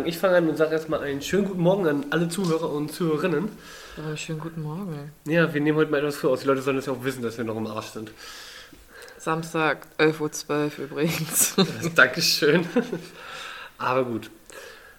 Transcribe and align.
Sagen, 0.00 0.08
ich 0.08 0.18
fange 0.18 0.36
an 0.38 0.48
und 0.48 0.56
sage 0.56 0.72
erstmal 0.72 1.00
einen 1.00 1.20
schönen 1.20 1.44
guten 1.44 1.60
Morgen 1.60 1.86
an 1.86 2.06
alle 2.08 2.30
Zuhörer 2.30 2.70
und 2.70 2.90
Zuhörerinnen. 2.90 3.50
Aber 3.98 4.16
schönen 4.16 4.40
guten 4.40 4.62
Morgen. 4.62 5.12
Ja, 5.26 5.52
wir 5.52 5.60
nehmen 5.60 5.76
heute 5.76 5.90
mal 5.90 5.98
etwas 5.98 6.16
früh 6.16 6.28
aus. 6.28 6.40
Die 6.40 6.46
Leute 6.46 6.62
sollen 6.62 6.76
das 6.76 6.86
ja 6.86 6.94
auch 6.94 7.04
wissen, 7.04 7.22
dass 7.22 7.36
wir 7.36 7.44
noch 7.44 7.56
im 7.56 7.66
Arsch 7.66 7.88
sind. 7.88 8.10
Samstag, 9.18 9.86
11.12 9.98 10.48
Uhr 10.78 10.84
übrigens. 10.84 11.54
Dankeschön. 11.94 12.66
Aber 13.76 14.04
gut. 14.04 14.30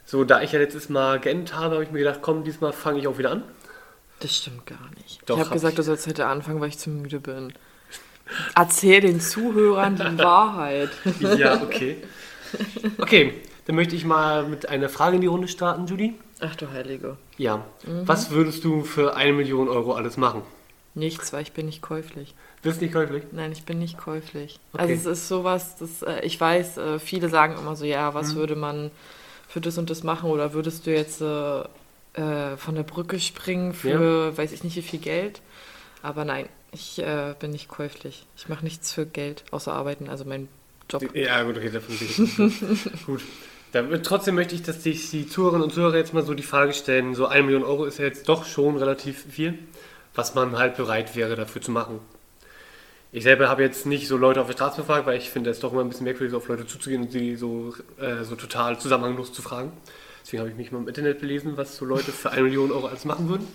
So, 0.06 0.24
da 0.24 0.44
ich 0.44 0.52
ja 0.52 0.60
letztes 0.60 0.90
Mal 0.90 1.20
geendet 1.20 1.56
habe, 1.56 1.76
habe 1.76 1.84
ich 1.84 1.90
mir 1.90 2.00
gedacht, 2.00 2.20
komm, 2.22 2.44
diesmal 2.44 2.72
fange 2.72 3.00
ich 3.00 3.08
auch 3.08 3.18
wieder 3.18 3.32
an. 3.32 3.44
Das 4.20 4.38
stimmt 4.38 4.68
gar 4.68 4.88
nicht. 4.98 5.22
Doch, 5.26 5.38
ich 5.38 5.40
habe 5.40 5.50
hab 5.50 5.54
gesagt, 5.54 5.74
ich. 5.74 5.78
du 5.78 5.84
sollst 5.84 6.06
heute 6.06 6.28
anfangen, 6.28 6.62
weil 6.62 6.70
ich 6.70 6.78
zu 6.78 6.92
müde 6.92 7.20
bin. 7.20 7.54
Erzähl 8.56 9.02
den 9.02 9.20
Zuhörern 9.20 9.96
die 9.96 10.18
Wahrheit. 10.24 10.92
Ja, 11.20 11.60
okay. 11.64 11.98
Okay, 13.00 13.42
dann 13.72 13.78
möchte 13.78 13.96
ich 13.96 14.04
mal 14.04 14.46
mit 14.48 14.68
einer 14.68 14.90
Frage 14.90 15.16
in 15.16 15.22
die 15.22 15.28
Runde 15.28 15.48
starten, 15.48 15.88
Judy. 15.88 16.14
Ach 16.42 16.54
du 16.58 16.70
Heilige. 16.72 17.16
Ja. 17.38 17.64
Was 17.86 18.30
würdest 18.30 18.66
du 18.66 18.84
für 18.84 19.16
eine 19.16 19.32
Million 19.32 19.70
Euro 19.70 19.94
alles 19.94 20.18
machen? 20.18 20.42
Nichts, 20.94 21.32
weil 21.32 21.44
ich 21.44 21.54
bin 21.54 21.68
nicht 21.68 21.82
käuflich. 21.82 22.36
Bist 22.64 22.82
nicht 22.82 22.92
käuflich? 22.94 23.24
Nein, 23.32 23.54
ich 23.54 23.64
bin 23.64 23.80
nicht 23.80 23.98
käuflich. 23.98 24.60
Okay. 24.74 24.82
Also 24.82 24.94
es 24.94 25.06
ist 25.20 25.28
sowas, 25.30 25.78
das, 25.78 26.02
äh, 26.02 26.20
ich 26.26 26.38
weiß, 26.38 26.80
äh, 26.80 27.00
viele 27.00 27.30
sagen 27.30 27.56
immer 27.58 27.78
so, 27.78 27.86
ja, 27.86 28.10
Mhm. 28.12 28.14
was 28.14 28.36
würde 28.36 28.58
man 28.58 28.92
für 29.48 29.62
das 29.62 29.78
und 29.78 29.90
das 29.90 30.04
machen 30.04 30.30
oder 30.32 30.52
würdest 30.52 30.86
du 30.86 30.92
jetzt 30.94 31.22
äh, 31.22 31.62
äh, 32.22 32.58
von 32.58 32.76
der 32.76 32.84
Brücke 32.84 33.22
springen 33.22 33.72
für, 33.74 34.38
weiß 34.38 34.52
ich 34.52 34.66
nicht, 34.66 34.76
wie 34.76 34.82
viel 34.82 35.00
Geld? 35.00 35.40
Aber 36.02 36.26
nein, 36.26 36.50
ich 36.74 37.00
äh, 37.00 37.36
bin 37.40 37.52
nicht 37.52 37.70
käuflich. 37.70 38.26
Ich 38.36 38.50
mache 38.50 38.66
nichts 38.66 38.92
für 38.92 39.06
Geld, 39.06 39.46
außer 39.52 39.72
arbeiten, 39.72 40.10
also 40.10 40.26
mein 40.26 40.50
Job. 40.90 41.16
Ja, 41.16 41.42
gut, 41.44 41.56
okay, 41.56 41.70
davon 41.70 41.98
bin 41.98 42.54
ich. 42.94 43.06
gut. 43.06 43.22
Dann, 43.72 44.04
trotzdem 44.04 44.36
möchte 44.36 44.56
ich, 44.56 44.64
dass 44.64 44.84
sich 44.84 45.10
die 45.12 45.28
Zuhörerinnen 45.28 45.64
und 45.64 45.74
Zuhörer 45.74 45.96
jetzt 45.96 46.14
mal 46.14 46.24
so 46.24 46.34
die 46.34 46.44
Frage 46.44 46.74
stellen: 46.74 47.16
so 47.16 47.28
eine 47.28 47.44
Million 47.44 47.64
Euro 47.64 47.86
ist 47.86 48.00
ja 48.00 48.06
jetzt 48.06 48.28
doch 48.28 48.46
schon 48.46 48.78
relativ 48.78 49.26
viel, 49.30 49.58
was 50.14 50.36
man 50.36 50.58
halt 50.58 50.76
bereit 50.78 51.16
wäre 51.16 51.36
dafür 51.36 51.62
zu 51.62 51.72
machen. 51.72 52.00
Ich 53.14 53.24
selber 53.24 53.50
habe 53.50 53.62
jetzt 53.62 53.86
nicht 53.86 54.08
so 54.08 54.16
Leute 54.16 54.40
auf 54.40 54.48
der 54.48 54.54
Straße 54.54 54.82
befragt, 54.82 55.06
weil 55.06 55.18
ich 55.18 55.30
finde 55.30 55.50
es 55.50 55.60
doch 55.60 55.74
immer 55.74 55.82
ein 55.82 55.90
bisschen 55.90 56.06
merkwürdig, 56.06 56.32
so 56.32 56.38
auf 56.38 56.48
Leute 56.48 56.66
zuzugehen 56.66 57.02
und 57.02 57.12
sie 57.12 57.36
so, 57.36 57.76
äh, 57.98 58.24
so 58.24 58.36
total 58.36 58.80
zusammenhanglos 58.80 59.34
zu 59.34 59.42
fragen. 59.42 59.74
Deswegen 60.24 60.40
habe 60.40 60.50
ich 60.50 60.56
mich 60.56 60.72
mal 60.72 60.80
im 60.80 60.88
Internet 60.88 61.20
belesen, 61.20 61.58
was 61.58 61.76
so 61.76 61.84
Leute 61.84 62.14
für 62.14 62.32
eine 62.32 62.44
Million 62.44 62.72
Euro 62.72 62.88
alles 62.88 63.04
machen 63.04 63.28
würden. 63.28 63.48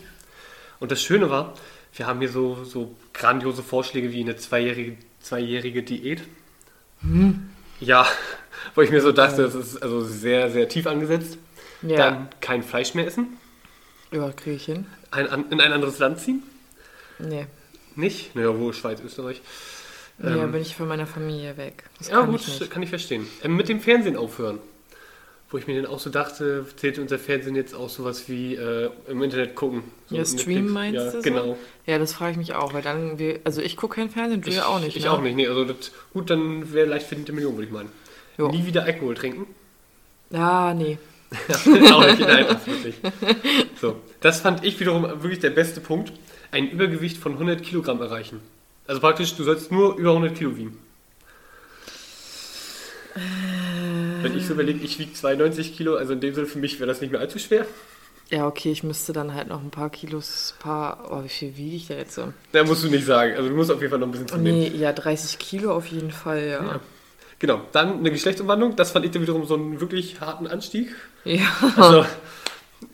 Und 0.79 0.93
das 0.93 1.01
Schöne 1.03 1.31
war, 1.31 1.55
wir 1.95 2.07
haben 2.07 2.21
hier 2.21 2.29
so, 2.29 2.65
so 2.65 2.95
grandiose 3.15 3.63
Vorschläge 3.63 4.13
wie 4.13 4.21
eine 4.21 4.37
zweijährige, 4.37 4.99
zweijährige 5.21 5.83
Diät. 5.83 6.23
Ja, 7.81 8.07
wo 8.75 8.83
ich 8.83 8.91
mir 8.91 9.01
so 9.01 9.13
dachte, 9.13 9.43
das 9.43 9.55
ist 9.55 9.83
also 9.83 10.03
sehr, 10.05 10.51
sehr 10.51 10.69
tief 10.69 10.87
angesetzt. 10.87 11.39
Ja, 11.83 11.97
Dann 11.97 12.29
kein 12.41 12.63
Fleisch 12.63 12.95
mehr 12.95 13.07
essen, 13.07 13.39
ja 14.11 14.33
kriege 14.33 14.57
ich 14.57 14.65
hin. 14.65 14.87
ein, 15.11 15.29
an- 15.29 15.51
in 15.51 15.61
ein 15.61 15.73
anderes 15.73 15.99
Land 15.99 16.21
ziehen. 16.21 16.43
Nee, 17.19 17.47
Nicht? 17.95 18.35
Naja, 18.35 18.59
wo? 18.59 18.73
Schweiz, 18.73 19.01
Österreich. 19.01 19.41
nee 20.19 20.45
Ähm, 20.45 20.53
bin 20.53 20.63
ich 20.63 20.77
von 20.77 20.89
meiner 20.89 21.07
Familie 21.07 21.57
weg. 21.57 21.85
Das 21.99 22.11
Ja, 22.11 22.21
kann 22.21 22.31
gut, 22.31 22.41
ich 22.61 22.71
kann 22.71 22.83
ich 22.83 22.91
verstehen. 22.91 23.27
Ähm, 23.43 23.57
mit 23.57 23.69
dem 23.69 23.81
Fernsehen 23.81 24.17
aufhören. 24.17 24.59
Wo 25.51 25.59
ich 25.59 25.67
mir 25.69 25.81
dann 25.83 25.91
auch 25.91 26.01
so 26.01 26.11
dachte, 26.11 26.67
zählt 26.77 26.99
unser 26.99 27.19
Fernsehen 27.19 27.57
jetzt 27.57 27.75
auch 27.75 27.89
sowas 27.89 28.29
wie 28.29 28.57
äh, 28.57 28.91
im 29.09 29.23
Internet 29.23 29.55
gucken? 29.55 29.85
So 30.09 30.17
Ja, 30.17 30.25
streamen 30.25 30.69
meinst 30.73 30.97
ja, 30.97 31.11
du 31.13 31.23
so? 31.23 31.23
genau. 31.23 31.59
Ja, 31.87 31.99
das 31.99 32.13
frage 32.15 32.33
ich 32.33 32.37
mich 32.37 32.55
auch, 32.55 32.73
weil 32.75 32.83
dann, 32.83 33.19
wir, 33.19 33.41
also 33.45 33.61
ich 33.63 33.77
gucke 33.77 33.97
kein 33.97 34.11
Fernsehen, 34.11 34.43
du 34.43 34.51
ja 34.51 34.67
auch 34.67 34.81
nicht. 34.81 34.97
Ich 34.97 35.05
ne? 35.05 35.11
auch 35.11 35.21
nicht. 35.21 35.37
Nee, 35.37 35.47
also 35.47 35.65
das, 35.65 35.93
gut, 36.13 36.31
dann 36.31 36.73
wäre 36.73 36.87
leicht 36.89 37.07
verdiente 37.07 37.33
Million, 37.33 37.55
würde 37.55 37.67
ich 37.67 37.73
meinen. 37.73 37.91
Jo. 38.39 38.49
Nie 38.51 38.67
wieder 38.67 38.85
Alkohol 38.85 39.15
trinken. 39.15 39.47
Ja, 40.31 40.75
nee. 40.75 40.99
Auch 41.93 42.07
nicht, 42.07 42.21
nein, 42.21 42.47
das 42.49 42.67
wirklich. 42.67 42.95
So, 43.81 44.01
das 44.21 44.41
fand 44.41 44.65
ich 44.65 44.79
wiederum 44.79 45.03
wirklich 45.03 45.41
der 45.41 45.51
beste 45.51 45.81
Punkt. 45.81 46.13
Ein 46.53 46.71
Übergewicht 46.71 47.17
von 47.17 47.33
100 47.33 47.63
Kilogramm 47.63 48.01
erreichen. 48.01 48.41
Also 48.87 49.01
praktisch, 49.01 49.35
du 49.35 49.43
sollst 49.45 49.73
nur 49.73 49.97
über 49.97 50.11
100 50.11 50.37
Kilo 50.37 50.57
wiegen. 50.57 50.79
Wenn 54.23 54.37
ich 54.37 54.47
so 54.47 54.53
überlege, 54.53 54.85
ich 54.85 54.99
wiege 54.99 55.13
92 55.13 55.77
Kilo, 55.77 55.97
also 55.97 56.13
in 56.13 56.21
dem 56.21 56.35
Sinne 56.35 56.47
für 56.47 56.59
mich 56.59 56.79
wäre 56.79 56.87
das 56.87 57.01
nicht 57.01 57.11
mehr 57.11 57.21
allzu 57.21 57.39
schwer. 57.39 57.67
Ja, 58.31 58.47
okay, 58.47 58.73
ich 58.73 58.83
müsste 58.83 59.13
dann 59.13 59.35
halt 59.35 59.49
noch 59.49 59.63
ein 59.63 59.71
paar 59.71 59.89
Kilos, 59.89 60.55
paar, 60.59 61.09
oh, 61.11 61.25
wie 61.25 61.29
viel 61.29 61.57
wiege 61.57 61.77
ich 61.77 61.87
da 61.87 61.95
jetzt 61.95 62.15
so? 62.15 62.33
Da 62.53 62.65
musst 62.65 62.83
du 62.83 62.89
nicht 62.89 63.07
sagen. 63.07 63.35
Also 63.37 63.49
du 63.49 63.55
musst 63.55 63.71
auf 63.71 63.81
jeden 63.81 63.91
Fall 63.91 64.01
noch 64.01 64.09
ein 64.09 64.13
bisschen 64.13 64.29
zunehmen. 64.29 64.59
nee, 64.59 64.69
ja, 64.77 64.93
30 64.93 65.39
Kilo 65.39 65.73
auf 65.75 65.87
jeden 65.87 66.11
Fall, 66.11 66.45
ja. 66.45 66.65
Ja. 66.65 66.81
Genau, 67.39 67.61
dann 67.73 67.99
eine 67.99 68.11
Geschlechtsumwandlung. 68.11 68.77
Das 68.77 68.91
fand 68.93 69.05
ich 69.05 69.11
dann 69.11 69.23
wiederum 69.23 69.45
so 69.45 69.55
einen 69.55 69.81
wirklich 69.81 70.21
harten 70.21 70.47
Anstieg. 70.47 70.95
Ja, 71.25 71.47
Also, 71.77 72.07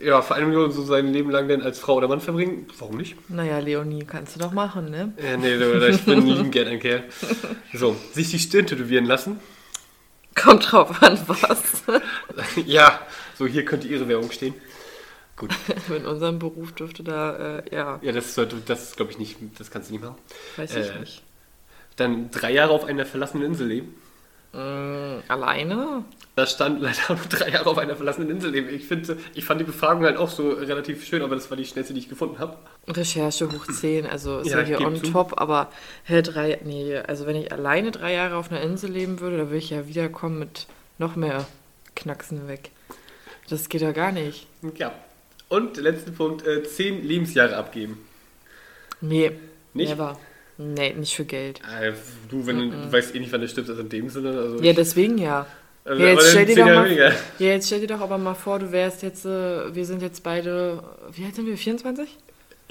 ja, 0.01 0.21
für 0.23 0.35
eine 0.35 0.47
Million 0.47 0.73
so 0.73 0.83
sein 0.85 1.13
Leben 1.13 1.31
lang 1.31 1.49
denn 1.49 1.63
als 1.63 1.79
Frau 1.79 1.95
oder 1.95 2.09
Mann 2.09 2.21
verbringen, 2.21 2.67
warum 2.79 2.97
nicht? 2.97 3.17
naja, 3.29 3.59
Leonie, 3.59 4.05
kannst 4.05 4.35
du 4.37 4.41
doch 4.41 4.53
machen, 4.53 4.91
ne? 4.91 5.13
Äh, 5.17 5.37
nee, 5.37 5.55
ich 5.89 6.03
bin 6.03 6.27
lieben 6.27 6.51
gern 6.51 6.69
ein 6.69 6.81
Kerl. 6.81 7.05
So, 7.73 7.97
sich 8.13 8.31
die 8.31 8.39
Stirn 8.39 8.67
tätowieren 8.67 9.05
lassen. 9.07 9.39
Kommt 10.35 10.73
drauf 10.73 11.03
an, 11.03 11.19
was. 11.27 11.83
Ja, 12.67 13.01
so 13.39 13.47
hier 13.47 13.65
könnte 13.65 13.87
ihre 13.87 14.09
Werbung 14.09 14.31
stehen. 14.31 14.55
Gut. 15.37 15.51
In 15.97 16.07
unserem 16.07 16.39
Beruf 16.39 16.73
dürfte 16.73 17.03
da, 17.03 17.59
äh, 17.59 17.75
ja, 17.75 17.99
Ja, 18.03 18.13
das 18.13 18.35
sollte, 18.35 18.57
das 18.65 18.97
glaube 18.97 19.11
ich 19.13 19.19
nicht, 19.19 19.37
das 19.59 19.71
kannst 19.71 19.91
du 19.91 19.95
nicht 19.95 20.03
machen. 20.05 20.17
weiß 20.57 20.75
ich 20.77 20.89
Äh, 20.91 21.01
nicht. 21.01 21.23
Dann 21.97 22.31
drei 22.31 22.53
Jahre 22.53 22.73
auf 22.73 22.85
einer 22.85 23.05
verlassenen 23.05 23.47
Insel 23.47 23.67
leben. 23.69 23.95
Mm, 24.53 25.23
alleine? 25.29 26.05
Da 26.37 26.47
stand 26.47 26.81
leider 26.83 26.99
nur 27.09 27.19
drei 27.29 27.49
Jahre 27.51 27.71
auf 27.71 27.79
einer 27.79 27.97
verlassenen 27.97 28.31
Insel 28.31 28.51
leben. 28.51 28.69
Ich 28.69 28.87
finde, 28.87 29.17
ich 29.35 29.45
fand 29.45 29.61
die 29.61 29.65
Befragung 29.65 30.05
halt 30.05 30.17
auch 30.17 30.29
so 30.31 30.51
relativ 30.51 31.05
schön, 31.07 31.23
aber 31.23 31.35
das 31.35 31.51
war 31.51 31.57
die 31.57 31.65
schnellste, 31.65 31.95
die 31.95 32.01
ich 32.01 32.09
gefunden 32.09 32.39
habe. 32.39 32.57
Recherche 32.89 33.51
hoch 33.51 33.67
10, 33.67 34.07
also 34.07 34.39
ist 34.39 34.51
Ja, 34.51 34.61
hier 34.61 34.81
on 34.81 34.97
zu. 34.97 35.11
top, 35.11 35.41
aber 35.41 35.71
hä, 36.05 36.23
drei, 36.23 36.59
nee, 36.65 36.97
also 36.97 37.27
wenn 37.27 37.37
ich 37.37 37.53
alleine 37.53 37.91
drei 37.91 38.13
Jahre 38.15 38.37
auf 38.37 38.51
einer 38.51 38.61
Insel 38.63 38.91
leben 38.91 39.21
würde, 39.21 39.39
dann 39.39 39.47
würde 39.49 39.59
ich 39.59 39.71
ja 39.71 39.87
wiederkommen 39.89 40.39
mit 40.39 40.67
noch 40.99 41.17
mehr 41.17 41.47
Knacksen 41.97 42.49
weg. 42.49 42.71
Das 43.49 43.69
geht 43.69 43.83
ja 43.83 43.93
gar 43.93 44.13
nicht. 44.13 44.47
Ja. 44.77 44.93
Und 45.49 45.77
der 45.77 45.83
letzte 45.85 46.13
Punkt, 46.13 46.47
äh, 46.47 46.63
zehn 46.63 47.05
Lebensjahre 47.05 47.57
abgeben. 47.57 47.99
Nee, 49.03 49.33
Nicht? 49.75 49.91
never. 49.91 50.19
Nee, 50.59 50.93
nicht 50.95 51.15
für 51.15 51.25
Geld. 51.25 51.61
Äh, 51.61 51.93
du, 52.31 52.47
wenn 52.47 52.59
du, 52.59 52.71
du 52.71 52.93
weißt 52.93 53.15
eh 53.15 53.21
nicht, 53.21 53.33
wann 53.33 53.41
das 53.41 53.51
stimmt, 53.51 53.69
also 53.71 53.81
in 53.83 53.89
dem 53.89 54.09
Sinne. 54.09 54.29
Also 54.31 54.63
Ja, 54.63 54.73
deswegen 54.73 55.19
ja. 55.19 55.47
also, 55.85 56.03
ja, 56.03 56.11
jetzt 56.11 56.31
stell 56.31 56.47
dir 56.47 56.57
doch 56.57 56.65
mal- 56.67 56.85
weniger. 56.87 57.09
Ja, 57.39 57.47
jetzt 57.49 57.67
stell 57.67 57.81
dir 57.81 57.87
doch 57.89 58.01
aber 58.01 58.19
mal 58.19 58.35
vor, 58.35 58.59
du 58.59 58.71
wärst 58.71 59.03
jetzt, 59.03 59.25
äh, 59.25 59.75
wir 59.75 59.85
sind 59.87 60.03
jetzt 60.03 60.23
beide, 60.23 60.83
wie 61.13 61.25
alt 61.25 61.35
sind 61.35 61.47
wir, 61.47 61.57
24? 61.57 62.09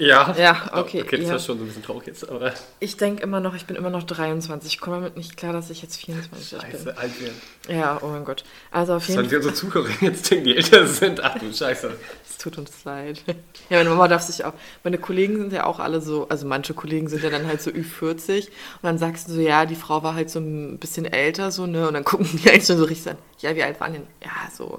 Ja. 0.06 0.34
Ja, 0.38 0.70
okay, 0.74 1.02
Okay, 1.02 1.16
das 1.18 1.26
ja. 1.26 1.32
war 1.32 1.38
schon 1.38 1.58
so 1.58 1.64
ein 1.64 1.66
bisschen 1.68 1.82
traurig 1.82 2.06
jetzt, 2.06 2.28
aber 2.28 2.52
Ich 2.80 2.96
denke 2.96 3.22
immer 3.22 3.40
noch, 3.40 3.54
ich 3.54 3.66
bin 3.66 3.76
immer 3.76 3.90
noch 3.90 4.02
23. 4.02 4.72
Ich 4.74 4.80
komme 4.80 4.96
damit 4.96 5.16
nicht 5.16 5.36
klar, 5.36 5.52
dass 5.52 5.70
ich 5.70 5.80
jetzt 5.82 5.96
24 5.96 6.48
scheiße, 6.60 6.96
alt 6.98 7.20
werden. 7.20 7.34
bin. 7.66 7.76
Ja, 7.76 7.98
oh 8.02 8.08
mein 8.08 8.24
Gott. 8.24 8.44
Also 8.70 8.94
auf 8.94 9.06
jeden 9.08 9.24
Fall. 9.28 9.36
unsere 9.36 9.54
Zuhörer 9.54 9.88
jetzt 10.00 10.30
denken, 10.30 10.44
die 10.46 10.56
älter 10.56 10.86
sind? 10.86 11.22
Ach 11.22 11.38
du 11.38 11.52
Scheiße. 11.52 11.90
Es 12.28 12.38
tut 12.38 12.58
uns 12.58 12.84
leid. 12.84 13.22
Ja, 13.68 13.78
meine 13.78 13.90
Mama 13.90 14.08
darf 14.08 14.22
sich 14.22 14.44
auch. 14.44 14.54
Meine 14.82 14.98
Kollegen 14.98 15.36
sind 15.38 15.52
ja 15.52 15.64
auch 15.66 15.78
alle 15.78 16.00
so, 16.00 16.26
also 16.28 16.46
manche 16.46 16.74
Kollegen 16.74 17.08
sind 17.08 17.22
ja 17.22 17.30
dann 17.30 17.46
halt 17.46 17.62
so 17.62 17.70
Ü40 17.70 18.46
und 18.48 18.52
dann 18.82 18.98
sagst 18.98 19.28
du 19.28 19.32
so, 19.34 19.40
ja, 19.40 19.64
die 19.66 19.76
Frau 19.76 20.02
war 20.02 20.14
halt 20.14 20.30
so 20.30 20.40
ein 20.40 20.78
bisschen 20.78 21.04
älter, 21.04 21.50
so, 21.52 21.66
ne? 21.66 21.86
Und 21.86 21.94
dann 21.94 22.04
gucken 22.04 22.26
die 22.32 22.50
eigentlich 22.50 22.66
schon 22.66 22.78
so 22.78 22.84
richtig 22.84 23.12
an, 23.12 23.18
ja, 23.38 23.54
wie 23.54 23.62
alt 23.62 23.78
waren 23.80 23.92
denn? 23.92 24.06
Ja, 24.24 24.30
so 24.56 24.78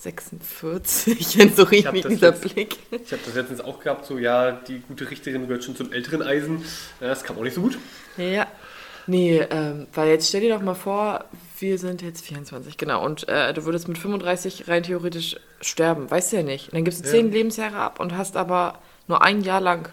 46. 0.00 1.40
Und 1.40 1.56
so 1.56 1.64
hab 1.64 1.70
richtig 1.72 2.02
das 2.02 2.10
dieser 2.12 2.30
jetzt- 2.30 2.54
Blick. 2.54 2.76
Ich 2.90 3.12
habe 3.12 3.22
das 3.24 3.34
letztens 3.34 3.60
auch 3.60 3.80
gehabt, 3.80 4.06
so 4.06 4.18
ja, 4.18 4.47
die 4.52 4.80
gute 4.80 5.10
Richterin 5.10 5.46
gehört 5.46 5.64
schon 5.64 5.76
zum 5.76 5.92
älteren 5.92 6.22
Eisen. 6.22 6.64
Das 7.00 7.24
kam 7.24 7.36
auch 7.38 7.42
nicht 7.42 7.54
so 7.54 7.62
gut. 7.62 7.78
Ja. 8.16 8.46
Nee, 9.06 9.38
ähm, 9.50 9.86
weil 9.94 10.10
jetzt 10.10 10.28
stell 10.28 10.42
dir 10.42 10.54
doch 10.54 10.60
mal 10.60 10.74
vor, 10.74 11.24
wir 11.58 11.78
sind 11.78 12.02
jetzt 12.02 12.26
24, 12.26 12.76
genau, 12.76 13.02
und 13.02 13.26
äh, 13.26 13.54
du 13.54 13.64
würdest 13.64 13.88
mit 13.88 13.96
35 13.96 14.68
rein 14.68 14.82
theoretisch 14.82 15.36
sterben, 15.62 16.10
weißt 16.10 16.32
du 16.32 16.36
ja 16.36 16.42
nicht. 16.42 16.66
Und 16.68 16.74
dann 16.74 16.84
gibst 16.84 17.00
du 17.00 17.06
Ja. 17.06 17.12
10 17.12 17.32
Lebensjahre 17.32 17.76
ab 17.78 18.00
und 18.00 18.14
hast 18.18 18.36
aber 18.36 18.78
nur 19.06 19.22
ein 19.22 19.40
Jahr 19.40 19.62
lang 19.62 19.88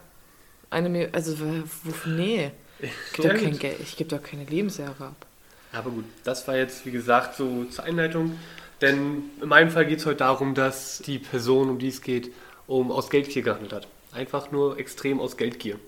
eine, 0.70 0.90
Mil- 0.90 1.10
also 1.14 1.38
wofür, 1.84 2.12
nee, 2.12 2.52
ich 2.80 2.90
gebe 3.14 3.28
Ja, 3.30 3.34
doch 3.36 3.42
kein 3.62 3.72
ich 3.82 3.96
gebe 3.96 4.10
doch 4.10 4.22
keine 4.22 4.44
Lebensjahre 4.44 5.02
ab. 5.06 5.26
Aber 5.72 5.92
gut, 5.92 6.04
das 6.26 6.46
war 6.50 6.58
jetzt, 6.58 6.86
wie 6.86 6.92
gesagt, 6.92 7.38
so 7.38 7.64
zur 7.66 7.86
Einleitung. 7.86 8.38
Denn 8.82 9.24
in 9.42 9.48
meinem 9.48 9.72
Fall 9.72 9.86
geht 9.86 10.00
es 10.00 10.06
heute 10.06 10.18
darum, 10.18 10.56
dass 10.56 11.00
die 11.06 11.20
Person, 11.20 11.70
um 11.70 11.80
die 11.80 11.88
es 11.88 12.02
geht, 12.02 12.32
um 12.68 12.92
aus 12.92 13.10
Geldgier 13.10 13.44
gehandelt 13.44 13.72
hat. 13.72 13.88
Einfach 14.16 14.52
nur 14.52 14.80
extrem 14.80 15.20
aus 15.20 15.38
Geldgier. 15.38 15.80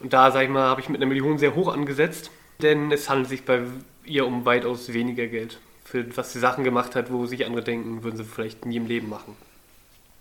Und 0.00 0.12
da, 0.12 0.30
sag 0.30 0.44
ich 0.44 0.50
mal, 0.50 0.68
habe 0.68 0.80
ich 0.80 0.88
mit 0.88 1.00
einer 1.00 1.08
Million 1.08 1.38
sehr 1.38 1.54
hoch 1.54 1.72
angesetzt, 1.72 2.30
denn 2.62 2.92
es 2.92 3.08
handelt 3.08 3.28
sich 3.28 3.44
bei 3.44 3.62
ihr 4.04 4.26
um 4.26 4.44
weitaus 4.44 4.92
weniger 4.92 5.26
Geld. 5.26 5.58
Für 5.84 6.16
was 6.16 6.32
sie 6.32 6.40
Sachen 6.40 6.64
gemacht 6.64 6.94
hat, 6.94 7.10
wo 7.10 7.26
sich 7.26 7.46
andere 7.46 7.62
denken, 7.62 8.02
würden 8.02 8.16
sie 8.16 8.24
vielleicht 8.24 8.66
nie 8.66 8.76
im 8.76 8.86
Leben 8.86 9.08
machen. 9.08 9.36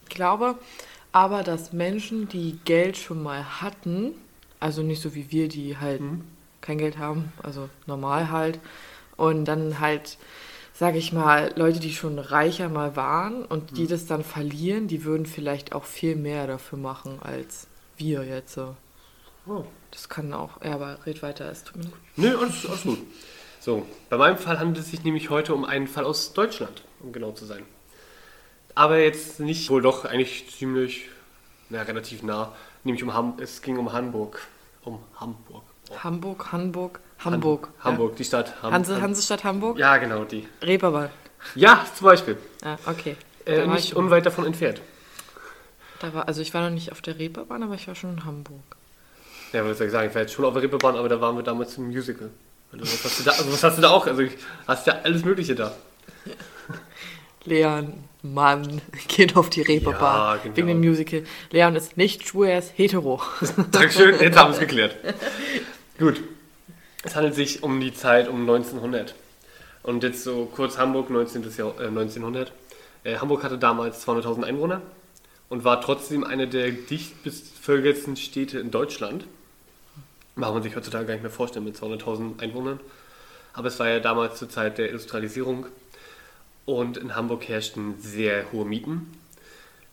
Ich 0.08 0.16
glaube 0.16 0.56
aber, 1.12 1.44
dass 1.44 1.72
Menschen, 1.72 2.28
die 2.28 2.60
Geld 2.66 2.98
schon 2.98 3.24
mal 3.24 3.62
hatten, 3.62 4.12
also 4.60 4.82
nicht 4.82 5.02
so 5.02 5.16
wie 5.16 5.32
wir, 5.32 5.48
die 5.48 5.78
halt 5.78 6.02
kein 6.60 6.78
Geld 6.78 6.98
haben, 6.98 7.32
also 7.42 7.70
normal 7.88 8.32
halt, 8.32 8.60
und 9.16 9.46
dann 9.46 9.80
halt 9.80 10.18
sage 10.78 10.98
ich 10.98 11.14
mal, 11.14 11.54
Leute, 11.56 11.80
die 11.80 11.94
schon 11.94 12.20
reicher 12.20 12.68
mal 12.68 12.96
waren 12.96 13.46
und 13.46 13.78
die 13.78 13.88
das 13.88 14.06
dann 14.06 14.24
verlieren, 14.24 14.88
die 14.88 15.06
würden 15.06 15.26
vielleicht 15.26 15.74
auch 15.74 15.86
viel 15.86 16.16
mehr 16.16 16.48
dafür 16.48 16.78
machen 16.78 17.20
als 17.22 17.68
wir 17.98 18.24
jetzt. 18.24 18.58
Oh. 19.48 19.64
Das 19.92 20.10
kann 20.10 20.34
auch, 20.34 20.62
ja, 20.62 20.74
aber 20.74 21.00
red 21.06 21.24
weiter, 21.24 21.50
es 21.50 21.64
tut 21.64 21.78
mir. 21.78 21.92
Nö, 22.18 22.38
alles, 22.38 22.66
alles 22.66 22.84
gut. 22.84 23.00
So, 23.62 23.86
bei 24.10 24.18
meinem 24.18 24.38
Fall 24.38 24.60
handelt 24.60 24.84
es 24.84 24.92
sich 24.92 25.04
nämlich 25.04 25.30
heute 25.30 25.56
um 25.56 25.64
einen 25.64 25.88
Fall 25.88 26.04
aus 26.04 26.34
Deutschland, 26.34 26.84
um 27.00 27.14
genau 27.14 27.32
zu 27.32 27.46
sein. 27.46 27.64
Aber 28.76 29.00
jetzt 29.00 29.40
nicht, 29.40 29.70
wohl 29.70 29.82
doch 29.82 30.04
eigentlich 30.04 30.52
ziemlich, 30.52 31.06
na, 31.70 31.84
relativ 31.84 32.22
nah, 32.22 32.52
nämlich 32.84 33.02
um 33.02 33.14
Ham 33.14 33.38
es 33.40 33.62
ging 33.62 33.78
um 33.78 33.94
Hamburg. 33.94 34.46
Um 34.84 35.00
Hamburg. 35.16 35.64
Oh. 35.90 35.98
Hamburg, 36.04 36.52
Hamburg, 36.52 37.00
Hamburg. 37.20 37.70
Han- 37.84 37.94
Hamburg, 37.94 38.16
die 38.18 38.24
Stadt. 38.26 38.54
Ham- 38.62 38.74
Hanse, 38.74 38.96
Han- 38.96 39.02
Hansestadt 39.04 39.44
Hamburg? 39.44 39.78
Ja, 39.80 39.98
genau, 39.98 40.24
die. 40.26 40.48
Reeperbahn. 40.62 41.10
Ja, 41.56 41.86
zum 41.96 42.06
Beispiel. 42.06 42.38
Ah, 42.64 42.78
okay. 42.88 43.16
Äh, 43.46 43.66
nicht 43.68 43.86
ich- 43.92 43.96
unweit 43.96 44.26
davon 44.26 44.46
entfernt. 44.46 44.82
Da 46.00 46.14
war, 46.14 46.28
also 46.28 46.42
ich 46.42 46.54
war 46.54 46.62
noch 46.64 46.74
nicht 46.74 46.92
auf 46.92 47.02
der 47.02 47.18
Reeperbahn, 47.18 47.64
aber 47.64 47.76
ich 47.76 47.88
war 47.88 47.96
schon 47.96 48.12
in 48.18 48.26
Hamburg. 48.26 48.62
Ja, 49.54 49.64
was 49.66 49.78
soll 49.78 49.88
ich 49.88 49.94
sagen, 49.94 50.10
ich 50.10 50.16
war 50.16 50.22
jetzt 50.24 50.34
schon 50.34 50.44
auf 50.46 50.54
der 50.54 50.64
Reeperbahn, 50.64 50.96
aber 50.98 51.08
da 51.08 51.22
waren 51.22 51.36
wir 51.38 51.44
damals 51.44 51.78
im 51.78 51.88
Musical. 51.88 52.30
Also, 52.74 52.84
was 52.86 53.06
hast 53.06 53.20
du 53.20 53.24
da, 53.24 53.32
also, 53.32 53.54
was 53.54 53.64
hast 53.64 53.78
du 53.78 53.82
da 53.82 53.90
auch? 53.92 54.06
Also, 54.08 54.22
ich- 54.24 54.38
hast 54.68 54.86
ja 54.88 55.00
alles 55.04 55.24
Mögliche 55.24 55.56
da. 55.56 55.72
Leon, 57.46 57.94
Mann, 58.24 58.82
geht 59.08 59.36
auf 59.38 59.50
die 59.50 59.62
Reeperbahn. 59.62 60.38
Ja, 60.38 60.44
genau. 60.44 60.56
Wegen 60.58 60.68
dem 60.68 60.80
Musical. 60.80 61.24
Leon 61.52 61.76
ist 61.76 61.96
nicht 61.96 62.28
schwul, 62.28 62.48
er 62.48 62.60
ist 62.60 62.74
hetero. 62.76 63.22
Dankeschön, 63.72 64.20
jetzt 64.20 64.38
haben 64.38 64.50
wir 64.50 64.54
es 64.56 64.60
geklärt. 64.60 64.96
Gut. 66.00 66.22
Es 67.06 67.16
handelt 67.16 67.36
sich 67.36 67.62
um 67.62 67.80
die 67.80 67.94
Zeit 67.94 68.28
um 68.28 68.42
1900. 68.42 69.14
Und 69.84 70.02
jetzt 70.02 70.24
so 70.24 70.48
kurz 70.48 70.80
Hamburg, 70.80 71.12
19. 71.12 71.44
Jahr, 71.56 71.80
äh, 71.80 71.88
1900. 71.88 72.52
Äh, 73.04 73.18
Hamburg 73.18 73.44
hatte 73.44 73.60
damals 73.60 74.06
200.000 74.06 74.44
Einwohner 74.44 74.82
und 75.48 75.64
war 75.64 75.80
trotzdem 75.82 76.24
eine 76.24 76.48
der 76.48 76.72
dicht 76.72 77.24
bevölkertsten 77.24 78.16
Städte 78.16 78.58
in 78.58 78.72
Deutschland. 78.72 79.26
Mag 80.34 80.52
man 80.52 80.64
sich 80.64 80.76
heutzutage 80.76 81.06
gar 81.06 81.14
nicht 81.14 81.22
mehr 81.22 81.32
vorstellen 81.32 81.64
mit 81.64 81.78
200.000 81.78 82.42
Einwohnern. 82.42 82.80
Aber 83.54 83.68
es 83.68 83.78
war 83.80 83.88
ja 83.88 84.00
damals 84.00 84.40
zur 84.40 84.50
Zeit 84.50 84.80
der 84.80 84.90
Industrialisierung. 84.90 85.68
Und 86.66 86.98
in 86.98 87.16
Hamburg 87.16 87.48
herrschten 87.48 88.00
sehr 88.00 88.52
hohe 88.52 88.66
Mieten. 88.66 89.14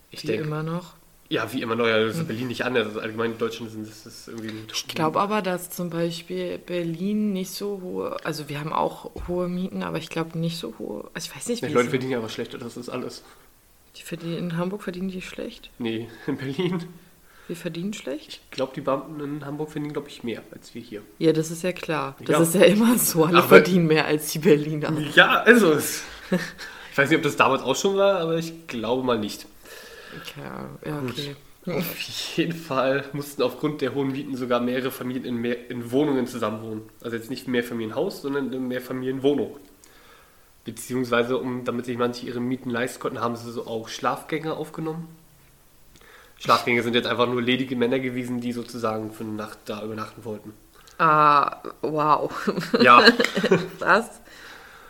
Ich 0.09 0.23
denke, 0.23 0.45
immer 0.45 0.63
noch. 0.63 0.93
Ja, 1.33 1.51
wie 1.51 1.61
immer 1.61 1.75
neuer, 1.75 2.05
das 2.07 2.19
in 2.19 2.27
Berlin 2.27 2.47
nicht 2.47 2.63
anders. 2.63 2.87
Also 2.87 2.99
allgemein 2.99 3.31
in 3.33 3.37
Deutschland 3.37 3.71
sind 3.71 3.87
das 3.87 4.05
ist 4.05 4.27
irgendwie. 4.27 4.51
Ich 4.73 4.87
glaube 4.87 5.19
aber, 5.19 5.41
dass 5.41 5.69
zum 5.69 5.89
Beispiel 5.89 6.57
Berlin 6.59 7.33
nicht 7.33 7.51
so 7.51 7.79
hohe, 7.81 8.17
also 8.23 8.49
wir 8.49 8.59
haben 8.59 8.71
auch 8.73 9.11
hohe 9.27 9.47
Mieten, 9.49 9.83
aber 9.83 9.97
ich 9.97 10.09
glaube 10.09 10.37
nicht 10.37 10.57
so 10.57 10.73
hohe, 10.79 11.09
also 11.13 11.29
ich 11.29 11.35
weiß 11.35 11.47
nicht, 11.47 11.63
Die 11.63 11.67
wie 11.67 11.73
Leute 11.73 11.85
es- 11.85 11.89
verdienen 11.91 12.11
ja 12.11 12.17
aber 12.19 12.29
schlechter, 12.29 12.57
das 12.57 12.77
ist 12.77 12.89
alles. 12.89 13.23
die 13.97 14.03
verdienen, 14.03 14.37
in 14.37 14.57
Hamburg 14.57 14.83
verdienen 14.83 15.09
die 15.09 15.21
schlecht. 15.21 15.69
Nee, 15.79 16.07
in 16.27 16.37
Berlin. 16.37 16.83
Wir 17.47 17.57
verdienen 17.57 17.93
schlecht? 17.93 18.39
Ich 18.45 18.51
glaube, 18.51 18.71
die 18.73 18.79
Beamten 18.81 19.19
in 19.19 19.45
Hamburg 19.45 19.69
verdienen, 19.71 19.91
glaube 19.91 20.07
ich, 20.07 20.23
mehr 20.23 20.41
als 20.51 20.73
wir 20.73 20.81
hier. 20.81 21.01
Ja, 21.19 21.33
das 21.33 21.51
ist 21.51 21.61
ja 21.61 21.73
klar. 21.73 22.15
Das 22.21 22.29
Ja. 22.37 22.41
ist 22.41 22.55
ja 22.55 22.61
immer 22.61 22.97
so. 22.97 23.25
Alle 23.25 23.39
Aber- 23.39 23.47
verdienen 23.49 23.87
mehr 23.87 24.05
als 24.05 24.31
die 24.31 24.39
Berliner. 24.39 24.93
Ja, 25.13 25.41
also 25.41 25.71
es. 25.73 26.03
Ich 26.91 26.97
weiß 26.99 27.09
nicht, 27.09 27.17
ob 27.17 27.23
das 27.23 27.35
damals 27.35 27.63
auch 27.63 27.75
schon 27.75 27.97
war, 27.97 28.19
aber 28.19 28.37
ich 28.37 28.67
glaube 28.67 29.01
mal 29.03 29.17
nicht. 29.17 29.47
Ja, 30.35 30.69
ja 30.85 30.99
okay. 30.99 31.35
Auf 31.69 31.97
jeden 32.35 32.53
Fall 32.53 33.05
mussten 33.13 33.41
aufgrund 33.41 33.81
der 33.81 33.95
hohen 33.95 34.11
Mieten 34.11 34.35
sogar 34.37 34.59
mehrere 34.59 34.91
Familien 34.91 35.25
in, 35.25 35.35
mehr, 35.35 35.69
in 35.71 35.91
Wohnungen 35.91 36.27
zusammenwohnen. 36.27 36.83
Also 37.01 37.15
jetzt 37.15 37.29
nicht 37.29 37.47
mehr 37.47 37.63
Familienhaus, 37.63 38.21
sondern 38.21 38.51
in 38.53 38.67
mehr 38.67 38.81
Familienwohnung. 38.81 39.57
Beziehungsweise, 40.65 41.37
um, 41.37 41.63
damit 41.65 41.85
sich 41.85 41.97
manche 41.97 42.25
ihre 42.25 42.39
Mieten 42.41 42.69
leisten 42.69 42.99
konnten, 43.01 43.19
haben 43.21 43.35
sie 43.37 43.51
so 43.51 43.65
auch 43.67 43.87
Schlafgänger 43.89 44.57
aufgenommen. 44.57 45.07
Schlafgänger 46.37 46.83
sind 46.83 46.93
jetzt 46.93 47.07
einfach 47.07 47.25
nur 47.27 47.41
ledige 47.41 47.75
Männer 47.75 47.97
gewesen, 47.99 48.39
die 48.39 48.51
sozusagen 48.53 49.11
für 49.11 49.23
eine 49.23 49.33
Nacht 49.33 49.57
da 49.65 49.83
übernachten 49.83 50.23
wollten. 50.25 50.53
Ah, 50.99 51.61
wow. 51.81 52.29
Ja, 52.77 53.13
Was? 53.79 54.21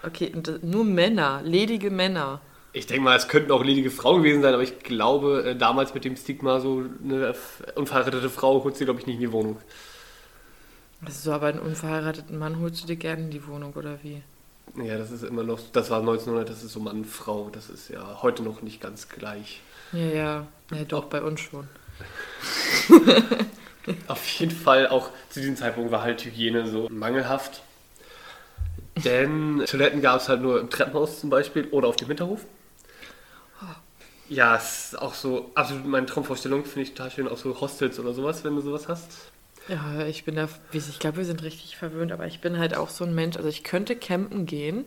Okay, 0.04 0.32
das- 0.36 0.62
nur 0.64 0.86
Männer, 0.86 1.42
ledige 1.44 1.92
Männer. 1.92 2.42
Ich 2.74 2.88
denke 2.88 3.04
mal, 3.04 3.16
es 3.16 3.28
könnten 3.28 3.52
auch 3.52 3.64
ledige 3.64 3.92
Frauen 3.92 4.24
gewesen 4.24 4.42
sein, 4.42 4.54
aber 4.54 4.64
ich 4.64 4.80
glaube, 4.80 5.44
äh, 5.46 5.56
damals 5.56 5.94
mit 5.94 6.06
dem 6.06 6.16
Stigma, 6.16 6.60
so 6.60 6.84
eine 7.04 7.36
unverheiratete 7.76 8.30
Frau 8.30 8.64
holt 8.64 8.76
sie, 8.76 8.86
glaube 8.86 9.00
ich, 9.00 9.06
nicht 9.06 9.16
in 9.16 9.22
die 9.22 9.32
Wohnung. 9.32 9.58
Also, 11.06 11.32
aber 11.34 11.48
einen 11.48 11.60
unverheirateten 11.60 12.38
Mann 12.38 12.60
holst 12.60 12.84
du 12.84 12.88
dir 12.88 12.96
gerne 12.96 13.24
in 13.24 13.32
die 13.32 13.46
Wohnung, 13.48 13.74
oder 13.74 14.00
wie? 14.02 14.24
Ja, 14.82 14.98
das 14.98 15.12
ist 15.12 15.24
immer 15.24 15.44
noch, 15.44 15.60
das 15.72 15.92
war 15.92 16.00
1900, 16.00 16.50
das 16.50 16.64
ist 16.64 16.72
so 16.72 16.80
Mann, 16.80 17.06
Frau, 17.06 17.50
das 17.52 17.70
ist 17.70 17.90
ja 17.90 18.22
heute 18.24 18.42
noch 18.42 18.62
nicht 18.64 18.82
ganz 18.82 19.08
gleich. 19.08 19.62
Ja, 19.92 20.06
ja. 20.06 20.48
Ja, 20.72 20.84
doch, 20.88 21.06
bei 21.06 21.22
uns 21.22 21.42
schon. 21.42 21.68
Auf 24.08 24.26
jeden 24.40 24.52
Fall, 24.52 24.88
auch 24.88 25.10
zu 25.30 25.42
diesem 25.42 25.58
Zeitpunkt 25.58 25.92
war 25.92 26.02
halt 26.02 26.24
Hygiene 26.26 26.68
so 26.68 26.88
mangelhaft. 26.90 27.62
Denn 29.04 29.64
Toiletten 29.68 30.02
gab 30.02 30.22
es 30.22 30.30
halt 30.30 30.42
nur 30.42 30.60
im 30.60 30.70
Treppenhaus 30.70 31.20
zum 31.20 31.30
Beispiel 31.30 31.68
oder 31.70 31.88
auf 31.88 31.96
dem 31.98 32.08
Hinterhof. 32.08 32.46
Ja, 34.34 34.56
es 34.56 34.86
ist 34.86 35.02
auch 35.02 35.14
so 35.14 35.52
absolut 35.54 35.86
meine 35.86 36.08
Traumvorstellung, 36.08 36.66
finde 36.66 36.82
ich 36.82 36.94
total 36.94 37.12
schön, 37.12 37.28
auch 37.28 37.38
so 37.38 37.60
Hostels 37.62 38.00
oder 38.00 38.14
sowas, 38.14 38.44
wenn 38.44 38.56
du 38.56 38.62
sowas 38.62 38.88
hast. 38.88 39.32
Ja, 39.68 40.06
ich 40.06 40.26
bin 40.26 40.36
da, 40.36 40.50
ich 40.72 41.00
glaube, 41.00 41.18
wir 41.18 41.26
sind 41.26 41.44
richtig 41.44 41.78
verwöhnt, 41.78 42.12
aber 42.12 42.26
ich 42.26 42.42
bin 42.42 42.58
halt 42.58 42.76
auch 42.76 42.90
so 42.90 43.06
ein 43.06 43.16
Mensch, 43.16 43.38
also 43.38 43.48
ich 43.48 43.64
könnte 43.64 43.96
campen 43.96 44.46
gehen. 44.46 44.86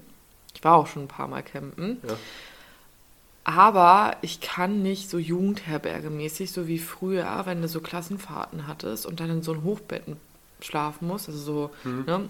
Ich 0.55 0.65
war 0.65 0.75
auch 0.75 0.87
schon 0.87 1.05
ein 1.05 1.09
paar 1.09 1.29
Mal 1.29 1.43
campen. 1.43 1.99
Ja. 2.07 2.17
Aber 3.45 4.17
ich 4.23 4.41
kann 4.41 4.83
nicht 4.83 5.09
so 5.09 5.19
Jugendherberge-mäßig, 5.19 6.51
so 6.51 6.67
wie 6.67 6.81
früher, 6.81 7.43
wenn 7.45 7.63
du 7.63 7.69
so 7.69 7.81
Klassenfahrten 7.81 8.67
hattest 8.67 9.07
und 9.07 9.21
dann 9.21 9.31
in 9.31 9.43
so 9.43 9.53
ein 9.53 9.63
Hochbetten 9.63 10.17
schlafen 10.61 11.07
musst, 11.07 11.29
also 11.29 11.39
so 11.39 11.71
ne, 11.85 12.29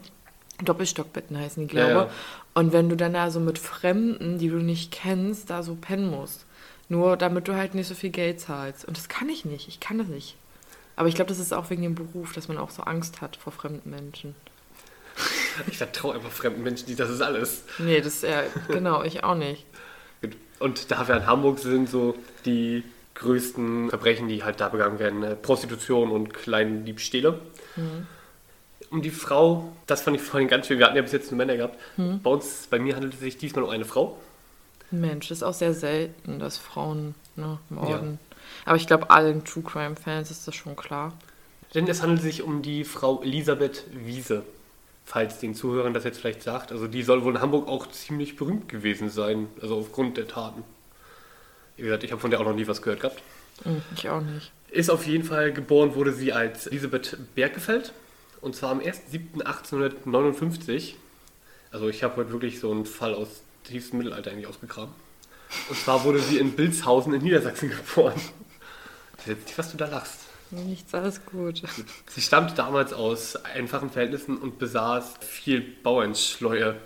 Doppelstockbetten 0.62 1.38
heißen 1.38 1.66
die, 1.66 1.74
glaube 1.74 1.90
Mhm. 1.90 1.96
Ja, 1.96 2.04
ja. 2.04 2.10
Und 2.54 2.72
wenn 2.72 2.88
du 2.88 2.96
dann 2.96 3.14
da 3.14 3.30
so 3.30 3.40
mit 3.40 3.58
Fremden, 3.58 4.38
die 4.38 4.48
du 4.48 4.56
nicht 4.56 4.92
kennst, 4.92 5.50
da 5.50 5.62
so 5.62 5.74
pennen 5.74 6.10
musst. 6.10 6.45
Nur 6.88 7.16
damit 7.16 7.48
du 7.48 7.54
halt 7.54 7.74
nicht 7.74 7.88
so 7.88 7.94
viel 7.94 8.10
Geld 8.10 8.40
zahlst. 8.40 8.84
Und 8.84 8.96
das 8.96 9.08
kann 9.08 9.28
ich 9.28 9.44
nicht. 9.44 9.68
Ich 9.68 9.80
kann 9.80 9.98
das 9.98 10.06
nicht. 10.06 10.36
Aber 10.94 11.08
ich 11.08 11.14
glaube, 11.14 11.28
das 11.28 11.38
ist 11.38 11.52
auch 11.52 11.68
wegen 11.70 11.82
dem 11.82 11.94
Beruf, 11.94 12.32
dass 12.32 12.48
man 12.48 12.58
auch 12.58 12.70
so 12.70 12.82
Angst 12.82 13.20
hat 13.20 13.36
vor 13.36 13.52
fremden 13.52 13.90
Menschen. 13.90 14.34
Ich 15.68 15.78
vertraue 15.78 16.14
einfach 16.14 16.30
fremden 16.30 16.62
Menschen 16.62 16.86
nicht, 16.86 17.00
das 17.00 17.08
ist 17.08 17.22
alles. 17.22 17.64
Nee, 17.78 18.02
das 18.02 18.16
ist 18.16 18.24
ja, 18.24 18.42
genau, 18.68 19.02
ich 19.02 19.24
auch 19.24 19.34
nicht. 19.34 19.64
Und 20.58 20.90
da 20.90 21.08
wir 21.08 21.16
in 21.16 21.26
Hamburg 21.26 21.58
sind, 21.60 21.88
so 21.88 22.14
die 22.44 22.84
größten 23.14 23.88
Verbrechen, 23.88 24.28
die 24.28 24.44
halt 24.44 24.60
da 24.60 24.68
begangen 24.68 24.98
werden, 24.98 25.22
äh, 25.22 25.34
Prostitution 25.34 26.10
und 26.10 26.34
kleine 26.34 26.80
Diebstähle. 26.80 27.40
Um 28.90 29.00
die 29.00 29.10
Frau, 29.10 29.72
das 29.86 30.02
fand 30.02 30.16
ich 30.16 30.22
vorhin 30.22 30.48
ganz 30.48 30.66
schön, 30.66 30.78
wir 30.78 30.84
hatten 30.86 30.96
ja 30.96 31.02
bis 31.02 31.12
jetzt 31.12 31.30
nur 31.30 31.38
Männer 31.38 31.56
gehabt. 31.56 31.78
Bei 32.22 32.30
uns, 32.30 32.66
bei 32.68 32.78
mir 32.78 32.94
handelt 32.94 33.14
es 33.14 33.20
sich 33.20 33.38
diesmal 33.38 33.64
um 33.64 33.70
eine 33.70 33.86
Frau. 33.86 34.18
Mensch, 34.90 35.28
das 35.28 35.38
ist 35.38 35.42
auch 35.42 35.54
sehr 35.54 35.74
selten, 35.74 36.38
dass 36.38 36.58
Frauen 36.58 37.14
ne, 37.34 37.58
morden. 37.68 38.18
Aber 38.64 38.76
ich 38.76 38.86
glaube, 38.86 39.10
allen 39.10 39.44
True 39.44 39.62
Crime 39.62 39.96
Fans 39.96 40.30
ist 40.30 40.46
das 40.46 40.54
schon 40.54 40.76
klar. 40.76 41.12
Denn 41.74 41.88
es 41.88 42.02
handelt 42.02 42.22
sich 42.22 42.42
um 42.42 42.62
die 42.62 42.84
Frau 42.84 43.22
Elisabeth 43.22 43.84
Wiese. 43.92 44.44
Falls 45.04 45.38
den 45.38 45.54
Zuhörern 45.54 45.94
das 45.94 46.04
jetzt 46.04 46.18
vielleicht 46.18 46.42
sagt. 46.42 46.72
Also 46.72 46.88
die 46.88 47.02
soll 47.02 47.22
wohl 47.22 47.34
in 47.34 47.40
Hamburg 47.40 47.68
auch 47.68 47.88
ziemlich 47.90 48.36
berühmt 48.36 48.68
gewesen 48.68 49.08
sein. 49.08 49.48
Also 49.60 49.76
aufgrund 49.76 50.16
der 50.16 50.26
Taten. 50.26 50.64
Wie 51.76 51.82
gesagt, 51.82 52.04
ich 52.04 52.12
habe 52.12 52.20
von 52.20 52.30
der 52.30 52.40
auch 52.40 52.44
noch 52.44 52.54
nie 52.54 52.66
was 52.66 52.82
gehört 52.82 53.00
gehabt. 53.00 53.22
Hm, 53.62 53.82
ich 53.94 54.08
auch 54.08 54.20
nicht. 54.20 54.50
Ist 54.70 54.90
auf 54.90 55.06
jeden 55.06 55.24
Fall 55.24 55.52
geboren 55.52 55.94
wurde 55.94 56.12
sie 56.12 56.32
als 56.32 56.66
Elisabeth 56.66 57.16
Bergefeld. 57.34 57.92
Und 58.40 58.56
zwar 58.56 58.70
am 58.70 58.80
1.7.1859. 58.80 60.94
Also 61.70 61.88
ich 61.88 62.02
habe 62.02 62.16
heute 62.16 62.32
wirklich 62.32 62.58
so 62.58 62.70
einen 62.70 62.86
Fall 62.86 63.14
aus 63.14 63.42
tiefstem 63.66 63.98
Mittelalter 63.98 64.30
eigentlich 64.30 64.46
ausgegraben. 64.46 64.94
Und 65.68 65.78
zwar 65.78 66.04
wurde 66.04 66.18
sie 66.18 66.38
in 66.38 66.52
Bilshausen 66.52 67.14
in 67.14 67.22
Niedersachsen 67.22 67.70
geboren. 67.70 68.20
Ich 69.18 69.28
weiß 69.28 69.36
nicht, 69.36 69.58
was 69.58 69.70
du 69.72 69.76
da 69.76 69.86
lachst. 69.86 70.20
Nichts, 70.50 70.94
alles 70.94 71.24
gut. 71.26 71.62
Sie 72.08 72.20
stammte 72.20 72.54
damals 72.54 72.92
aus 72.92 73.36
einfachen 73.36 73.90
Verhältnissen 73.90 74.38
und 74.38 74.58
besaß 74.58 75.14
viel 75.20 75.60
Bauernschleue. 75.60 76.76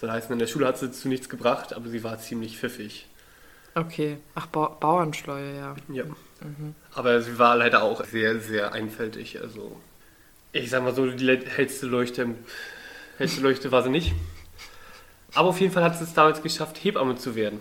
Das 0.00 0.10
heißt, 0.10 0.30
in 0.30 0.38
der 0.38 0.46
Schule 0.46 0.66
hat 0.66 0.78
sie 0.78 0.92
zu 0.92 1.08
nichts 1.08 1.28
gebracht, 1.28 1.72
aber 1.72 1.88
sie 1.88 2.04
war 2.04 2.18
ziemlich 2.18 2.58
pfiffig. 2.58 3.06
Okay. 3.74 4.18
Ach, 4.34 4.46
ba 4.46 4.68
Bauernschleue, 4.68 5.56
ja. 5.56 5.76
Ja. 5.92 6.04
Aber 6.94 7.20
sie 7.22 7.38
war 7.38 7.56
leider 7.56 7.82
auch 7.82 8.04
sehr, 8.04 8.40
sehr 8.40 8.72
einfältig. 8.72 9.40
Also, 9.40 9.80
ich 10.52 10.70
sag 10.70 10.82
mal 10.82 10.94
so, 10.94 11.06
die 11.06 11.38
hellste 11.46 11.86
Leuchte, 11.86 12.34
hellste 13.18 13.40
Leuchte 13.40 13.72
war 13.72 13.82
sie 13.82 13.90
nicht. 13.90 14.14
Aber 15.36 15.48
auf 15.48 15.60
jeden 15.60 15.72
Fall 15.72 15.84
hat 15.84 15.96
sie 15.96 16.04
es 16.04 16.14
damals 16.14 16.42
geschafft, 16.42 16.82
Hebamme 16.82 17.14
zu 17.16 17.36
werden. 17.36 17.60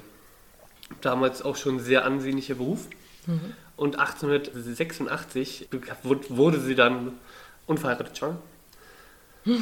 Damals 1.01 1.41
auch 1.43 1.55
schon 1.55 1.75
ein 1.75 1.79
sehr 1.79 2.05
ansehnlicher 2.05 2.55
Beruf. 2.55 2.87
Und 3.75 3.97
1886 3.99 5.67
beka- 5.71 5.95
wud- 6.03 6.29
wurde 6.35 6.59
sie 6.59 6.75
dann 6.75 7.13
unverheiratet 7.67 8.17
schwanger. 8.17 8.37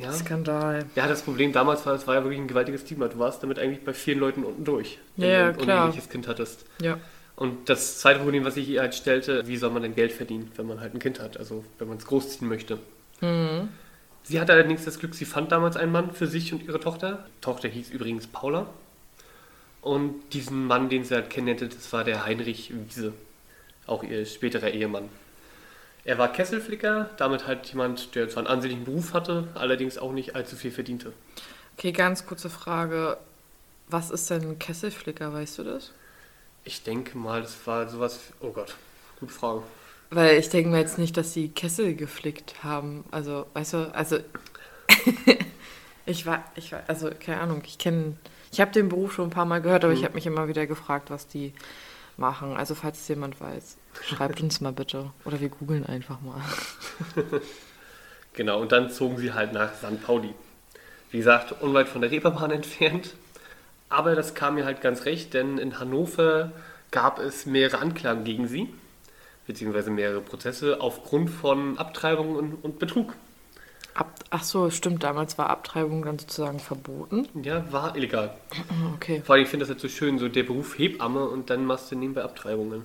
Ja. 0.00 0.12
Skandal. 0.12 0.86
Ja, 0.94 1.08
das 1.08 1.22
Problem 1.22 1.52
damals 1.52 1.84
war, 1.84 1.92
es 1.94 2.06
war 2.06 2.14
ja 2.14 2.22
wirklich 2.22 2.40
ein 2.40 2.46
gewaltiges 2.46 2.82
Stigma. 2.82 3.08
Du 3.08 3.18
warst 3.18 3.42
damit 3.42 3.58
eigentlich 3.58 3.84
bei 3.84 3.92
vielen 3.92 4.18
Leuten 4.20 4.44
unten 4.44 4.64
durch, 4.64 4.98
wenn 5.16 5.28
Ja, 5.28 5.52
du 5.52 5.58
ein 5.58 5.64
klar. 5.64 5.84
uneheliches 5.84 6.08
Kind 6.08 6.26
hattest. 6.28 6.64
Ja. 6.80 6.98
Und 7.36 7.68
das 7.68 7.98
zweite 7.98 8.20
Problem, 8.20 8.44
was 8.44 8.56
ich 8.56 8.68
ihr 8.68 8.80
halt 8.80 8.94
stellte, 8.94 9.46
wie 9.48 9.56
soll 9.58 9.70
man 9.70 9.82
denn 9.82 9.94
Geld 9.96 10.12
verdienen, 10.12 10.52
wenn 10.56 10.66
man 10.66 10.80
halt 10.80 10.94
ein 10.94 11.00
Kind 11.00 11.20
hat, 11.20 11.36
also 11.38 11.64
wenn 11.78 11.88
man 11.88 11.98
es 11.98 12.06
großziehen 12.06 12.48
möchte. 12.48 12.78
Mhm. 13.20 13.68
Sie 14.22 14.40
hatte 14.40 14.52
allerdings 14.52 14.84
das 14.84 14.98
Glück, 14.98 15.14
sie 15.14 15.24
fand 15.24 15.50
damals 15.50 15.76
einen 15.76 15.92
Mann 15.92 16.12
für 16.12 16.26
sich 16.26 16.52
und 16.52 16.62
ihre 16.62 16.80
Tochter. 16.80 17.24
Die 17.36 17.40
Tochter 17.40 17.68
hieß 17.68 17.90
übrigens 17.90 18.26
Paula. 18.26 18.66
Und 19.80 20.22
diesen 20.34 20.66
Mann, 20.66 20.88
den 20.88 21.04
sie 21.04 21.14
halt 21.14 21.30
kennenlernte, 21.30 21.68
das 21.68 21.92
war 21.92 22.04
der 22.04 22.24
Heinrich 22.26 22.72
Wiese, 22.74 23.14
auch 23.86 24.02
ihr 24.02 24.26
späterer 24.26 24.70
Ehemann. 24.70 25.08
Er 26.04 26.18
war 26.18 26.32
Kesselflicker, 26.32 27.10
damit 27.16 27.46
halt 27.46 27.66
jemand, 27.66 28.14
der 28.14 28.28
zwar 28.28 28.42
einen 28.42 28.52
ansehnlichen 28.52 28.84
Beruf 28.84 29.14
hatte, 29.14 29.48
allerdings 29.54 29.98
auch 29.98 30.12
nicht 30.12 30.34
allzu 30.34 30.56
viel 30.56 30.70
verdiente. 30.70 31.12
Okay, 31.76 31.92
ganz 31.92 32.26
kurze 32.26 32.50
Frage. 32.50 33.16
Was 33.88 34.10
ist 34.10 34.30
denn 34.30 34.42
ein 34.42 34.58
Kesselflicker, 34.58 35.32
weißt 35.32 35.58
du 35.58 35.64
das? 35.64 35.92
Ich 36.64 36.82
denke 36.82 37.16
mal, 37.16 37.42
das 37.42 37.66
war 37.66 37.88
sowas. 37.88 38.20
Oh 38.40 38.50
Gott, 38.50 38.76
gute 39.18 39.32
Frage. 39.32 39.62
Weil 40.10 40.38
ich 40.38 40.48
denke 40.48 40.70
mir 40.70 40.78
jetzt 40.80 40.98
nicht, 40.98 41.16
dass 41.16 41.32
sie 41.32 41.48
Kessel 41.50 41.94
geflickt 41.94 42.64
haben. 42.64 43.04
Also, 43.12 43.46
weißt 43.54 43.74
du, 43.74 43.94
also 43.94 44.18
ich 46.06 46.26
war, 46.26 46.44
ich 46.56 46.72
war, 46.72 46.82
also 46.88 47.10
keine 47.18 47.40
Ahnung, 47.40 47.62
ich 47.64 47.78
kenne, 47.78 48.16
ich 48.52 48.60
habe 48.60 48.72
den 48.72 48.88
Beruf 48.88 49.12
schon 49.14 49.28
ein 49.28 49.30
paar 49.30 49.44
Mal 49.44 49.62
gehört, 49.62 49.84
aber 49.84 49.92
ich 49.92 50.00
Mhm. 50.00 50.04
habe 50.04 50.14
mich 50.14 50.26
immer 50.26 50.48
wieder 50.48 50.66
gefragt, 50.66 51.10
was 51.10 51.28
die 51.28 51.52
machen. 52.16 52.56
Also 52.56 52.74
falls 52.74 53.00
es 53.00 53.08
jemand 53.08 53.40
weiß, 53.40 53.76
schreibt 54.02 54.40
uns 54.42 54.60
mal 54.60 54.72
bitte. 54.72 55.12
Oder 55.24 55.40
wir 55.40 55.48
googeln 55.48 55.86
einfach 55.86 56.20
mal. 56.20 56.42
Genau, 58.32 58.60
und 58.60 58.72
dann 58.72 58.90
zogen 58.90 59.18
sie 59.18 59.32
halt 59.32 59.52
nach 59.52 59.74
St. 59.74 60.02
Pauli. 60.02 60.34
Wie 61.10 61.18
gesagt, 61.18 61.52
unweit 61.62 61.88
von 61.88 62.00
der 62.00 62.10
Reeperbahn 62.10 62.50
entfernt. 62.52 63.14
Aber 63.88 64.14
das 64.14 64.34
kam 64.34 64.54
mir 64.54 64.64
halt 64.64 64.80
ganz 64.82 65.04
recht, 65.04 65.34
denn 65.34 65.58
in 65.58 65.78
Hannover 65.80 66.52
gab 66.92 67.18
es 67.18 67.46
mehrere 67.46 67.78
Anklagen 67.78 68.24
gegen 68.24 68.48
sie, 68.48 68.72
beziehungsweise 69.50 69.90
mehrere 69.90 70.20
Prozesse 70.20 70.80
aufgrund 70.80 71.28
von 71.28 71.76
Abtreibung 71.76 72.36
und, 72.36 72.54
und 72.62 72.78
Betrug. 72.78 73.14
Ab, 73.94 74.14
ach 74.30 74.44
so, 74.44 74.70
stimmt, 74.70 75.02
damals 75.02 75.38
war 75.38 75.50
Abtreibung 75.50 76.04
dann 76.04 76.20
sozusagen 76.20 76.60
verboten. 76.60 77.28
Ja, 77.42 77.70
war 77.72 77.96
illegal. 77.96 78.36
Okay. 78.94 79.22
Vor 79.24 79.34
allem, 79.34 79.42
ich 79.42 79.50
finde 79.50 79.64
das 79.64 79.70
halt 79.70 79.80
so 79.80 79.88
schön, 79.88 80.18
so 80.18 80.28
der 80.28 80.44
Beruf 80.44 80.78
Hebamme 80.78 81.26
und 81.26 81.50
dann 81.50 81.64
machst 81.64 81.90
du 81.90 81.96
nebenbei 81.96 82.22
Abtreibungen. 82.22 82.84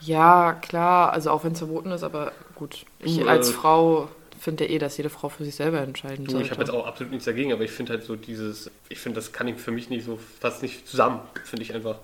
Ja, 0.00 0.54
klar, 0.54 1.12
also 1.12 1.30
auch 1.30 1.44
wenn 1.44 1.52
es 1.52 1.58
verboten 1.58 1.90
ist, 1.90 2.04
aber 2.04 2.32
gut. 2.54 2.86
Ich 3.00 3.26
als 3.26 3.50
äh, 3.50 3.52
Frau 3.52 4.08
finde 4.38 4.64
ja 4.64 4.70
eh, 4.70 4.78
dass 4.78 4.96
jede 4.96 5.10
Frau 5.10 5.28
für 5.28 5.44
sich 5.44 5.54
selber 5.56 5.80
entscheiden 5.80 6.26
Du, 6.26 6.32
sollte. 6.32 6.46
ich 6.46 6.50
habe 6.50 6.62
jetzt 6.62 6.70
auch 6.70 6.86
absolut 6.86 7.12
nichts 7.12 7.24
dagegen, 7.26 7.52
aber 7.52 7.64
ich 7.64 7.70
finde 7.70 7.92
halt 7.92 8.04
so 8.04 8.16
dieses, 8.16 8.70
ich 8.88 8.98
finde, 8.98 9.16
das 9.16 9.32
kann 9.32 9.48
ich 9.48 9.56
für 9.56 9.72
mich 9.72 9.90
nicht 9.90 10.04
so, 10.04 10.18
fast 10.40 10.62
nicht 10.62 10.86
zusammen, 10.88 11.20
finde 11.44 11.62
ich 11.62 11.74
einfach. 11.74 11.98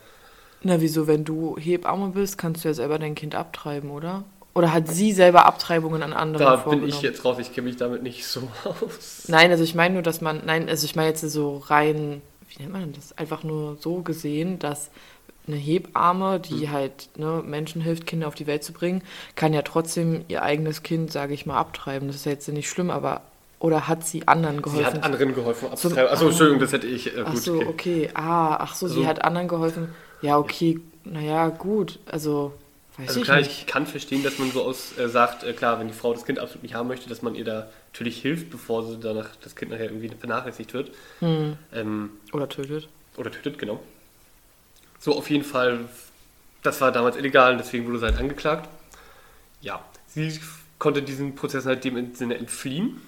Na, 0.62 0.80
wieso, 0.80 1.06
wenn 1.06 1.24
du 1.24 1.56
Hebamme 1.58 2.08
bist, 2.10 2.36
kannst 2.38 2.64
du 2.64 2.68
ja 2.68 2.74
selber 2.74 2.98
dein 2.98 3.14
Kind 3.14 3.34
abtreiben, 3.34 3.90
oder? 3.90 4.24
Oder 4.52 4.72
hat 4.74 4.88
sie 4.88 5.12
selber 5.12 5.46
Abtreibungen 5.46 6.02
an 6.02 6.12
andere 6.12 6.42
Da 6.44 6.56
bin 6.56 6.86
ich 6.86 7.00
jetzt 7.02 7.24
raus, 7.24 7.38
ich 7.38 7.54
kenne 7.54 7.68
mich 7.68 7.76
damit 7.76 8.02
nicht 8.02 8.26
so 8.26 8.42
aus. 8.64 9.24
Nein, 9.28 9.50
also 9.50 9.62
ich 9.64 9.74
meine 9.74 9.94
nur, 9.94 10.02
dass 10.02 10.20
man, 10.20 10.42
nein, 10.44 10.68
also 10.68 10.84
ich 10.84 10.96
meine 10.96 11.08
jetzt 11.08 11.20
so 11.22 11.58
rein, 11.58 12.20
wie 12.48 12.60
nennt 12.62 12.72
man 12.72 12.92
das? 12.92 13.16
Einfach 13.16 13.44
nur 13.44 13.76
so 13.80 14.02
gesehen, 14.02 14.58
dass 14.58 14.90
eine 15.46 15.56
Hebamme, 15.56 16.40
die 16.40 16.66
Hm. 16.66 16.72
halt 16.72 17.08
ne, 17.16 17.42
Menschen 17.46 17.80
hilft, 17.80 18.06
Kinder 18.06 18.28
auf 18.28 18.34
die 18.34 18.46
Welt 18.46 18.62
zu 18.64 18.72
bringen, 18.72 19.02
kann 19.36 19.54
ja 19.54 19.62
trotzdem 19.62 20.24
ihr 20.28 20.42
eigenes 20.42 20.82
Kind, 20.82 21.10
sage 21.12 21.32
ich 21.32 21.46
mal, 21.46 21.56
abtreiben. 21.58 22.08
Das 22.08 22.16
ist 22.16 22.26
ja 22.26 22.32
jetzt 22.32 22.46
nicht 22.48 22.68
schlimm, 22.68 22.90
aber 22.90 23.22
oder 23.60 23.88
hat 23.88 24.04
sie 24.06 24.26
anderen 24.28 24.62
geholfen? 24.62 24.84
Sie 24.90 24.96
hat 24.98 25.04
anderen 25.04 25.34
geholfen 25.34 25.68
abzutreiben. 25.70 26.10
Achso, 26.10 26.24
Ah. 26.26 26.28
Entschuldigung, 26.28 26.60
das 26.60 26.72
hätte 26.72 26.86
ich. 26.86 27.16
Äh, 27.16 27.22
Ach 27.24 27.32
gut, 27.32 27.42
so, 27.42 27.54
okay. 27.54 27.66
okay. 27.68 28.10
Ah, 28.14 28.56
ach 28.56 28.74
so, 28.74 28.88
sie 28.88 28.96
Also- 28.98 29.06
hat 29.08 29.24
anderen 29.24 29.48
geholfen. 29.48 29.88
Ja, 30.20 30.38
okay, 30.38 30.80
naja, 31.04 31.48
gut. 31.48 31.98
Also, 32.06 32.54
weiß 32.96 33.08
Also 33.08 33.20
ich 33.20 33.24
klar, 33.24 33.38
nicht. 33.38 33.50
ich 33.50 33.66
kann 33.66 33.86
verstehen, 33.86 34.22
dass 34.22 34.38
man 34.38 34.50
so 34.52 34.62
aus 34.64 34.96
äh, 34.98 35.08
sagt, 35.08 35.42
äh, 35.44 35.52
klar, 35.54 35.80
wenn 35.80 35.88
die 35.88 35.94
Frau 35.94 36.12
das 36.12 36.24
Kind 36.24 36.38
absolut 36.38 36.62
nicht 36.62 36.74
haben 36.74 36.88
möchte, 36.88 37.08
dass 37.08 37.22
man 37.22 37.34
ihr 37.34 37.44
da 37.44 37.70
natürlich 37.92 38.20
hilft, 38.20 38.50
bevor 38.50 38.84
sie 38.86 38.98
danach 39.00 39.36
das 39.36 39.56
Kind 39.56 39.70
nachher 39.70 39.86
irgendwie 39.86 40.10
vernachlässigt 40.10 40.74
wird. 40.74 40.92
Hm. 41.20 41.58
Ähm, 41.72 42.10
Oder 42.32 42.48
tötet. 42.48 42.88
oder 43.16 43.30
tötet, 43.30 43.58
genau. 43.58 43.80
So, 44.98 45.16
auf 45.16 45.30
jeden 45.30 45.44
Fall, 45.44 45.88
das 46.62 46.80
war 46.80 46.92
damals 46.92 47.16
illegal 47.16 47.52
und 47.52 47.58
deswegen 47.58 47.86
wurde 47.86 47.98
sie 48.00 48.06
halt 48.06 48.18
angeklagt. 48.18 48.68
Ja, 49.60 49.84
sie 50.06 50.40
konnte 50.78 51.02
diesen 51.02 51.34
Prozess 51.34 51.66
halt 51.66 51.84
dem 51.84 52.14
Sinne 52.14 52.36
entfliehen. 52.38 53.00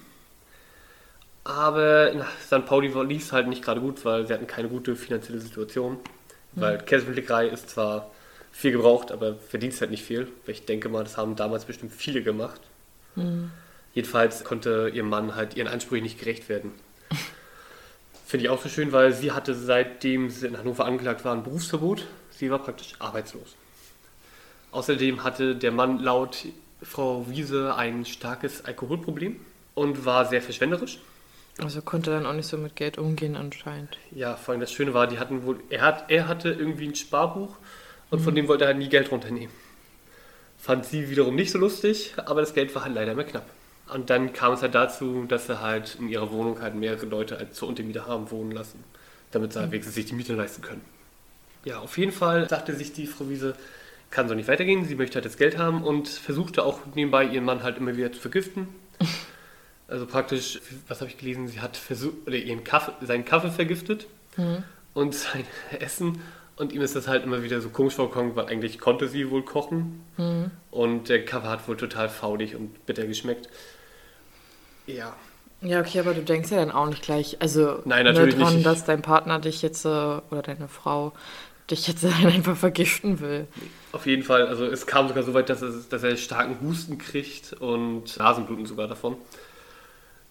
Aber 1.43 2.11
in 2.11 2.23
St. 2.45 2.65
Pauli 2.65 2.87
lief 3.05 3.23
es 3.23 3.31
halt 3.33 3.47
nicht 3.47 3.63
gerade 3.63 3.81
gut, 3.81 4.05
weil 4.05 4.25
sie 4.27 4.33
hatten 4.33 4.47
keine 4.47 4.69
gute 4.69 4.95
finanzielle 4.95 5.39
Situation. 5.41 5.97
Weil 6.55 6.77
Käseflickerei 6.79 7.47
ist 7.47 7.69
zwar 7.69 8.11
viel 8.51 8.71
gebraucht, 8.71 9.11
aber 9.11 9.35
verdient 9.35 9.79
halt 9.81 9.91
nicht 9.91 10.03
viel. 10.03 10.27
Ich 10.45 10.65
denke 10.65 10.89
mal, 10.89 11.03
das 11.03 11.17
haben 11.17 11.35
damals 11.35 11.65
bestimmt 11.65 11.91
viele 11.91 12.21
gemacht. 12.21 12.61
Jedenfalls 13.93 14.43
konnte 14.43 14.91
ihr 14.93 15.03
Mann 15.03 15.35
halt 15.35 15.55
ihren 15.55 15.67
Ansprüchen 15.67 16.03
nicht 16.03 16.19
gerecht 16.19 16.49
werden. 16.49 16.71
Finde 18.25 18.45
ich 18.45 18.49
auch 18.49 18.61
so 18.61 18.69
schön, 18.69 18.91
weil 18.91 19.13
sie 19.13 19.31
hatte 19.31 19.53
seitdem 19.53 20.29
sie 20.29 20.47
in 20.47 20.57
Hannover 20.57 20.85
angeklagt 20.85 21.23
war 21.23 21.35
ein 21.35 21.43
Berufsverbot. 21.43 22.05
Sie 22.31 22.49
war 22.49 22.59
praktisch 22.59 22.95
arbeitslos. 22.99 23.55
Außerdem 24.71 25.23
hatte 25.23 25.55
der 25.55 25.71
Mann 25.71 25.99
laut 25.99 26.45
Frau 26.81 27.29
Wiese 27.29 27.75
ein 27.75 28.05
starkes 28.05 28.65
Alkoholproblem 28.65 29.39
und 29.75 30.05
war 30.05 30.25
sehr 30.25 30.41
verschwenderisch. 30.41 30.99
Also 31.59 31.81
konnte 31.81 32.09
dann 32.09 32.25
auch 32.25 32.33
nicht 32.33 32.47
so 32.47 32.57
mit 32.57 32.75
Geld 32.75 32.97
umgehen 32.97 33.35
anscheinend. 33.35 33.97
Ja, 34.11 34.35
vor 34.35 34.53
allem 34.53 34.61
das 34.61 34.71
Schöne 34.71 34.93
war, 34.93 35.07
die 35.07 35.19
hatten 35.19 35.45
wohl, 35.45 35.59
er, 35.69 35.81
hat, 35.81 36.09
er 36.09 36.27
hatte 36.27 36.49
irgendwie 36.49 36.87
ein 36.87 36.95
Sparbuch 36.95 37.55
und 38.09 38.19
von 38.19 38.33
dem 38.33 38.47
wollte 38.47 38.63
er 38.63 38.69
halt 38.69 38.77
nie 38.77 38.89
Geld 38.89 39.11
runternehmen. 39.11 39.53
Fand 40.57 40.85
sie 40.85 41.09
wiederum 41.09 41.35
nicht 41.35 41.51
so 41.51 41.59
lustig, 41.59 42.13
aber 42.17 42.41
das 42.41 42.53
Geld 42.53 42.73
war 42.73 42.85
halt 42.85 42.95
leider 42.95 43.11
immer 43.11 43.23
knapp. 43.23 43.45
Und 43.93 44.09
dann 44.09 44.33
kam 44.33 44.53
es 44.53 44.61
halt 44.61 44.73
dazu, 44.73 45.25
dass 45.27 45.47
sie 45.47 45.59
halt 45.61 45.97
in 45.99 46.09
ihrer 46.09 46.31
Wohnung 46.31 46.61
halt 46.61 46.73
mehrere 46.73 47.05
Leute 47.05 47.37
halt 47.37 47.53
zur 47.53 47.67
Untermiete 47.67 48.07
haben 48.07 48.31
wohnen 48.31 48.51
lassen, 48.51 48.83
damit 49.31 49.53
sie 49.53 49.59
halt 49.59 49.71
wenigstens 49.71 49.95
sich 49.95 50.05
die 50.05 50.15
Miete 50.15 50.33
leisten 50.33 50.61
können. 50.61 50.81
Ja, 51.65 51.79
auf 51.79 51.97
jeden 51.97 52.11
Fall 52.11 52.49
sagte 52.49 52.73
sich 52.73 52.93
die 52.93 53.07
Frau 53.07 53.29
Wiese, 53.29 53.55
kann 54.09 54.27
so 54.27 54.35
nicht 54.35 54.47
weitergehen, 54.47 54.85
sie 54.85 54.95
möchte 54.95 55.15
halt 55.15 55.25
das 55.25 55.37
Geld 55.37 55.57
haben 55.57 55.83
und 55.83 56.07
versuchte 56.07 56.63
auch 56.63 56.79
nebenbei 56.95 57.25
ihren 57.25 57.45
Mann 57.45 57.63
halt 57.63 57.77
immer 57.77 57.95
wieder 57.97 58.11
zu 58.11 58.19
vergiften. 58.19 58.67
Also 59.93 60.07
praktisch, 60.07 60.59
was 60.87 61.01
habe 61.01 61.11
ich 61.11 61.19
gelesen, 61.19 61.47
sie 61.47 61.61
hat 61.61 61.77
versucht, 61.77 62.25
oder 62.25 62.35
ihren 62.35 62.63
Kaffee, 62.63 62.93
seinen 63.05 63.25
Kaffee 63.25 63.51
vergiftet 63.51 64.07
und 64.95 65.13
sein 65.23 65.45
Essen. 65.79 66.19
Und 66.55 66.73
ihm 66.73 66.81
ist 66.81 66.95
das 66.95 67.07
halt 67.07 67.23
immer 67.23 67.43
wieder 67.43 67.61
so 67.61 67.69
komisch 67.69 67.93
vorgekommen, 67.93 68.35
weil 68.35 68.47
eigentlich 68.47 68.79
konnte 68.79 69.07
sie 69.07 69.29
wohl 69.29 69.43
kochen. 69.43 70.03
Und 70.71 71.09
der 71.09 71.23
Kaffee 71.25 71.47
hat 71.47 71.67
wohl 71.67 71.77
total 71.77 72.09
faulig 72.09 72.55
und 72.55 72.87
bitter 72.87 73.05
geschmeckt. 73.05 73.49
Ja, 74.87 75.15
Ja, 75.61 75.79
okay, 75.79 75.99
aber 75.99 76.13
du 76.15 76.23
denkst 76.23 76.49
ja 76.51 76.57
dann 76.57 76.71
auch 76.71 76.87
nicht 76.87 77.03
gleich, 77.03 77.37
also 77.39 77.81
Nein, 77.85 78.03
ne, 78.05 78.13
natürlich 78.13 78.35
dran, 78.35 78.55
nicht. 78.55 78.65
dass 78.65 78.85
dein 78.85 79.01
Partner 79.03 79.39
dich 79.39 79.61
jetzt, 79.61 79.85
äh, 79.85 79.89
oder 79.89 80.41
deine 80.41 80.67
Frau, 80.67 81.13
dich 81.69 81.87
jetzt 81.87 82.03
dann 82.03 82.25
einfach 82.25 82.57
vergiften 82.57 83.19
will. 83.19 83.47
auf 83.91 84.05
jeden 84.05 84.23
Fall. 84.23 84.47
Also 84.47 84.65
es 84.65 84.85
kam 84.87 85.07
sogar 85.07 85.23
so 85.23 85.33
weit, 85.33 85.49
dass, 85.49 85.61
es, 85.61 85.87
dass 85.87 86.03
er 86.03 86.17
starken 86.17 86.59
Husten 86.61 86.97
kriegt 86.97 87.53
und 87.53 88.17
Nasenbluten 88.17 88.65
sogar 88.65 88.87
davon. 88.87 89.17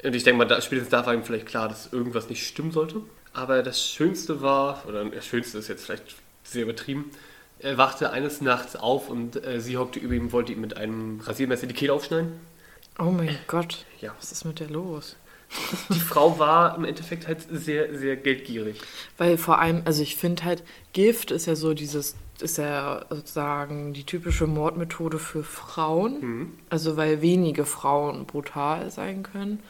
Und 0.02 0.14
ich 0.16 0.24
denke 0.24 0.38
mal, 0.38 0.44
da, 0.46 0.60
spätestens 0.60 0.90
da 0.90 1.06
war 1.06 1.14
ihm 1.14 1.22
vielleicht 1.22 1.46
klar, 1.46 1.68
dass 1.68 1.92
irgendwas 1.92 2.28
nicht 2.28 2.46
stimmen 2.46 2.72
sollte. 2.72 3.02
Aber 3.32 3.62
das 3.62 3.86
Schönste 3.86 4.42
war, 4.42 4.82
oder 4.88 5.04
das 5.04 5.26
Schönste 5.26 5.58
ist 5.58 5.68
jetzt 5.68 5.84
vielleicht 5.84 6.16
sehr 6.44 6.64
übertrieben, 6.64 7.10
er 7.60 7.78
wachte 7.78 8.10
eines 8.10 8.40
Nachts 8.40 8.74
auf 8.74 9.08
und 9.08 9.44
äh, 9.46 9.60
sie 9.60 9.76
hockte 9.76 10.00
über 10.00 10.14
ihm, 10.14 10.32
wollte 10.32 10.52
ihm 10.52 10.60
mit 10.60 10.76
einem 10.76 11.20
Rasiermesser 11.20 11.66
die 11.68 11.74
Kehle 11.74 11.92
aufschneiden. 11.92 12.32
Oh 12.98 13.04
mein 13.04 13.38
Gott, 13.46 13.86
Ja. 14.00 14.12
was 14.18 14.32
ist 14.32 14.44
mit 14.44 14.58
der 14.60 14.68
los? 14.68 15.16
Die 15.90 16.00
Frau 16.00 16.38
war 16.38 16.76
im 16.76 16.84
Endeffekt 16.84 17.28
halt 17.28 17.46
sehr, 17.50 17.96
sehr 17.96 18.16
geldgierig. 18.16 18.80
Weil 19.18 19.36
vor 19.38 19.60
allem, 19.60 19.82
also 19.84 20.02
ich 20.02 20.16
finde 20.16 20.44
halt, 20.44 20.62
Gift 20.92 21.30
ist 21.30 21.46
ja 21.46 21.54
so 21.56 21.74
dieses, 21.74 22.16
ist 22.40 22.58
ja 22.58 23.04
sozusagen 23.10 23.92
die 23.92 24.04
typische 24.04 24.46
Mordmethode 24.46 25.18
für 25.18 25.44
Frauen. 25.44 26.20
Mhm. 26.20 26.52
Also 26.70 26.96
weil 26.96 27.20
wenige 27.22 27.64
Frauen 27.66 28.26
brutal 28.26 28.90
sein 28.90 29.22
können. 29.22 29.60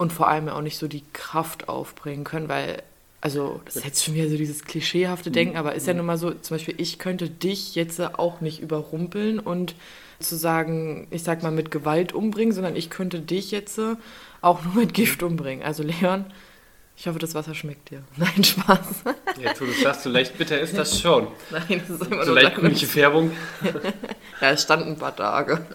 Und 0.00 0.14
vor 0.14 0.28
allem 0.28 0.48
auch 0.48 0.62
nicht 0.62 0.78
so 0.78 0.88
die 0.88 1.04
Kraft 1.12 1.68
aufbringen 1.68 2.24
können, 2.24 2.48
weil, 2.48 2.82
also 3.20 3.60
das 3.66 3.76
ist 3.76 3.84
jetzt 3.84 4.02
schon 4.02 4.14
wieder 4.14 4.30
so 4.30 4.38
dieses 4.38 4.64
klischeehafte 4.64 5.30
Denken, 5.30 5.58
aber 5.58 5.74
ist 5.74 5.86
ja 5.86 5.92
nun 5.92 6.06
mal 6.06 6.16
so, 6.16 6.30
zum 6.30 6.54
Beispiel, 6.54 6.74
ich 6.78 6.98
könnte 6.98 7.28
dich 7.28 7.74
jetzt 7.74 8.00
auch 8.00 8.40
nicht 8.40 8.60
überrumpeln 8.60 9.38
und 9.38 9.74
zu 10.18 10.36
sagen, 10.36 11.06
ich 11.10 11.22
sag 11.22 11.42
mal, 11.42 11.52
mit 11.52 11.70
Gewalt 11.70 12.14
umbringen, 12.14 12.54
sondern 12.54 12.76
ich 12.76 12.88
könnte 12.88 13.20
dich 13.20 13.50
jetzt 13.50 13.78
auch 14.40 14.64
nur 14.64 14.74
mit 14.74 14.94
Gift 14.94 15.22
umbringen. 15.22 15.62
Also 15.62 15.82
Leon, 15.82 16.24
ich 16.96 17.06
hoffe, 17.06 17.18
das 17.18 17.34
Wasser 17.34 17.54
schmeckt 17.54 17.90
dir. 17.90 18.02
Nein, 18.16 18.42
Spaß. 18.42 19.04
Jetzt, 19.38 19.60
wo 19.60 19.66
du 19.66 19.72
sagst, 19.72 20.02
so 20.04 20.08
leicht 20.08 20.38
bitter 20.38 20.58
ist 20.58 20.78
das 20.78 20.98
schon. 20.98 21.26
Nein, 21.50 21.82
das 21.86 22.00
ist 22.00 22.10
immer 22.10 22.24
So 22.24 22.32
leicht 22.32 22.54
grünliche 22.54 22.86
Färbung. 22.86 23.32
Ja, 24.40 24.52
es 24.52 24.62
stand 24.62 24.86
ein 24.86 24.96
paar 24.96 25.14
Tage. 25.14 25.66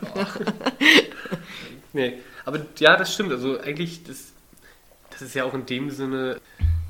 Nee, 1.93 2.13
aber 2.45 2.65
ja, 2.79 2.95
das 2.95 3.13
stimmt. 3.13 3.31
Also 3.31 3.59
eigentlich, 3.59 4.03
das, 4.03 4.33
das 5.09 5.21
ist 5.21 5.35
ja 5.35 5.43
auch 5.43 5.53
in 5.53 5.65
dem 5.65 5.89
Sinne, 5.89 6.39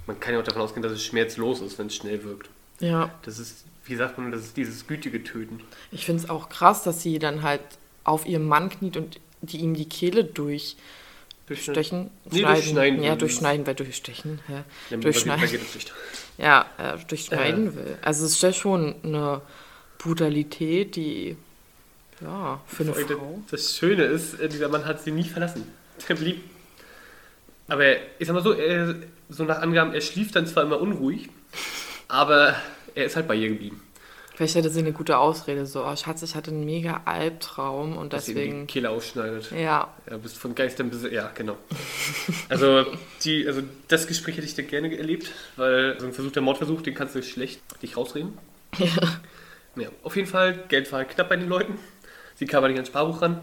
man 0.07 0.19
kann 0.19 0.33
ja 0.33 0.39
auch 0.39 0.43
davon 0.43 0.61
ausgehen, 0.61 0.83
dass 0.83 0.91
es 0.91 1.03
schmerzlos 1.03 1.61
ist, 1.61 1.79
wenn 1.79 1.87
es 1.87 1.95
schnell 1.95 2.23
wirkt. 2.23 2.49
Ja. 2.79 3.11
Das 3.23 3.39
ist, 3.39 3.65
wie 3.85 3.95
sagt 3.95 4.17
man, 4.17 4.31
das 4.31 4.41
ist 4.41 4.57
dieses 4.57 4.87
gütige 4.87 5.23
Töten. 5.23 5.61
Ich 5.91 6.05
finde 6.05 6.23
es 6.23 6.29
auch 6.29 6.49
krass, 6.49 6.83
dass 6.83 7.01
sie 7.01 7.19
dann 7.19 7.41
halt 7.41 7.61
auf 8.03 8.25
ihrem 8.25 8.45
Mann 8.47 8.69
kniet 8.69 8.97
und 8.97 9.19
die 9.41 9.57
ihm 9.57 9.73
die 9.73 9.87
Kehle 9.87 10.23
durchstechen. 10.23 10.75
Nee, 11.47 11.59
schneiden. 11.59 12.09
durchschneiden 12.53 13.03
Ja, 13.03 13.15
durchschneiden, 13.15 13.67
weil 13.67 13.75
durchstechen. 13.75 14.39
Ja, 14.47 14.63
Ja, 14.89 14.97
durchschneiden. 14.97 15.59
Ja, 16.37 16.65
äh, 16.77 16.97
durchschneiden 17.07 17.75
will. 17.75 17.97
Also 18.01 18.25
es 18.25 18.33
ist 18.33 18.43
ja 18.43 18.53
schon 18.53 18.95
eine 19.03 19.41
Brutalität, 19.97 20.95
die, 20.95 21.37
ja, 22.21 22.61
für 22.67 22.83
eine 22.83 22.93
Frau. 22.93 23.41
Das 23.51 23.75
Schöne 23.77 24.03
ist, 24.05 24.39
äh, 24.39 24.47
dieser 24.49 24.69
Mann 24.69 24.85
hat 24.85 25.01
sie 25.03 25.11
nie 25.11 25.23
verlassen. 25.23 25.63
Der 26.07 26.15
blieb. 26.15 26.43
Aber 27.67 27.83
er- 27.85 27.99
ich 28.19 28.27
sag 28.27 28.33
mal 28.33 28.43
so, 28.43 28.53
er, 28.53 28.95
so 29.29 29.43
nach 29.43 29.59
Angaben, 29.61 29.93
er 29.93 30.01
schlief 30.01 30.31
dann 30.31 30.45
zwar 30.47 30.63
immer 30.63 30.79
unruhig, 30.79 31.29
aber 32.07 32.55
er 32.93 33.05
ist 33.05 33.15
halt 33.15 33.27
bei 33.27 33.35
ihr 33.35 33.49
geblieben. 33.49 33.81
Vielleicht 34.35 34.55
hatte 34.57 34.69
sie 34.69 34.79
eine 34.81 34.91
gute 34.91 35.17
Ausrede, 35.17 35.65
so, 35.65 35.85
oh 35.85 35.95
Schatz, 35.95 36.21
ich 36.21 36.35
hatte 36.35 36.51
einen 36.51 36.65
mega 36.65 37.01
Albtraum 37.05 37.95
und 37.95 38.11
Dass 38.11 38.25
sie 38.25 38.33
ihm 38.33 38.35
die 38.35 38.41
deswegen, 38.43 38.67
Kehle 38.67 38.89
ausschneidet. 38.89 39.49
ja, 39.51 39.87
Ja, 40.09 40.17
bist 40.17 40.37
von 40.37 40.53
Geistern 40.53 40.89
besetzt. 40.89 41.13
Ja, 41.13 41.31
genau. 41.33 41.57
Also, 42.49 42.85
die, 43.23 43.47
also 43.47 43.61
das 43.87 44.07
Gespräch 44.07 44.35
hätte 44.35 44.45
ich 44.45 44.53
da 44.55 44.61
gerne 44.61 44.95
erlebt, 44.97 45.31
weil 45.55 45.97
so 46.01 46.05
ein 46.05 46.11
Versuch 46.11 46.33
der 46.33 46.41
Mordversuch, 46.41 46.81
den 46.81 46.95
kannst 46.95 47.15
du 47.15 47.23
schlecht 47.23 47.61
dich 47.81 47.95
rausreden. 47.95 48.37
ja. 48.77 48.87
Ja, 49.77 49.89
auf 50.03 50.15
jeden 50.17 50.27
Fall, 50.27 50.63
Geld 50.69 50.89
war 50.91 50.99
halt 50.99 51.09
knapp 51.09 51.29
bei 51.29 51.35
den 51.37 51.47
Leuten. 51.49 51.77
Sie 52.35 52.45
kam 52.45 52.59
aber 52.59 52.67
nicht 52.67 52.77
ans 52.77 52.89
Sparbuch 52.89 53.21
ran. 53.21 53.39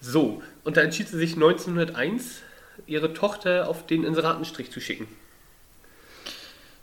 So, 0.00 0.42
und 0.64 0.76
da 0.76 0.82
entschied 0.82 1.08
sie 1.08 1.18
sich 1.18 1.34
1901, 1.34 2.40
ihre 2.86 3.12
Tochter 3.14 3.68
auf 3.68 3.86
den 3.86 4.04
Inseratenstrich 4.04 4.70
zu 4.70 4.80
schicken. 4.80 5.06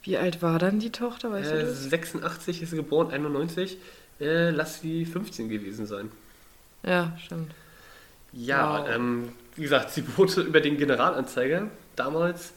Wie 0.04 0.18
alt 0.18 0.42
war 0.42 0.58
dann 0.58 0.80
die 0.80 0.92
Tochter, 0.92 1.32
weißt 1.32 1.52
Äh, 1.52 1.62
das? 1.66 1.84
86 1.86 2.62
ist 2.64 2.72
sie 2.72 2.76
geboren, 2.78 3.12
91. 3.12 3.78
Äh, 4.20 4.50
lass 4.52 4.82
sie 4.82 5.06
15 5.06 5.50
gewesen 5.50 5.86
sein. 5.86 6.12
Ja, 6.84 7.16
stimmt. 7.24 7.54
Ja, 8.34 8.80
Wow. 8.84 8.90
ähm, 8.90 9.30
wie 9.56 9.62
gesagt, 9.64 9.92
sie 9.92 10.02
bot 10.02 10.36
über 10.38 10.62
den 10.62 10.78
Generalanzeiger 10.78 11.68
damals 11.96 12.54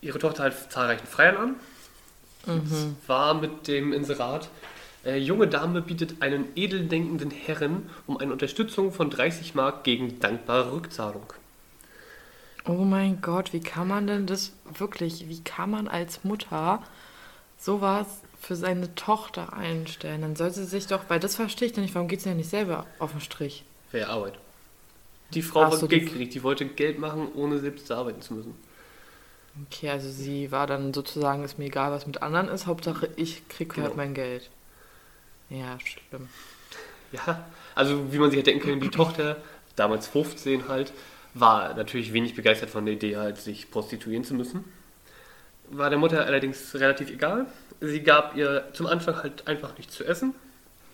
ihre 0.00 0.18
Tochter 0.18 0.44
halt 0.44 0.54
zahlreichen 0.70 1.06
Freiern 1.06 1.36
an. 1.36 1.56
Mhm. 2.46 2.96
War 3.06 3.34
mit 3.34 3.68
dem 3.68 3.92
Inserat, 3.92 4.48
äh, 5.04 5.16
junge 5.16 5.48
Dame 5.48 5.82
bietet 5.82 6.20
einen 6.22 6.46
edeldenkenden 6.56 7.30
Herren 7.30 7.88
um 8.06 8.16
eine 8.18 8.32
Unterstützung 8.32 8.92
von 8.92 9.10
30 9.10 9.54
Mark 9.54 9.84
gegen 9.84 10.20
dankbare 10.20 10.72
Rückzahlung. 10.72 11.32
Oh 12.64 12.84
mein 12.84 13.20
Gott, 13.20 13.52
wie 13.52 13.60
kann 13.60 13.88
man 13.88 14.06
denn 14.06 14.26
das 14.26 14.52
wirklich, 14.78 15.28
wie 15.28 15.42
kann 15.42 15.70
man 15.70 15.88
als 15.88 16.22
Mutter 16.22 16.82
sowas 17.58 18.06
für 18.40 18.54
seine 18.54 18.94
Tochter 18.94 19.52
einstellen? 19.52 20.22
Dann 20.22 20.36
soll 20.36 20.50
sie 20.52 20.64
sich 20.64 20.86
doch, 20.86 21.02
weil 21.08 21.18
das 21.18 21.34
verstehe 21.36 21.66
ich 21.66 21.72
dann 21.74 21.82
nicht, 21.82 21.94
warum 21.94 22.06
geht 22.08 22.20
sie 22.20 22.28
ja 22.28 22.34
nicht 22.36 22.50
selber 22.50 22.86
auf 23.00 23.10
den 23.12 23.20
Strich? 23.20 23.64
Wäre 23.90 24.10
Arbeit. 24.10 24.34
Die 25.34 25.42
Frau 25.42 25.62
Ach 25.62 25.72
hat 25.72 25.78
so, 25.80 25.88
Geld 25.88 26.02
die- 26.02 26.06
gekriegt, 26.06 26.34
die 26.34 26.42
wollte 26.44 26.66
Geld 26.66 26.98
machen, 27.00 27.28
ohne 27.34 27.58
selbst 27.58 27.90
arbeiten 27.90 28.20
zu 28.22 28.34
müssen. 28.34 28.54
Okay, 29.66 29.90
also 29.90 30.08
sie 30.10 30.50
war 30.52 30.66
dann 30.66 30.94
sozusagen, 30.94 31.42
ist 31.44 31.58
mir 31.58 31.66
egal, 31.66 31.90
was 31.90 32.06
mit 32.06 32.22
anderen 32.22 32.48
ist, 32.48 32.66
Hauptsache 32.66 33.10
ich 33.16 33.46
kriege 33.48 33.74
Genau. 33.74 33.88
halt 33.88 33.96
mein 33.96 34.14
Geld. 34.14 34.50
Ja, 35.52 35.78
schlimm. 35.80 36.28
Ja, 37.12 37.44
also 37.74 38.10
wie 38.10 38.18
man 38.18 38.30
sich 38.30 38.38
hätte 38.38 38.50
denken 38.50 38.66
können, 38.66 38.80
die 38.80 38.88
Tochter, 38.88 39.36
damals 39.76 40.08
15 40.08 40.68
halt, 40.68 40.92
war 41.34 41.74
natürlich 41.74 42.12
wenig 42.14 42.34
begeistert 42.34 42.70
von 42.70 42.86
der 42.86 42.94
Idee, 42.94 43.18
halt 43.18 43.36
sich 43.36 43.70
prostituieren 43.70 44.24
zu 44.24 44.34
müssen. 44.34 44.64
War 45.68 45.90
der 45.90 45.98
Mutter 45.98 46.24
allerdings 46.24 46.74
relativ 46.74 47.10
egal. 47.10 47.46
Sie 47.80 48.02
gab 48.02 48.34
ihr 48.36 48.68
zum 48.72 48.86
Anfang 48.86 49.16
halt 49.22 49.46
einfach 49.46 49.76
nichts 49.76 49.94
zu 49.94 50.04
essen. 50.04 50.34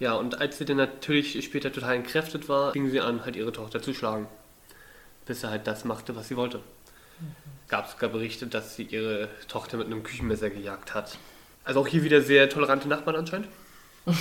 Ja, 0.00 0.14
und 0.14 0.40
als 0.40 0.58
sie 0.58 0.64
dann 0.64 0.76
natürlich 0.76 1.44
später 1.44 1.72
total 1.72 1.96
entkräftet 1.96 2.48
war, 2.48 2.72
fing 2.72 2.90
sie 2.90 3.00
an, 3.00 3.24
halt 3.24 3.36
ihre 3.36 3.52
Tochter 3.52 3.80
zu 3.80 3.94
schlagen. 3.94 4.26
Bis 5.26 5.40
sie 5.40 5.50
halt 5.50 5.66
das 5.66 5.84
machte, 5.84 6.16
was 6.16 6.28
sie 6.28 6.36
wollte. 6.36 6.60
Gab 7.68 7.86
es 7.86 7.92
sogar 7.92 8.10
Berichte, 8.10 8.46
dass 8.46 8.76
sie 8.76 8.84
ihre 8.84 9.28
Tochter 9.48 9.76
mit 9.76 9.86
einem 9.86 10.02
Küchenmesser 10.02 10.50
gejagt 10.50 10.94
hat. 10.94 11.18
Also 11.64 11.80
auch 11.80 11.86
hier 11.86 12.02
wieder 12.02 12.22
sehr 12.22 12.48
tolerante 12.48 12.88
Nachbarn 12.88 13.16
anscheinend. 13.16 13.48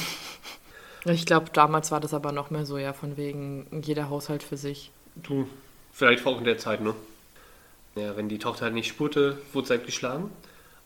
Ich 1.10 1.26
glaube, 1.26 1.48
damals 1.54 1.92
war 1.92 2.00
das 2.00 2.14
aber 2.14 2.32
noch 2.32 2.50
mehr 2.50 2.66
so, 2.66 2.78
ja, 2.78 2.94
von 2.94 3.18
wegen 3.18 3.68
jeder 3.84 4.10
Haushalt 4.10 4.44
für 4.44 4.58
sich. 4.58 4.92
Du, 5.16 5.48
vielleicht 5.92 6.26
auch 6.26 6.38
in 6.38 6.44
der 6.44 6.58
Zeit, 6.58 6.82
ne? 6.82 6.94
Ja, 7.96 8.16
wenn 8.16 8.30
die 8.30 8.38
Tochter 8.38 8.66
halt 8.66 8.74
nicht 8.74 8.88
spurte, 8.88 9.38
wurde 9.54 9.68
sie 9.68 9.74
halt 9.74 9.86
geschlagen. 9.86 10.30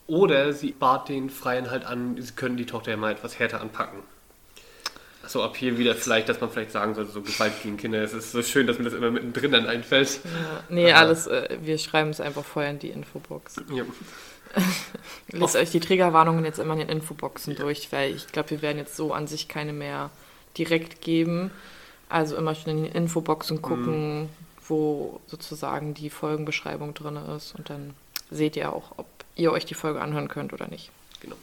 Oder 0.08 0.54
sie 0.54 0.72
bat 0.72 1.10
den 1.10 1.30
Freien 1.30 1.70
halt 1.70 1.86
an, 1.86 2.16
sie 2.20 2.34
können 2.34 2.58
die 2.58 2.66
Tochter 2.66 2.92
ja 2.92 2.98
mal 2.98 3.12
etwas 3.12 3.40
härter 3.40 3.62
anpacken. 3.62 4.00
Achso, 5.24 5.44
ab 5.44 5.56
hier 5.56 5.78
wieder 5.78 5.94
vielleicht, 5.94 6.30
dass 6.30 6.42
man 6.42 6.50
vielleicht 6.50 6.72
sagen 6.72 6.96
sollte, 6.96 7.12
so 7.12 7.22
Gewalt 7.22 7.54
gegen 7.62 7.78
Kinder. 7.78 8.02
Es 8.02 8.14
ist 8.14 8.32
so 8.32 8.42
schön, 8.42 8.66
dass 8.66 8.80
mir 8.80 8.86
das 8.86 8.94
immer 8.94 9.12
mittendrin 9.12 9.52
dann 9.52 9.68
einfällt. 9.68 10.20
Ja, 10.24 10.64
nee, 10.70 10.92
Aha. 10.92 11.00
alles, 11.00 11.28
äh, 11.28 11.58
wir 11.62 11.78
schreiben 11.78 12.10
es 12.10 12.20
einfach 12.20 12.44
vorher 12.44 12.72
in 12.72 12.80
die 12.80 12.90
Infobox. 12.90 13.58
Ja. 13.72 13.84
Lest 15.32 15.56
euch 15.56 15.72
die 15.72 15.80
Triggerwarnungen 15.80 16.46
jetzt 16.46 16.60
immer 16.60 16.74
in 16.74 16.80
den 16.80 16.90
Infoboxen 16.90 17.56
durch, 17.56 17.92
weil 17.92 18.16
ich 18.16 18.28
glaube, 18.28 18.52
wir 18.52 18.62
werden 18.62 18.78
jetzt 18.78 18.96
so 18.96 19.14
an 19.14 19.28
sich 19.28 19.48
keine 19.48 19.74
mehr 19.74 20.10
direkt 20.58 21.02
geben. 21.02 21.52
Also 22.10 22.36
immer 22.36 22.56
schon 22.56 22.78
in 22.78 22.84
die 22.84 22.90
Infoboxen 22.90 23.62
gucken, 23.62 24.30
wo 24.68 25.22
sozusagen 25.28 25.94
die 25.94 26.10
Folgenbeschreibung 26.10 26.94
drin 26.94 27.18
ist 27.38 27.56
und 27.56 27.70
dann 27.70 27.94
seht 28.30 28.56
ihr 28.56 28.74
auch, 28.74 28.92
ob 28.98 29.08
ihr 29.36 29.52
euch 29.52 29.66
die 29.66 29.74
Folge 29.74 30.02
anhören 30.02 30.28
könnt 30.28 30.52
oder 30.54 30.68
nicht. 30.68 30.92
Genau. 31.22 31.36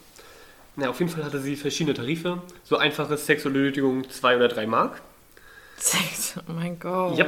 Na, 0.75 0.89
auf 0.89 0.99
jeden 0.99 1.11
Fall 1.11 1.23
hatte 1.23 1.39
sie 1.39 1.55
verschiedene 1.55 1.95
Tarife. 1.95 2.41
So 2.63 2.77
einfache 2.77 3.17
sexuelle 3.17 3.59
Nötigung 3.59 4.09
2 4.09 4.35
oder 4.37 4.47
3 4.47 4.67
Mark. 4.67 5.01
Sex, 5.77 6.35
oh 6.37 6.51
mein 6.51 6.79
Gott. 6.79 7.17
Ja. 7.17 7.25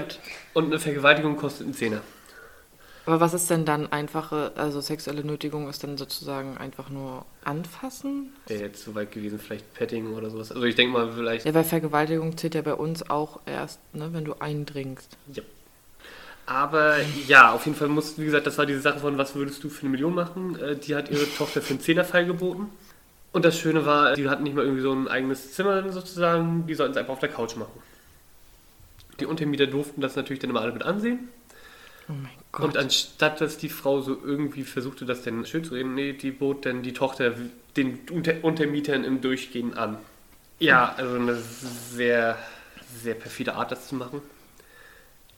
Und 0.54 0.66
eine 0.66 0.80
Vergewaltigung 0.80 1.38
kostet 1.38 1.66
einen 1.66 1.74
Zehner. 1.74 2.02
Aber 3.06 3.20
was 3.20 3.34
ist 3.34 3.50
denn 3.50 3.66
dann 3.66 3.92
einfache, 3.92 4.52
also 4.56 4.80
sexuelle 4.80 5.24
Nötigung 5.24 5.68
ist 5.68 5.84
dann 5.84 5.98
sozusagen 5.98 6.58
einfach 6.58 6.90
nur 6.90 7.26
anfassen? 7.44 8.32
Wäre 8.48 8.62
jetzt 8.62 8.84
so 8.84 8.94
weit 8.94 9.12
gewesen, 9.12 9.40
vielleicht 9.40 9.74
Petting 9.74 10.14
oder 10.14 10.30
sowas. 10.30 10.52
Also 10.52 10.64
ich 10.64 10.76
denke 10.76 10.94
mal, 10.94 11.12
vielleicht 11.12 11.46
Ja, 11.46 11.54
weil 11.54 11.64
Vergewaltigung 11.64 12.38
zählt 12.38 12.54
ja 12.56 12.62
bei 12.62 12.76
uns 12.76 13.10
auch 13.10 13.40
erst, 13.48 13.80
ne, 13.96 14.10
wenn 14.14 14.24
du 14.24 14.36
eindringst. 14.40 15.18
Ja. 15.34 15.42
Aber 16.46 16.98
ja, 17.28 17.52
auf 17.54 17.66
jeden 17.66 17.78
Fall 17.78 17.88
muss, 17.88 18.20
wie 18.20 18.26
gesagt, 18.26 18.46
das 18.46 18.58
war 18.58 18.66
diese 18.66 18.82
Sache 18.82 19.00
von, 19.00 19.18
was 19.18 19.36
würdest 19.36 19.64
du 19.64 19.70
für 19.70 19.82
eine 19.82 19.90
Million 19.92 20.14
machen? 20.14 20.60
Äh, 20.60 20.76
Die 20.76 20.96
hat 20.96 21.10
ihre 21.10 21.26
Tochter 21.38 21.62
für 21.62 21.72
einen 21.72 21.80
Zehnerfall 21.80 22.26
geboten. 22.26 22.70
Und 23.32 23.46
das 23.46 23.58
Schöne 23.58 23.86
war, 23.86 24.14
die 24.16 24.28
hatten 24.30 24.44
nicht 24.44 24.56
mal 24.56 24.64
irgendwie 24.66 24.82
so 24.82 24.92
ein 24.92 25.08
eigenes 25.08 25.54
Zimmer 25.54 25.90
sozusagen, 25.92 26.68
die 26.68 26.76
sollten 26.76 26.92
es 26.92 26.98
einfach 26.98 27.14
auf 27.14 27.20
der 27.20 27.30
Couch 27.30 27.56
machen. 27.56 27.72
Die 29.20 29.26
Untermieter 29.26 29.68
durften 29.68 30.02
das 30.02 30.16
natürlich 30.16 30.40
dann 30.40 30.50
immer 30.50 30.62
alle 30.62 30.74
mit 30.74 30.84
ansehen. 30.84 31.30
Oh 32.10 32.14
mein 32.14 32.41
Gott. 32.52 32.66
Und 32.66 32.78
anstatt, 32.78 33.40
dass 33.40 33.58
die 33.58 33.70
Frau 33.70 34.02
so 34.02 34.18
irgendwie 34.24 34.64
versuchte, 34.64 35.06
das 35.06 35.22
denn 35.22 35.46
schön 35.46 35.64
zu 35.64 35.74
reden, 35.74 35.96
nee, 35.96 36.14
die 36.14 36.32
bot 36.32 36.66
dann 36.66 36.84
die 36.84 36.94
Tochter 36.94 37.34
den 37.78 38.00
Unter 38.12 38.44
Untermietern 38.44 39.04
im 39.04 39.22
Durchgehen 39.22 39.78
an. 39.78 39.98
Ja, 40.60 40.94
also 40.98 41.16
eine 41.16 41.36
sehr, 41.36 42.38
sehr 43.02 43.16
perfide 43.16 43.56
Art, 43.56 43.72
das 43.72 43.88
zu 43.88 43.96
machen. 43.96 44.22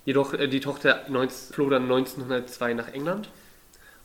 Jedoch, 0.05 0.33
äh, 0.33 0.47
die 0.47 0.59
Tochter 0.59 1.05
19, 1.07 1.53
floh 1.53 1.69
dann 1.69 1.83
1902 1.83 2.73
nach 2.73 2.87
England. 2.89 3.29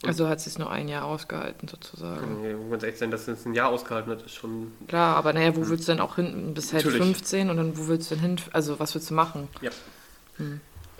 also 0.07 0.29
hat 0.29 0.40
sie 0.40 0.51
es 0.51 0.59
nur 0.59 0.71
ein 0.71 0.87
Jahr 0.87 1.05
ausgehalten, 1.05 1.66
sozusagen. 1.66 2.44
Ja, 2.44 2.57
muss 2.57 2.83
echt 2.83 2.99
sein, 2.99 3.11
dass 3.11 3.25
sie 3.25 3.33
es 3.33 3.47
ein 3.47 3.55
Jahr 3.55 3.71
ausgehalten 3.71 4.12
hat, 4.12 4.23
ist 4.23 4.35
schon. 4.35 4.71
Klar, 4.87 5.16
aber 5.16 5.33
naja, 5.33 5.57
wo 5.57 5.66
willst 5.68 5.88
du 5.88 5.92
denn 5.92 6.01
auch 6.01 6.16
hin? 6.16 6.55
Bis 6.55 6.73
halt 6.73 6.85
Natürlich. 6.85 7.05
15 7.05 7.51
und 7.51 7.57
dann 7.57 7.77
wo 7.77 7.88
willst 7.88 8.11
du 8.11 8.14
denn 8.14 8.23
hin? 8.23 8.37
Also 8.53 8.79
was 8.79 8.94
willst 8.94 9.11
du 9.11 9.14
machen? 9.14 9.49
Ja. 9.61 9.71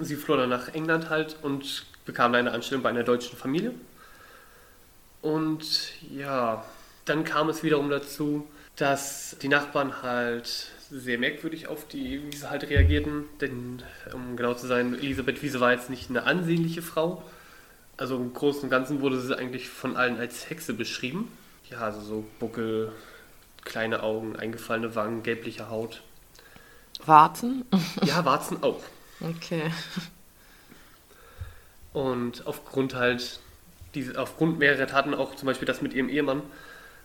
Sie 0.01 0.17
floh 0.17 0.37
dann 0.37 0.49
nach 0.49 0.69
England 0.75 1.11
halt 1.11 1.37
und 1.43 1.87
bekam 2.09 2.35
eine 2.35 2.53
Anstellung 2.53 2.83
bei 2.83 2.89
einer 2.89 3.05
deutschen 3.05 3.37
Familie. 3.37 3.75
Und 5.21 5.93
ja, 6.11 6.65
dann 7.05 7.23
kam 7.23 7.51
es 7.51 7.63
wiederum 7.63 7.91
dazu, 7.91 8.49
dass 8.77 9.37
die 9.43 9.49
Nachbarn 9.49 10.03
halt 10.03 10.69
sehr 10.91 11.19
merkwürdig 11.19 11.69
auf 11.69 11.87
die 11.87 12.23
Wiese 12.25 12.49
halt 12.49 12.65
reagierten. 12.65 13.27
Denn, 13.43 13.83
um 14.15 14.37
genau 14.37 14.55
zu 14.55 14.67
sein, 14.67 14.95
Elisabeth 14.95 15.43
Wiese 15.43 15.61
war 15.61 15.73
jetzt 15.73 15.91
nicht 15.91 16.09
eine 16.09 16.23
ansehnliche 16.23 16.81
Frau. 16.81 17.23
Also 17.99 18.17
im 18.17 18.33
Großen 18.33 18.63
und 18.63 18.71
Ganzen 18.71 19.03
wurde 19.03 19.21
sie 19.21 19.37
eigentlich 19.37 19.69
von 19.69 19.95
allen 19.97 20.19
als 20.19 20.49
Hexe 20.49 20.73
beschrieben. 20.73 21.31
Ja, 21.69 21.81
also 21.81 22.01
so 22.01 22.25
Buckel, 22.39 22.91
kleine 23.65 24.03
Augen, 24.03 24.35
eingefallene 24.35 24.95
Wangen, 24.95 25.23
gelbliche 25.23 25.69
Haut. 25.69 26.03
Warten? 27.05 27.67
Ja, 28.03 28.25
Warzen 28.25 28.63
auch. 28.63 28.81
Okay. 29.21 29.71
Und 31.93 32.47
aufgrund 32.47 32.95
halt, 32.95 33.41
diese, 33.95 34.19
aufgrund 34.21 34.59
mehrerer 34.59 34.87
Taten, 34.87 35.15
auch 35.15 35.35
zum 35.35 35.47
Beispiel 35.47 35.67
das 35.67 35.83
mit 35.83 35.95
ihrem 35.95 36.09
Ehemann, 36.09 36.43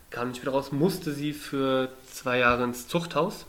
kam 0.10 0.30
nicht 0.30 0.42
wieder 0.42 0.52
raus, 0.52 0.72
musste 0.72 1.12
sie 1.12 1.34
für 1.34 1.90
zwei 2.12 2.40
Jahre 2.40 2.64
ins 2.64 2.88
Zuchthaus. 2.88 3.46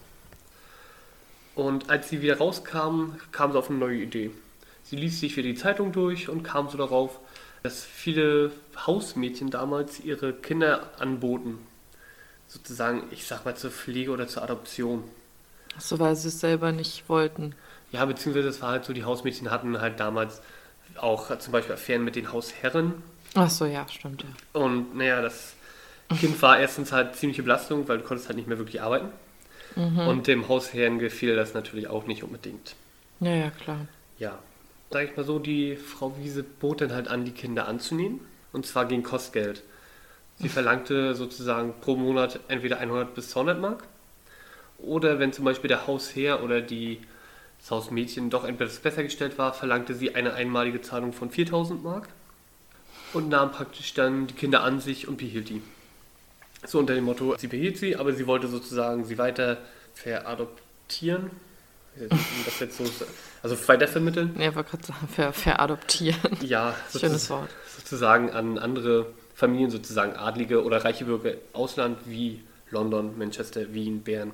Und 1.55 1.90
als 1.90 2.09
sie 2.09 2.23
wieder 2.23 2.38
rauskam, 2.38 3.16
kam 3.31 3.53
sie 3.53 3.59
auf 3.59 3.70
eine 3.70 3.79
neue 3.79 3.99
Idee. 3.99 4.31
Sie 4.83 4.97
liest 4.97 5.20
sich 5.20 5.37
wieder 5.37 5.49
die 5.49 5.55
Zeitung 5.55 5.92
durch 5.92 6.29
und 6.29 6.42
kam 6.42 6.68
so 6.68 6.77
darauf, 6.79 7.20
dass 7.62 7.85
viele 7.85 8.53
Hausmädchen 8.87 9.51
damals 9.51 10.01
ihre 10.01 10.33
Kinder 10.33 10.90
anboten. 10.99 11.59
Sozusagen, 12.47 13.05
ich 13.11 13.27
sag 13.27 13.44
mal, 13.44 13.57
zur 13.57 13.70
Pflege 13.70 14.11
oder 14.11 14.29
zur 14.29 14.42
Adoption. 14.42 15.05
So, 15.79 15.99
weil 15.99 16.14
sie 16.14 16.29
es 16.29 16.40
selber 16.40 16.73
nicht 16.73 17.09
wollten. 17.09 17.55
Ja, 17.92 18.05
beziehungsweise 18.05 18.47
das 18.49 18.61
war 18.61 18.70
halt 18.70 18.85
so, 18.85 18.92
die 18.92 19.05
Hausmädchen 19.05 19.51
hatten 19.51 19.81
halt 19.81 19.99
damals 19.99 20.42
auch 20.97 21.37
zum 21.38 21.53
Beispiel 21.53 21.75
Affären 21.75 22.05
mit 22.05 22.16
den 22.16 22.33
Hausherren. 22.33 23.03
Ach 23.35 23.51
so, 23.51 23.64
ja, 23.66 23.87
stimmt, 23.88 24.23
ja. 24.23 24.61
Und 24.61 24.97
naja, 24.97 25.20
das 25.20 25.55
Kind 26.20 26.40
war 26.42 26.59
erstens 26.59 26.92
halt 26.92 27.16
ziemliche 27.16 27.42
Belastung, 27.42 27.88
weil 27.88 27.99
du 27.99 28.05
konntest 28.05 28.29
halt 28.29 28.37
nicht 28.37 28.49
mehr 28.49 28.59
wirklich 28.59 28.81
arbeiten. 28.83 29.09
Und 29.77 30.29
dem 30.29 30.47
Hausherrn 30.47 31.01
gefiel 31.01 31.35
das 31.35 31.53
natürlich 31.53 31.88
auch 31.88 32.07
nicht 32.07 32.23
unbedingt. 32.23 32.77
Ja, 33.18 33.35
ja, 33.35 33.51
klar. 33.51 33.87
Ja, 34.18 34.38
sag 34.90 35.11
ich 35.11 35.16
mal 35.16 35.25
so, 35.25 35.40
die 35.40 35.75
Frau 35.75 36.16
Wiese 36.16 36.44
bot 36.44 36.81
dann 36.81 36.92
halt 36.92 37.09
an, 37.09 37.25
die 37.25 37.33
Kinder 37.33 37.66
anzunehmen. 37.66 38.20
Und 38.53 38.66
zwar 38.66 38.87
gegen 38.87 39.03
Kostgeld. 39.03 39.64
Sie 40.37 40.49
verlangte 40.49 41.16
sozusagen 41.16 41.75
pro 41.81 41.97
Monat 41.97 42.38
entweder 42.47 42.79
100 42.79 43.14
bis 43.14 43.31
200 43.31 43.61
Mark. 43.61 43.85
Oder 44.79 45.18
wenn 45.18 45.33
zum 45.33 45.44
Beispiel 45.44 45.68
der 45.68 45.88
Hausherr 45.88 46.44
oder 46.44 46.61
die, 46.61 47.01
das 47.64 47.70
Hausmädchen 47.70 48.29
doch 48.29 48.44
etwas 48.44 48.79
besser 48.79 49.03
gestellt 49.03 49.38
war, 49.38 49.55
verlangte 49.55 49.94
sie 49.94 50.14
eine 50.14 50.35
einmalige 50.35 50.83
Zahlung 50.83 51.14
von 51.14 51.31
4000 51.31 51.83
Mark. 51.83 52.09
Und 53.14 53.31
nahm 53.31 53.53
praktisch 53.53 53.94
dann 53.94 54.27
die 54.27 54.35
Kinder 54.35 54.62
an 54.62 54.81
sich 54.81 55.09
und 55.09 55.16
behielt 55.16 55.48
die. 55.48 55.62
So 56.66 56.79
unter 56.79 56.94
dem 56.94 57.05
Motto, 57.05 57.37
sie 57.38 57.46
behielt 57.46 57.79
sie, 57.79 57.96
aber 57.96 58.12
sie 58.12 58.27
wollte 58.27 58.48
sozusagen 58.48 59.07
sie 59.07 59.16
weiter 59.16 59.59
veradoptieren. 59.94 61.31
Das 62.44 62.61
jetzt 62.61 62.77
so, 62.77 62.85
also 63.42 63.57
weitervermitteln. 63.68 64.38
Ja, 64.38 64.55
wollte 64.55 64.70
gerade 64.70 64.85
sagen, 64.85 65.09
ver 65.09 65.33
veradoptieren. 65.33 66.37
Ja, 66.42 66.74
Schönes 66.94 67.31
Wort. 67.31 67.48
sozusagen 67.79 68.31
an 68.31 68.59
andere 68.59 69.07
Familien, 69.35 69.70
sozusagen 69.70 70.16
Adlige 70.16 70.64
oder 70.64 70.85
reiche 70.85 71.07
Bürger 71.07 71.35
Ausland 71.55 71.98
wie 72.05 72.42
London, 72.70 73.16
Manchester, 73.16 73.72
Wien, 73.72 74.03
Bern. 74.03 74.33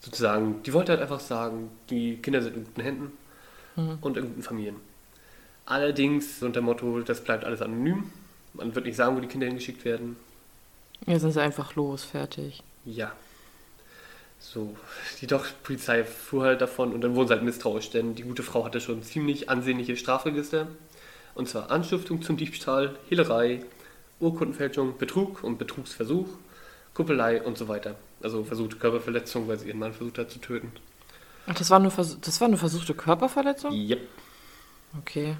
Sozusagen, 0.00 0.62
die 0.62 0.72
wollte 0.72 0.92
halt 0.92 1.02
einfach 1.02 1.20
sagen, 1.20 1.70
die 1.90 2.16
Kinder 2.16 2.40
sind 2.42 2.56
in 2.56 2.64
guten 2.64 2.80
Händen 2.80 3.12
und 4.00 4.16
in 4.16 4.24
guten 4.24 4.42
Familien. 4.42 4.76
Allerdings 5.66 6.42
unter 6.42 6.60
dem 6.60 6.64
Motto, 6.64 7.00
das 7.00 7.22
bleibt 7.22 7.44
alles 7.44 7.62
anonym. 7.62 8.10
Man 8.54 8.74
wird 8.74 8.86
nicht 8.86 8.96
sagen, 8.96 9.16
wo 9.16 9.20
die 9.20 9.28
Kinder 9.28 9.46
hingeschickt 9.46 9.84
werden. 9.84 10.16
Jetzt 11.06 11.20
sind 11.22 11.32
sie 11.32 11.40
einfach 11.40 11.76
los, 11.76 12.02
fertig. 12.02 12.62
Ja. 12.84 13.12
So, 14.38 14.74
die 15.20 15.26
doch 15.26 15.46
Polizei 15.62 16.02
fuhr 16.02 16.44
halt 16.44 16.62
davon 16.62 16.94
und 16.94 17.02
dann 17.02 17.14
wurden 17.14 17.28
sie 17.28 17.34
halt 17.34 17.42
misstrauisch, 17.42 17.90
denn 17.90 18.14
die 18.14 18.22
gute 18.22 18.42
Frau 18.42 18.64
hatte 18.64 18.80
schon 18.80 19.02
ziemlich 19.02 19.50
ansehnliche 19.50 19.96
Strafregister. 19.96 20.66
Und 21.34 21.48
zwar 21.48 21.70
Anstiftung 21.70 22.22
zum 22.22 22.36
Diebstahl, 22.36 22.96
Hehlerei, 23.08 23.64
Urkundenfälschung, 24.18 24.98
Betrug 24.98 25.44
und 25.44 25.58
Betrugsversuch, 25.58 26.26
Kuppelei 26.94 27.42
und 27.42 27.58
so 27.58 27.68
weiter. 27.68 27.96
Also 28.22 28.44
versuchte 28.44 28.76
Körperverletzung, 28.76 29.48
weil 29.48 29.58
sie 29.58 29.68
ihren 29.68 29.78
Mann 29.78 29.92
versucht 29.92 30.18
hat 30.18 30.30
zu 30.30 30.38
töten. 30.38 30.72
Ach, 31.46 31.54
das 31.54 31.70
war 31.70 31.78
nur, 31.78 31.90
vers 31.90 32.18
das 32.20 32.40
war 32.40 32.48
eine 32.48 32.56
versuchte 32.56 32.94
Körperverletzung? 32.94 33.72
Yep. 33.72 34.08
Okay. 34.98 35.36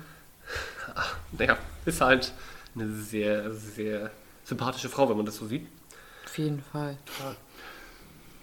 Naja, 1.39 1.59
ist 1.85 2.01
halt 2.01 2.33
eine 2.75 2.89
sehr, 2.93 3.53
sehr 3.53 4.11
sympathische 4.45 4.89
Frau, 4.89 5.09
wenn 5.09 5.17
man 5.17 5.27
das 5.27 5.37
so 5.37 5.47
sieht. 5.47 5.67
Auf 6.25 6.39
jeden 6.39 6.63
Fall. 6.63 6.97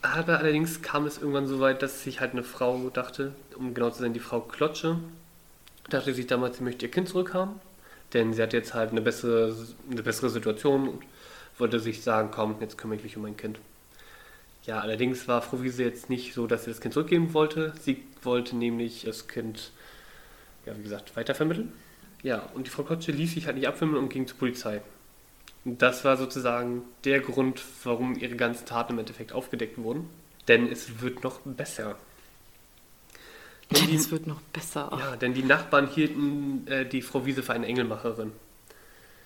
Aber 0.01 0.37
allerdings 0.37 0.81
kam 0.81 1.05
es 1.05 1.17
irgendwann 1.17 1.47
so 1.47 1.59
weit, 1.59 1.81
dass 1.81 2.03
sich 2.03 2.21
halt 2.21 2.33
eine 2.33 2.43
Frau 2.43 2.89
dachte, 2.89 3.33
um 3.55 3.73
genau 3.73 3.89
zu 3.89 4.01
sein, 4.01 4.13
die 4.13 4.19
Frau 4.19 4.41
Klotsche, 4.41 4.99
dachte 5.89 6.13
sich 6.13 6.27
damals, 6.27 6.57
sie 6.57 6.63
möchte 6.63 6.85
ihr 6.85 6.91
Kind 6.91 7.09
zurückhaben, 7.09 7.55
denn 8.13 8.33
sie 8.33 8.41
hatte 8.41 8.57
jetzt 8.57 8.73
halt 8.73 8.91
eine 8.91 9.01
bessere, 9.01 9.55
eine 9.89 10.03
bessere 10.03 10.29
Situation 10.29 10.87
und 10.89 11.03
wollte 11.57 11.79
sich 11.79 12.03
sagen, 12.03 12.29
komm, 12.31 12.57
jetzt 12.59 12.77
kümmere 12.77 12.97
ich 12.97 13.03
mich 13.03 13.17
um 13.17 13.23
mein 13.23 13.37
Kind. 13.37 13.59
Ja, 14.67 14.79
allerdings 14.81 15.27
war 15.27 15.41
Frau 15.41 15.63
Wiese 15.63 15.83
jetzt 15.83 16.09
nicht 16.09 16.33
so, 16.33 16.45
dass 16.45 16.65
sie 16.65 16.71
das 16.71 16.81
Kind 16.81 16.93
zurückgeben 16.93 17.33
wollte. 17.33 17.73
Sie 17.81 18.03
wollte 18.21 18.55
nämlich 18.55 19.03
das 19.05 19.27
Kind, 19.27 19.71
ja, 20.65 20.77
wie 20.77 20.83
gesagt, 20.83 21.15
weitervermitteln. 21.15 21.71
Ja, 22.21 22.49
und 22.53 22.67
die 22.67 22.71
Frau 22.71 22.83
Klotsche 22.83 23.11
ließ 23.13 23.33
sich 23.33 23.45
halt 23.45 23.55
nicht 23.55 23.67
abwimmeln 23.67 24.03
und 24.03 24.09
ging 24.09 24.27
zur 24.27 24.37
Polizei. 24.37 24.81
Und 25.63 25.81
das 25.81 26.03
war 26.03 26.17
sozusagen 26.17 26.81
der 27.05 27.21
Grund, 27.21 27.63
warum 27.83 28.17
ihre 28.17 28.35
ganzen 28.35 28.65
Taten 28.65 28.93
im 28.93 28.99
Endeffekt 28.99 29.31
aufgedeckt 29.31 29.77
wurden. 29.77 30.09
Denn 30.47 30.69
es 30.71 31.01
wird 31.01 31.23
noch 31.23 31.39
besser. 31.41 31.97
Denn 33.71 33.87
die, 33.87 33.95
Es 33.95 34.11
wird 34.11 34.27
noch 34.27 34.41
besser. 34.41 34.89
ja, 34.97 35.15
denn 35.15 35.33
die 35.33 35.43
Nachbarn 35.43 35.87
hielten 35.87 36.67
äh, 36.67 36.85
die 36.85 37.01
Frau 37.01 37.25
Wiese 37.25 37.43
für 37.43 37.53
eine 37.53 37.67
Engelmacherin. 37.67 38.31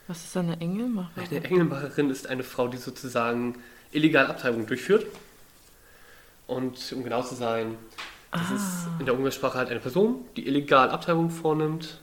Was 0.08 0.24
ist 0.24 0.38
eine 0.38 0.60
Engelmacherin? 0.60 1.28
Eine 1.30 1.44
Engelmacherin 1.46 2.10
ist 2.10 2.28
eine 2.28 2.44
Frau, 2.44 2.68
die 2.68 2.78
sozusagen 2.78 3.56
illegal 3.92 4.28
Abtreibung 4.28 4.66
durchführt. 4.66 5.06
Und 6.52 6.92
um 6.94 7.04
genau 7.04 7.22
zu 7.22 7.34
sein, 7.36 7.78
das 8.34 8.52
Ah. 8.52 8.56
ist 8.56 8.88
in 9.00 9.06
der 9.06 9.16
Umgangssprache 9.16 9.58
halt 9.58 9.70
eine 9.70 9.80
Person, 9.80 10.26
die 10.36 10.46
illegal 10.48 10.90
Abtreibung 10.90 11.30
vornimmt. 11.30 12.02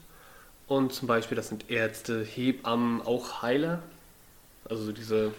Und 0.67 0.93
zum 0.93 1.07
Beispiel, 1.07 1.37
das 1.37 1.49
sind 1.49 1.71
Ärzte, 1.71 2.25
Hebammen, 2.25 3.03
auch 3.03 3.43
Heiler. 3.43 3.81
Also 4.69 4.91
diese 4.93 5.33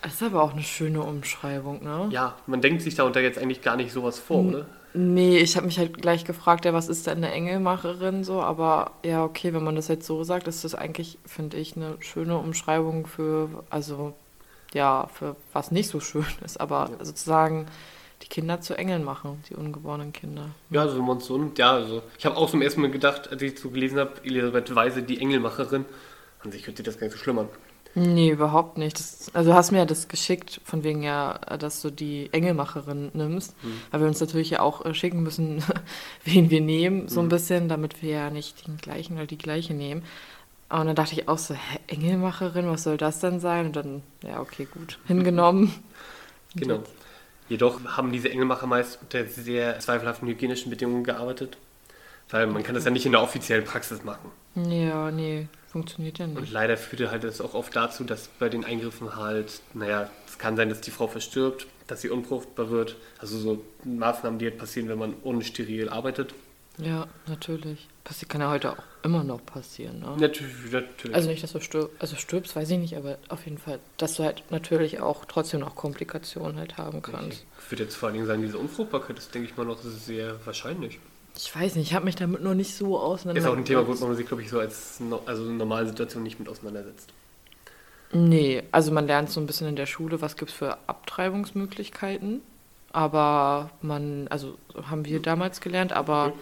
Das 0.00 0.14
ist 0.14 0.22
aber 0.22 0.42
auch 0.42 0.52
eine 0.52 0.62
schöne 0.62 1.02
Umschreibung, 1.02 1.84
ne? 1.84 2.08
Ja, 2.10 2.34
man 2.46 2.60
denkt 2.62 2.80
sich 2.82 2.94
darunter 2.94 3.20
jetzt 3.20 3.38
eigentlich 3.38 3.60
gar 3.62 3.76
nicht 3.76 3.92
sowas 3.92 4.18
vor, 4.18 4.44
oder? 4.46 4.66
Nee, 4.94 5.38
ich 5.38 5.56
habe 5.56 5.66
mich 5.66 5.78
halt 5.78 6.00
gleich 6.00 6.24
gefragt, 6.24 6.64
ja, 6.64 6.72
was 6.72 6.88
ist 6.88 7.06
denn 7.06 7.18
eine 7.18 7.32
Engelmacherin 7.32 8.24
so? 8.24 8.40
Aber 8.42 8.92
ja, 9.04 9.24
okay, 9.24 9.52
wenn 9.54 9.62
man 9.64 9.76
das 9.76 9.88
jetzt 9.88 10.06
so 10.06 10.24
sagt, 10.24 10.48
ist 10.48 10.64
das 10.64 10.74
eigentlich, 10.74 11.18
finde 11.26 11.58
ich, 11.58 11.76
eine 11.76 11.96
schöne 12.00 12.36
Umschreibung 12.38 13.06
für, 13.06 13.64
also 13.70 14.14
ja, 14.74 15.06
für 15.12 15.36
was 15.52 15.70
nicht 15.70 15.88
so 15.88 16.00
schön 16.00 16.26
ist, 16.44 16.60
aber 16.60 16.90
Ja. 16.98 17.04
sozusagen 17.04 17.66
die 18.22 18.28
Kinder 18.28 18.60
zu 18.60 18.76
Engeln 18.76 19.04
machen, 19.04 19.42
die 19.50 19.54
ungeborenen 19.54 20.12
Kinder. 20.12 20.50
Ja, 20.70 20.82
also 20.82 20.98
wenn 20.98 21.06
man 21.06 21.18
es 21.18 21.26
so 21.26 21.36
nimmt, 21.36 21.58
ja, 21.58 21.72
also 21.72 22.02
ich 22.18 22.24
habe 22.24 22.36
auch 22.36 22.50
zum 22.50 22.62
ersten 22.62 22.80
Mal 22.80 22.90
gedacht, 22.90 23.30
als 23.30 23.42
ich 23.42 23.58
so 23.58 23.70
gelesen 23.70 23.98
habe, 23.98 24.12
Elisabeth 24.24 24.74
Weise, 24.74 25.02
die 25.02 25.20
Engelmacherin, 25.20 25.84
an 26.40 26.52
sich 26.52 26.66
hört 26.66 26.76
sich 26.76 26.86
das 26.86 26.98
gar 26.98 27.06
nicht 27.06 27.16
so 27.16 27.22
schlimm 27.22 27.38
an. 27.38 27.48
Nee, 27.94 28.30
überhaupt 28.30 28.78
nicht. 28.78 28.98
Das, 28.98 29.30
also 29.34 29.50
du 29.50 29.56
hast 29.56 29.70
mir 29.70 29.78
ja 29.78 29.84
das 29.84 30.08
geschickt, 30.08 30.62
von 30.64 30.82
wegen 30.82 31.02
ja, 31.02 31.38
dass 31.58 31.82
du 31.82 31.90
die 31.90 32.30
Engelmacherin 32.32 33.10
nimmst, 33.12 33.54
weil 33.90 34.00
wir 34.00 34.08
uns 34.08 34.20
natürlich 34.20 34.50
ja 34.50 34.60
auch 34.60 34.84
äh, 34.84 34.94
schicken 34.94 35.22
müssen, 35.22 35.62
wen 36.24 36.48
wir 36.48 36.62
nehmen, 36.62 37.08
so 37.08 37.20
ein 37.20 37.28
bisschen, 37.28 37.68
damit 37.68 38.02
wir 38.02 38.10
ja 38.10 38.30
nicht 38.30 38.66
den 38.66 38.78
gleichen 38.78 39.16
oder 39.16 39.26
die 39.26 39.38
gleiche 39.38 39.74
nehmen. 39.74 40.02
Und 40.70 40.86
dann 40.86 40.96
dachte 40.96 41.12
ich 41.12 41.28
auch 41.28 41.36
so, 41.36 41.52
hä, 41.52 41.78
Engelmacherin, 41.86 42.66
was 42.66 42.84
soll 42.84 42.96
das 42.96 43.20
denn 43.20 43.40
sein? 43.40 43.66
Und 43.66 43.76
dann, 43.76 44.02
ja, 44.22 44.40
okay, 44.40 44.66
gut, 44.72 44.98
hingenommen. 45.06 45.74
Genau. 46.54 46.82
Jedoch 47.52 47.84
haben 47.84 48.12
diese 48.12 48.30
Engelmacher 48.30 48.66
meist 48.66 48.98
unter 49.02 49.26
sehr 49.26 49.78
zweifelhaften 49.78 50.26
hygienischen 50.26 50.70
Bedingungen 50.70 51.04
gearbeitet, 51.04 51.58
weil 52.30 52.46
man 52.46 52.62
kann 52.62 52.74
das 52.74 52.86
ja 52.86 52.90
nicht 52.90 53.04
in 53.04 53.12
der 53.12 53.20
offiziellen 53.20 53.64
Praxis 53.66 54.02
machen. 54.04 54.30
Ja, 54.54 55.10
nee, 55.10 55.48
funktioniert 55.68 56.18
ja 56.18 56.24
Und 56.24 56.40
nicht. 56.40 56.50
leider 56.50 56.78
führte 56.78 57.10
halt 57.10 57.24
das 57.24 57.42
auch 57.42 57.52
oft 57.52 57.76
dazu, 57.76 58.04
dass 58.04 58.28
bei 58.38 58.48
den 58.48 58.64
Eingriffen 58.64 59.16
halt, 59.16 59.60
naja, 59.74 60.08
es 60.26 60.38
kann 60.38 60.56
sein, 60.56 60.70
dass 60.70 60.80
die 60.80 60.90
Frau 60.90 61.08
verstirbt, 61.08 61.66
dass 61.88 62.00
sie 62.00 62.08
unfruchtbar 62.08 62.70
wird. 62.70 62.96
Also 63.18 63.36
so 63.36 63.62
Maßnahmen, 63.84 64.38
die 64.38 64.46
halt 64.46 64.56
passieren, 64.56 64.88
wenn 64.88 64.98
man 64.98 65.12
unsteril 65.22 65.90
arbeitet. 65.90 66.32
Ja, 66.78 67.06
natürlich. 67.26 67.88
Passi 68.02 68.26
kann 68.26 68.40
ja 68.40 68.50
heute 68.50 68.72
auch 68.72 68.82
immer 69.02 69.22
noch 69.24 69.44
passieren, 69.44 70.00
ne? 70.00 70.16
Natürlich, 70.18 70.72
natürlich. 70.72 71.14
Also 71.14 71.28
nicht, 71.28 71.42
dass 71.42 71.52
du 71.52 71.60
stirbst, 71.60 71.90
also 72.00 72.16
stirbst, 72.16 72.56
weiß 72.56 72.70
ich 72.70 72.78
nicht, 72.78 72.96
aber 72.96 73.18
auf 73.28 73.44
jeden 73.44 73.58
Fall, 73.58 73.78
dass 73.98 74.14
du 74.14 74.24
halt 74.24 74.42
natürlich 74.50 75.00
auch 75.00 75.24
trotzdem 75.26 75.60
noch 75.60 75.76
Komplikationen 75.76 76.56
halt 76.58 76.78
haben 76.78 77.02
kannst. 77.02 77.44
Ich 77.64 77.70
würde 77.70 77.84
jetzt 77.84 77.94
vor 77.94 78.06
allen 78.08 78.14
Dingen 78.14 78.26
sagen, 78.26 78.42
diese 78.42 78.58
Unfruchtbarkeit 78.58 79.18
ist, 79.18 79.34
denke 79.34 79.48
ich 79.48 79.56
mal, 79.56 79.66
noch 79.66 79.78
sehr 79.82 80.34
wahrscheinlich. 80.46 80.98
Ich 81.36 81.54
weiß 81.54 81.76
nicht, 81.76 81.88
ich 81.88 81.94
habe 81.94 82.04
mich 82.06 82.16
damit 82.16 82.42
noch 82.42 82.54
nicht 82.54 82.74
so 82.74 82.96
Ist 82.96 83.02
auseinandergesetzt. 83.02 83.52
auch 83.52 83.56
ein 83.58 83.64
Thema, 83.64 83.86
wo 83.86 84.06
man 84.06 84.16
sich, 84.16 84.26
glaube 84.26 84.42
ich, 84.42 84.50
so 84.50 84.58
als 84.58 84.98
no 85.00 85.22
also 85.26 85.44
normalen 85.44 85.86
Situationen 85.88 86.24
nicht 86.24 86.38
mit 86.38 86.48
auseinandersetzt. 86.48 87.10
Nee, 88.12 88.62
also 88.72 88.92
man 88.92 89.06
lernt 89.06 89.30
so 89.30 89.40
ein 89.40 89.46
bisschen 89.46 89.68
in 89.68 89.76
der 89.76 89.86
Schule, 89.86 90.20
was 90.20 90.36
gibt 90.36 90.50
es 90.50 90.56
für 90.56 90.76
Abtreibungsmöglichkeiten. 90.86 92.42
Aber 92.92 93.70
man, 93.80 94.28
also 94.28 94.58
haben 94.90 95.06
wir 95.06 95.20
damals 95.20 95.62
gelernt, 95.62 95.92
aber 95.94 96.28
Mhm. 96.28 96.32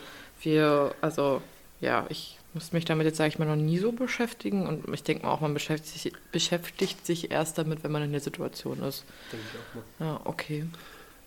Wir, 0.42 0.94
also 1.00 1.42
ja, 1.80 2.06
ich 2.08 2.38
muss 2.52 2.72
mich 2.72 2.84
damit 2.84 3.06
jetzt, 3.06 3.16
sage 3.16 3.28
ich 3.28 3.38
mal, 3.38 3.46
noch 3.46 3.56
nie 3.56 3.78
so 3.78 3.92
beschäftigen. 3.92 4.66
Und 4.66 4.92
ich 4.92 5.02
denke 5.02 5.24
mal 5.24 5.32
auch, 5.32 5.40
man 5.40 5.54
beschäftigt 5.54 6.02
sich, 6.02 6.12
beschäftigt 6.32 7.06
sich 7.06 7.30
erst 7.30 7.58
damit, 7.58 7.84
wenn 7.84 7.92
man 7.92 8.02
in 8.02 8.12
der 8.12 8.20
Situation 8.20 8.82
ist. 8.82 9.04
Denke 9.32 9.46
ich 9.52 9.60
auch 9.60 9.74
mal. 10.00 10.06
Ja, 10.06 10.20
okay. 10.24 10.64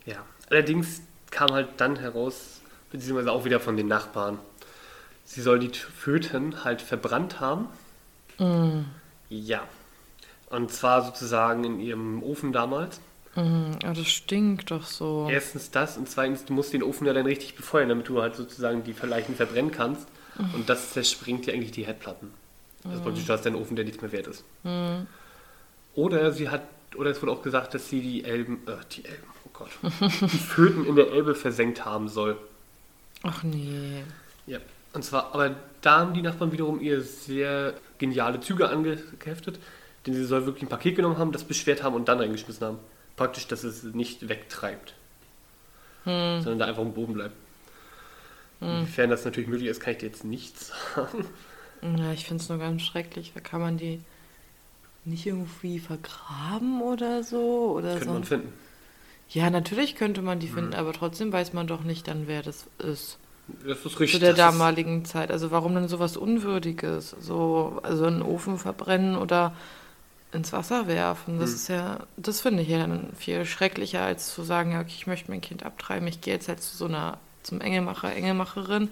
Ja. 0.06 0.26
Allerdings 0.49 1.02
kam 1.32 1.52
halt 1.52 1.69
dann 1.78 1.95
heraus, 1.95 2.62
beziehungsweise 2.91 3.32
auch 3.32 3.45
wieder 3.45 3.60
von 3.60 3.78
den 3.78 3.88
Nachbarn, 3.88 4.38
sie 5.26 5.41
soll 5.41 5.60
die 5.60 5.69
Föten 5.69 6.63
halt 6.63 6.82
verbrannt 6.82 7.39
haben. 7.39 7.67
Ja. 9.30 9.63
Und 10.49 10.71
zwar 10.71 11.04
sozusagen 11.04 11.63
in 11.63 11.80
ihrem 11.80 12.21
Ofen 12.21 12.52
damals. 12.52 12.99
Mhm, 13.36 13.80
aber 13.84 13.93
das 13.93 14.08
stinkt 14.08 14.72
doch 14.72 14.86
so. 14.86 15.28
Erstens 15.30 15.72
das 15.72 15.98
und 15.98 16.08
zweitens, 16.10 16.46
du 16.46 16.54
musst 16.54 16.74
den 16.74 16.84
Ofen 16.84 17.08
ja 17.08 17.13
dann 17.13 17.26
richtig 17.26 17.56
befeuern, 17.56 17.89
damit 17.89 18.08
du 18.08 18.22
halt 18.22 18.36
sozusagen 18.36 18.84
die 18.84 18.96
Leichen 19.02 19.36
verbrennen 19.36 19.72
kannst. 19.72 20.08
Und 20.54 20.67
das 20.67 20.93
zerspringt 20.93 21.46
ja 21.46 21.54
eigentlich 21.54 21.72
die 21.72 21.86
Herdplatten. 21.86 22.32
Also 22.89 23.02
praktisch, 23.02 23.26
du 23.26 23.34
hast 23.34 23.46
einen 23.46 23.56
Ofen, 23.56 23.76
der 23.76 23.86
nichts 23.86 24.02
mehr 24.02 24.12
wert 24.12 24.28
ist. 24.28 24.43
Oder 25.96 26.32
sie 26.32 26.50
hat, 26.50 26.63
oder 26.96 27.12
es 27.12 27.22
wurde 27.22 27.32
auch 27.32 27.43
gesagt, 27.43 27.74
dass 27.74 27.89
sie 27.89 28.02
die 28.02 28.24
Elben, 28.24 28.62
äh, 28.67 28.78
die 28.91 29.06
Elben, 29.06 29.28
oh 29.46 29.50
Gott, 29.54 29.69
die 30.22 30.38
Föten 30.38 30.86
in 30.86 30.96
der 30.96 31.12
Elbe 31.12 31.36
versenkt 31.36 31.86
haben 31.86 32.10
soll. 32.10 32.38
Ach 33.22 33.43
nee. 33.43 34.04
Ja. 34.48 34.60
Und 34.93 35.04
zwar, 35.04 35.34
aber 35.34 35.56
da 35.82 36.00
haben 36.00 36.13
die 36.13 36.22
Nachbarn 36.22 36.52
wiederum 36.52 36.82
ihr 36.82 37.02
sehr 37.02 37.74
geniale 37.98 38.39
Züge 38.39 38.69
angeheftet, 38.69 39.60
denn 40.06 40.13
sie 40.13 40.26
soll 40.26 40.46
wirklich 40.46 40.63
ein 40.63 40.69
Paket 40.69 40.96
genommen 40.96 41.17
haben, 41.17 41.32
das 41.32 41.43
beschwert 41.43 41.84
haben 41.84 41.96
und 41.96 42.08
dann 42.08 42.19
reingeschmissen 42.19 42.65
haben. 42.65 42.80
Praktisch, 43.15 43.47
dass 43.47 43.63
es 43.63 43.84
nicht 43.84 44.28
wegtreibt, 44.28 44.95
sondern 46.06 46.60
da 46.60 46.65
einfach 46.65 46.82
am 46.82 46.93
Boden 46.93 47.13
bleibt. 47.13 47.36
Inwiefern 48.62 49.10
das 49.10 49.26
natürlich 49.26 49.49
möglich 49.49 49.69
ist, 49.69 49.80
kann 49.82 49.91
ich 49.93 49.99
dir 49.99 50.06
jetzt 50.08 50.23
nicht 50.23 50.58
sagen. 50.95 51.26
Ja, 51.82 52.12
ich 52.13 52.26
finde 52.26 52.41
es 52.41 52.49
nur 52.49 52.58
ganz 52.60 52.82
schrecklich. 52.82 53.32
Da 53.36 53.41
kann 53.41 53.60
man 53.62 53.78
die 53.78 53.99
nicht 55.06 55.26
irgendwie 55.26 55.80
vergraben 55.80 56.82
oder 56.82 57.23
so? 57.23 57.73
Oder 57.78 57.91
Könnte 57.93 58.06
man 58.06 58.13
sonst- 58.15 58.28
finden. 58.30 58.54
Ja, 59.30 59.49
natürlich 59.49 59.95
könnte 59.95 60.21
man 60.21 60.39
die 60.39 60.47
finden, 60.47 60.73
aber 60.76 60.93
trotzdem 60.93 61.32
weiß 61.34 61.54
man 61.54 61.65
doch 61.67 61.84
nicht 61.84 62.08
dann, 62.08 62.28
wer 62.28 62.41
das 62.43 62.67
ist. 62.78 63.17
Das 63.65 63.80
ist 63.80 63.91
Zu 63.93 63.99
richtig. 63.99 64.19
der 64.21 64.30
das 64.34 64.39
ist- 64.39 64.45
damaligen 64.60 65.06
Zeit. 65.06 65.30
Also 65.32 65.52
warum 65.52 65.76
denn 65.76 65.88
sowas 65.89 66.15
Unwürdiges? 66.17 67.15
So, 67.19 67.80
also 67.84 68.06
einen 68.06 68.21
Ofen 68.21 68.58
verbrennen 68.58 69.17
oder 69.17 69.54
ins 70.34 70.52
Wasser 70.54 70.88
werfen. 70.88 71.39
Das 71.39 71.52
Hm. 71.52 71.56
ist 71.56 71.67
ja, 71.69 72.00
das 72.17 72.41
finde 72.41 72.63
ich 72.63 72.69
ja 72.69 72.80
dann 72.80 73.10
viel 73.17 73.46
schrecklicher, 73.46 74.02
als 74.04 74.34
zu 74.34 74.43
sagen, 74.43 74.72
ja, 74.72 74.80
okay, 74.82 74.93
ich 74.96 75.08
möchte 75.08 75.32
mein 75.32 75.41
Kind 75.41 75.63
abtreiben, 75.65 76.08
ich 76.08 76.22
gehe 76.22 76.34
jetzt 76.34 76.48
halt 76.48 76.62
zu 76.62 76.76
so 76.78 76.86
einer, 76.86 77.17
zum 77.43 77.62
Engelmacher, 77.62 78.13
Engelmacherin 78.15 78.89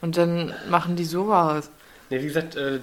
und 0.00 0.16
dann 0.16 0.54
machen 0.68 0.96
die 0.96 1.04
sowas. 1.04 1.70
Ja, 2.10 2.20
wie 2.20 2.26
gesagt, 2.26 2.56
äh, 2.56 2.80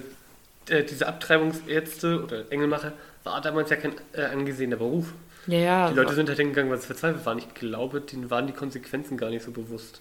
äh, 0.68 0.84
diese 0.84 1.06
Abtreibungsärzte 1.08 2.22
oder 2.24 2.50
Engelmacher 2.52 2.92
war 3.24 3.40
damals 3.40 3.70
ja 3.70 3.76
kein 3.76 3.92
äh, 4.12 4.22
angesehener 4.24 4.76
Beruf. 4.76 5.12
Ja, 5.46 5.58
ja. 5.58 5.88
Die 5.90 5.94
Leute 5.96 6.14
sind 6.14 6.28
halt 6.28 6.38
hingegangen, 6.38 6.70
weil 6.70 6.78
sie 6.80 6.86
verzweifelt 6.86 7.24
waren. 7.26 7.38
Ich 7.38 7.52
glaube, 7.54 8.00
denen 8.00 8.30
waren 8.30 8.46
die 8.46 8.52
Konsequenzen 8.52 9.16
gar 9.16 9.30
nicht 9.30 9.44
so 9.44 9.50
bewusst. 9.50 10.00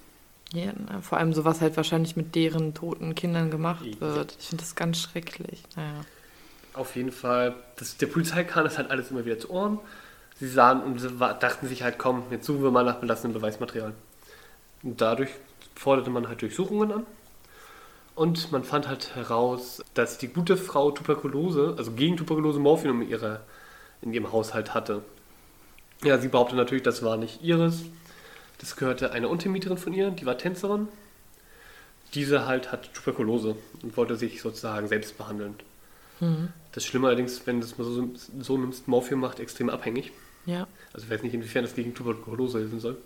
ja, 0.53 0.71
vor 1.01 1.17
allem 1.17 1.33
sowas 1.33 1.59
halt 1.61 1.75
wahrscheinlich 1.77 2.15
mit 2.15 2.35
deren 2.35 2.73
toten 2.73 3.15
Kindern 3.15 3.51
gemacht 3.51 3.99
wird. 3.99 4.35
Ich 4.39 4.47
finde 4.47 4.63
das 4.63 4.75
ganz 4.75 4.99
schrecklich. 5.01 5.63
Naja. 5.75 6.05
Auf 6.77 6.95
jeden 6.95 7.11
Fall, 7.11 7.55
das, 7.77 7.97
der 7.97 8.05
Polizei 8.05 8.43
kam 8.43 8.63
das 8.63 8.77
halt 8.77 8.91
alles 8.91 9.09
immer 9.09 9.25
wieder 9.25 9.39
zu 9.39 9.49
Ohren. 9.49 9.79
Sie 10.39 10.47
sahen 10.47 10.83
und 10.83 11.01
dachten 11.19 11.67
sich 11.67 11.81
halt, 11.81 11.97
komm, 11.97 12.23
jetzt 12.29 12.45
suchen 12.45 12.61
wir 12.61 12.69
mal 12.69 12.83
nach 12.85 12.97
belastendem 12.97 13.41
Beweismaterial. 13.41 13.93
Und 14.83 15.01
dadurch 15.01 15.31
forderte 15.73 16.11
man 16.11 16.27
halt 16.27 16.43
Durchsuchungen 16.43 16.91
an. 16.91 17.05
Und 18.13 18.51
man 18.51 18.63
fand 18.63 18.87
halt 18.87 19.15
heraus, 19.15 19.83
dass 19.95 20.19
die 20.19 20.27
gute 20.27 20.55
Frau 20.55 20.91
Tuberkulose, 20.91 21.73
also 21.79 21.93
gegen 21.93 22.15
Tuberkulose 22.15 22.59
Morphium 22.59 23.01
in, 23.01 23.09
ihrer, 23.09 23.39
in 24.03 24.13
ihrem 24.13 24.31
Haushalt 24.31 24.75
hatte. 24.75 25.01
Ja, 26.03 26.19
sie 26.19 26.27
behauptet 26.27 26.57
natürlich, 26.57 26.83
das 26.83 27.01
war 27.01 27.17
nicht 27.17 27.41
ihres. 27.41 27.85
Das 28.59 28.75
gehörte 28.75 29.13
einer 29.13 29.31
Untermieterin 29.31 29.79
von 29.79 29.93
ihr, 29.93 30.11
die 30.11 30.27
war 30.27 30.37
Tänzerin. 30.37 30.89
Diese 32.13 32.45
halt 32.45 32.71
hat 32.71 32.93
Tuberkulose 32.93 33.55
und 33.81 33.97
wollte 33.97 34.15
sich 34.15 34.41
sozusagen 34.41 34.87
selbst 34.87 35.17
behandeln. 35.17 35.55
Das 36.71 36.85
Schlimme 36.85 37.07
allerdings, 37.07 37.45
wenn 37.45 37.59
du 37.59 37.65
es 37.65 37.77
mal 37.77 37.85
so, 37.85 38.09
so 38.39 38.57
nimmst, 38.57 38.87
Morphium 38.87 39.19
macht 39.19 39.39
extrem 39.39 39.69
abhängig. 39.69 40.11
Ja. 40.45 40.67
Also 40.93 41.05
ich 41.05 41.11
weiß 41.11 41.23
nicht, 41.23 41.33
inwiefern 41.33 41.63
das 41.63 41.75
gegen 41.75 41.93
Tuberkulose 41.93 42.59
helfen 42.59 42.79
soll. 42.79 42.97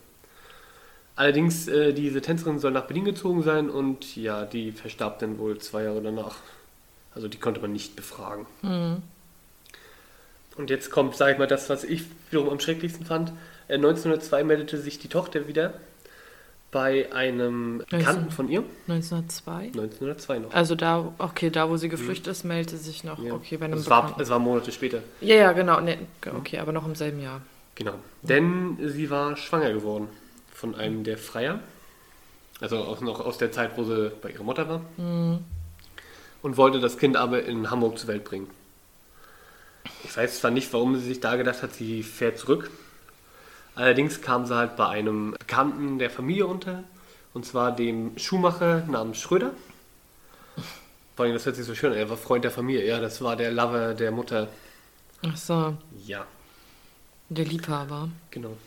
Allerdings, 1.15 1.67
äh, 1.67 1.93
diese 1.93 2.21
Tänzerin 2.21 2.59
soll 2.59 2.71
nach 2.71 2.85
Berlin 2.85 3.05
gezogen 3.05 3.43
sein 3.43 3.69
und 3.69 4.15
ja, 4.15 4.45
die 4.45 4.71
verstarb 4.71 5.19
dann 5.19 5.37
wohl 5.37 5.57
zwei 5.59 5.83
Jahre 5.83 6.01
danach. 6.01 6.37
Also 7.13 7.27
die 7.27 7.37
konnte 7.37 7.61
man 7.61 7.73
nicht 7.73 7.95
befragen. 7.95 8.45
Und 10.57 10.69
jetzt 10.69 10.89
kommt, 10.91 11.15
sage 11.15 11.33
ich 11.33 11.37
mal, 11.37 11.47
das, 11.47 11.69
was 11.69 11.83
ich 11.83 12.03
wiederum 12.29 12.49
am 12.49 12.59
schrecklichsten 12.59 13.05
fand. 13.05 13.33
Äh, 13.67 13.75
1902 13.75 14.43
meldete 14.43 14.77
sich 14.77 14.99
die 14.99 15.09
Tochter 15.09 15.47
wieder 15.47 15.73
bei 16.71 17.11
einem 17.11 17.83
Bekannten 17.89 18.31
von 18.31 18.47
ihr. 18.49 18.63
1902? 18.87 19.65
1902 19.67 20.39
noch. 20.39 20.53
Also 20.53 20.75
da, 20.75 21.13
okay, 21.17 21.49
da 21.49 21.69
wo 21.69 21.75
sie 21.77 21.89
geflüchtet 21.89 22.27
ist, 22.27 22.43
meldete 22.45 22.77
sich 22.77 23.03
noch, 23.03 23.19
Ja. 23.21 23.33
okay, 23.33 23.57
bei 23.57 23.65
einem 23.65 23.77
es, 23.77 23.89
war, 23.89 24.17
es 24.19 24.29
war 24.29 24.39
Monate 24.39 24.71
später. 24.71 25.03
Ja, 25.19 25.35
ja, 25.35 25.51
genau, 25.51 25.81
nee, 25.81 25.97
okay, 26.37 26.59
aber 26.59 26.71
noch 26.71 26.85
im 26.85 26.95
selben 26.95 27.21
Jahr. 27.21 27.41
Genau. 27.75 27.95
Denn 28.21 28.77
sie 28.81 29.09
war 29.09 29.35
schwanger 29.35 29.73
geworden 29.73 30.07
von 30.53 30.75
einem 30.75 31.03
der 31.03 31.17
Freier. 31.17 31.59
Also 32.61 32.77
auch 32.77 33.01
noch 33.01 33.19
aus 33.19 33.37
der 33.37 33.51
Zeit, 33.51 33.71
wo 33.75 33.83
sie 33.83 34.11
bei 34.21 34.29
ihrer 34.29 34.43
Mutter 34.43 34.69
war. 34.69 34.81
Und 36.41 36.57
wollte 36.57 36.79
das 36.79 36.97
Kind 36.97 37.17
aber 37.17 37.43
in 37.43 37.69
Hamburg 37.71 37.97
zur 37.97 38.07
Welt 38.07 38.23
bringen. 38.23 38.47
Ich 40.03 40.15
weiß 40.15 40.39
zwar 40.39 40.51
nicht, 40.51 40.71
warum 40.73 40.95
sie 40.95 41.07
sich 41.07 41.19
da 41.19 41.35
gedacht 41.35 41.63
hat, 41.63 41.73
sie 41.73 42.03
fährt 42.03 42.37
zurück. 42.37 42.69
Allerdings 43.75 44.21
kam 44.21 44.45
sie 44.45 44.55
halt 44.55 44.75
bei 44.75 44.87
einem 44.87 45.31
Bekannten 45.37 45.99
der 45.99 46.09
Familie 46.09 46.47
unter. 46.47 46.83
Und 47.33 47.45
zwar 47.45 47.73
dem 47.75 48.17
Schuhmacher 48.17 48.85
namens 48.87 49.19
Schröder. 49.19 49.53
Vor 51.15 51.25
allem, 51.25 51.33
das 51.33 51.45
hört 51.45 51.55
sich 51.55 51.65
so 51.65 51.75
schön 51.75 51.91
an. 51.93 51.97
Er 51.97 52.09
war 52.09 52.17
Freund 52.17 52.43
der 52.43 52.51
Familie. 52.51 52.85
Ja, 52.85 52.99
das 52.99 53.21
war 53.21 53.35
der 53.35 53.51
Lover 53.51 53.93
der 53.93 54.11
Mutter. 54.11 54.49
Ach 55.23 55.37
so, 55.37 55.77
Ja, 55.93 56.27
der 57.29 57.45
Liebhaber. 57.45 58.09
Genau. 58.31 58.57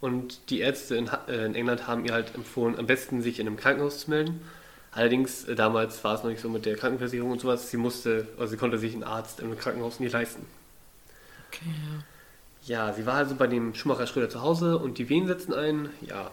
Und 0.00 0.50
die 0.50 0.60
Ärzte 0.60 0.96
in, 0.96 1.08
äh, 1.28 1.46
in 1.46 1.54
England 1.54 1.86
haben 1.86 2.04
ihr 2.04 2.12
halt 2.12 2.34
empfohlen, 2.34 2.78
am 2.78 2.86
besten 2.86 3.22
sich 3.22 3.38
in 3.38 3.46
einem 3.46 3.56
Krankenhaus 3.56 4.00
zu 4.00 4.10
melden. 4.10 4.42
Allerdings, 4.90 5.44
äh, 5.44 5.54
damals 5.54 6.02
war 6.04 6.14
es 6.14 6.22
noch 6.22 6.30
nicht 6.30 6.40
so 6.40 6.48
mit 6.48 6.66
der 6.66 6.76
Krankenversicherung 6.76 7.32
und 7.32 7.40
sowas. 7.40 7.70
Sie 7.70 7.76
musste, 7.76 8.28
also 8.38 8.50
sie 8.52 8.56
konnte 8.56 8.78
sich 8.78 8.94
einen 8.94 9.04
Arzt 9.04 9.40
im 9.40 9.56
Krankenhaus 9.58 10.00
nicht 10.00 10.12
leisten. 10.12 10.46
Okay, 11.48 11.66
ja. 11.68 12.04
Ja, 12.64 12.92
sie 12.92 13.06
war 13.06 13.14
also 13.14 13.34
bei 13.34 13.46
dem 13.46 13.74
Schumacher 13.74 14.06
Schröder 14.06 14.28
zu 14.28 14.42
Hause 14.42 14.76
und 14.78 14.98
die 14.98 15.08
Wehen 15.08 15.26
setzen 15.26 15.54
ein. 15.54 15.88
Ja, 16.02 16.30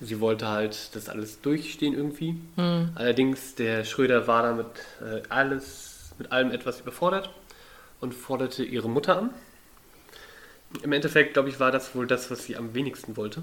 sie 0.00 0.20
wollte 0.20 0.48
halt 0.48 0.94
das 0.94 1.08
alles 1.08 1.40
durchstehen 1.40 1.94
irgendwie. 1.94 2.36
Allerdings, 2.94 3.54
der 3.56 3.84
Schröder 3.84 4.26
war 4.26 4.42
damit 4.42 4.66
äh, 5.00 5.22
alles, 5.28 6.10
mit 6.18 6.32
allem 6.32 6.50
etwas 6.52 6.80
überfordert 6.80 7.30
und 8.00 8.14
forderte 8.14 8.64
ihre 8.64 8.88
Mutter 8.88 9.18
an. 9.18 9.30
Im 10.82 10.92
Endeffekt, 10.92 11.34
glaube 11.34 11.48
ich, 11.48 11.58
war 11.58 11.72
das 11.72 11.94
wohl 11.94 12.06
das, 12.06 12.30
was 12.30 12.44
sie 12.44 12.56
am 12.56 12.74
wenigsten 12.74 13.16
wollte. 13.16 13.42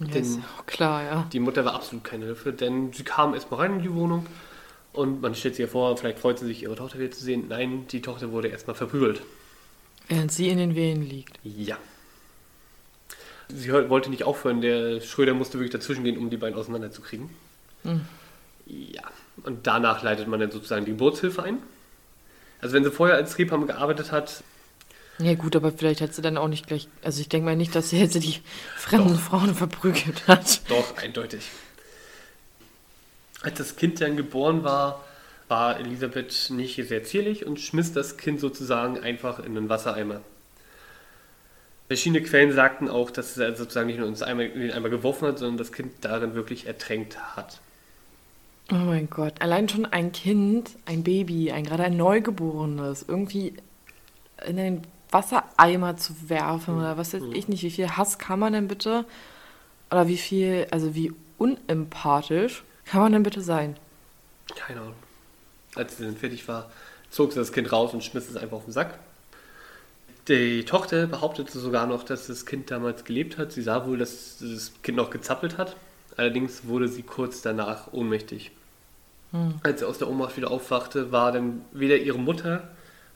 Ja, 0.00 0.06
Den- 0.06 0.22
ist 0.22 0.38
auch 0.58 0.66
klar, 0.66 1.02
ja. 1.02 1.26
Die 1.32 1.40
Mutter 1.40 1.64
war 1.64 1.74
absolut 1.74 2.04
keine 2.04 2.26
Hilfe, 2.26 2.52
denn 2.52 2.92
sie 2.92 3.02
kam 3.02 3.34
erstmal 3.34 3.60
rein 3.60 3.76
in 3.76 3.82
die 3.82 3.92
Wohnung 3.94 4.26
und 4.92 5.22
man 5.22 5.34
stellt 5.34 5.54
sich 5.56 5.64
ja 5.64 5.70
vor, 5.70 5.96
vielleicht 5.96 6.18
freut 6.18 6.38
sie 6.38 6.46
sich, 6.46 6.62
ihre 6.62 6.76
Tochter 6.76 6.98
wieder 6.98 7.10
zu 7.10 7.24
sehen. 7.24 7.46
Nein, 7.48 7.86
die 7.88 8.02
Tochter 8.02 8.30
wurde 8.30 8.48
erstmal 8.48 8.76
verprügelt. 8.76 9.22
Während 10.08 10.32
sie 10.32 10.48
in 10.48 10.58
den 10.58 10.74
Wehen 10.74 11.02
liegt. 11.02 11.38
Ja. 11.44 11.76
Sie 13.48 13.72
wollte 13.72 14.10
nicht 14.10 14.24
aufhören, 14.24 14.60
der 14.60 15.00
Schröder 15.00 15.34
musste 15.34 15.54
wirklich 15.54 15.72
dazwischen 15.72 16.04
gehen, 16.04 16.18
um 16.18 16.30
die 16.30 16.36
beiden 16.36 16.58
auseinanderzukriegen. 16.58 17.30
Ja. 18.66 19.02
Und 19.44 19.66
danach 19.66 20.02
leitet 20.02 20.28
man 20.28 20.40
dann 20.40 20.50
sozusagen 20.50 20.84
die 20.84 20.90
Geburtshilfe 20.90 21.42
ein. 21.42 21.58
Also 22.60 22.74
wenn 22.74 22.84
sie 22.84 22.90
vorher 22.90 23.16
als 23.16 23.38
Reepham 23.38 23.66
gearbeitet 23.66 24.12
hat, 24.12 24.42
Ja 25.20 25.34
gut, 25.34 25.56
aber 25.56 25.72
vielleicht 25.72 26.00
hat 26.00 26.14
sie 26.14 26.22
dann 26.22 26.36
auch 26.36 26.46
nicht 26.46 26.68
gleich, 26.68 26.88
also 27.02 27.20
ich 27.20 27.28
denke 27.28 27.44
mal 27.44 27.56
nicht, 27.56 27.74
dass 27.74 27.90
sie 27.90 27.98
jetzt 27.98 28.14
die 28.14 28.40
fremden 28.76 29.18
Frauen 29.18 29.54
verprügelt 29.54 30.28
hat. 30.28 30.60
Doch, 30.68 30.96
eindeutig. 30.96 31.42
Als 33.42 33.58
das 33.58 33.76
Kind 33.76 34.00
dann 34.00 34.16
geboren 34.16 34.62
war, 34.62 35.04
war 35.48 35.78
Elisabeth 35.80 36.50
nicht 36.50 36.76
sehr 36.76 37.04
zierlich 37.04 37.46
und 37.46 37.58
schmiss 37.58 37.92
das 37.92 38.16
Kind 38.16 38.40
sozusagen 38.40 38.98
einfach 39.00 39.38
in 39.38 39.54
den 39.54 39.68
Wassereimer. 39.68 40.20
Verschiedene 41.88 42.22
Quellen 42.22 42.52
sagten 42.52 42.88
auch, 42.88 43.10
dass 43.10 43.36
er 43.38 43.56
sozusagen 43.56 43.86
nicht 43.86 43.98
nur 43.98 44.08
ins 44.08 44.22
Eimer, 44.22 44.42
in 44.42 44.60
den 44.60 44.72
Eimer 44.72 44.90
geworfen 44.90 45.26
hat, 45.26 45.38
sondern 45.38 45.56
das 45.56 45.72
Kind 45.72 45.92
darin 46.02 46.34
wirklich 46.34 46.66
ertränkt 46.66 47.18
hat. 47.34 47.60
Oh 48.70 48.74
mein 48.74 49.08
Gott, 49.08 49.40
allein 49.40 49.70
schon 49.70 49.86
ein 49.86 50.12
Kind, 50.12 50.70
ein 50.84 51.02
Baby, 51.02 51.50
ein 51.50 51.64
gerade 51.64 51.84
ein 51.84 51.96
Neugeborenes, 51.96 53.06
irgendwie 53.08 53.54
in 54.46 54.56
den 54.56 54.82
Wassereimer 55.10 55.96
zu 55.96 56.28
werfen 56.28 56.76
oder 56.76 56.98
was 56.98 57.14
weiß 57.14 57.22
ich 57.32 57.48
nicht, 57.48 57.62
wie 57.62 57.70
viel 57.70 57.88
Hass 57.88 58.18
kann 58.18 58.38
man 58.38 58.52
denn 58.52 58.68
bitte, 58.68 59.06
oder 59.90 60.06
wie 60.06 60.18
viel, 60.18 60.66
also 60.70 60.94
wie 60.94 61.14
unempathisch 61.38 62.62
kann 62.84 63.00
man 63.00 63.12
denn 63.12 63.22
bitte 63.22 63.40
sein? 63.40 63.78
Keine 64.54 64.82
Ahnung. 64.82 64.94
Als 65.74 65.96
sie 65.96 66.04
dann 66.04 66.16
fertig 66.16 66.48
war, 66.48 66.70
zog 67.10 67.32
sie 67.32 67.38
das 67.38 67.52
Kind 67.52 67.70
raus 67.72 67.92
und 67.94 68.02
schmiss 68.02 68.28
es 68.28 68.36
einfach 68.36 68.58
auf 68.58 68.64
den 68.64 68.72
Sack. 68.72 68.98
Die 70.28 70.64
Tochter 70.64 71.06
behauptete 71.06 71.58
sogar 71.58 71.86
noch, 71.86 72.02
dass 72.02 72.26
das 72.26 72.44
Kind 72.44 72.70
damals 72.70 73.04
gelebt 73.04 73.38
hat. 73.38 73.52
Sie 73.52 73.62
sah 73.62 73.86
wohl, 73.86 73.98
dass 73.98 74.38
das 74.40 74.72
Kind 74.82 74.98
noch 74.98 75.10
gezappelt 75.10 75.56
hat. 75.56 75.76
Allerdings 76.16 76.66
wurde 76.66 76.88
sie 76.88 77.02
kurz 77.02 77.40
danach 77.42 77.92
ohnmächtig. 77.92 78.50
Als 79.62 79.80
sie 79.80 79.86
aus 79.86 79.98
der 79.98 80.08
Ohnmacht 80.08 80.36
wieder 80.36 80.50
aufwachte, 80.50 81.12
war 81.12 81.32
dann 81.32 81.62
weder 81.72 81.96
ihre 81.96 82.18
Mutter 82.18 82.68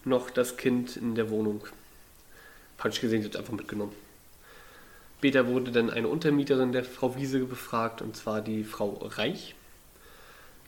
noch 0.05 0.31
das 0.31 0.57
Kind 0.57 0.97
in 0.97 1.15
der 1.15 1.31
Wohnung. 1.31 1.65
Praktisch 2.77 3.01
gesehen, 3.01 3.23
sie 3.23 3.29
hat 3.29 3.37
einfach 3.37 3.53
mitgenommen. 3.53 3.93
Später 5.19 5.47
wurde 5.47 5.71
dann 5.71 5.89
eine 5.89 6.09
Untermieterin 6.09 6.73
der 6.73 6.85
Frau 6.85 7.17
Wiese 7.17 7.41
befragt, 7.41 8.03
und 8.03 8.17
zwar 8.17 8.41
die 8.41 8.65
Frau 8.65 8.99
Reich. 9.03 9.55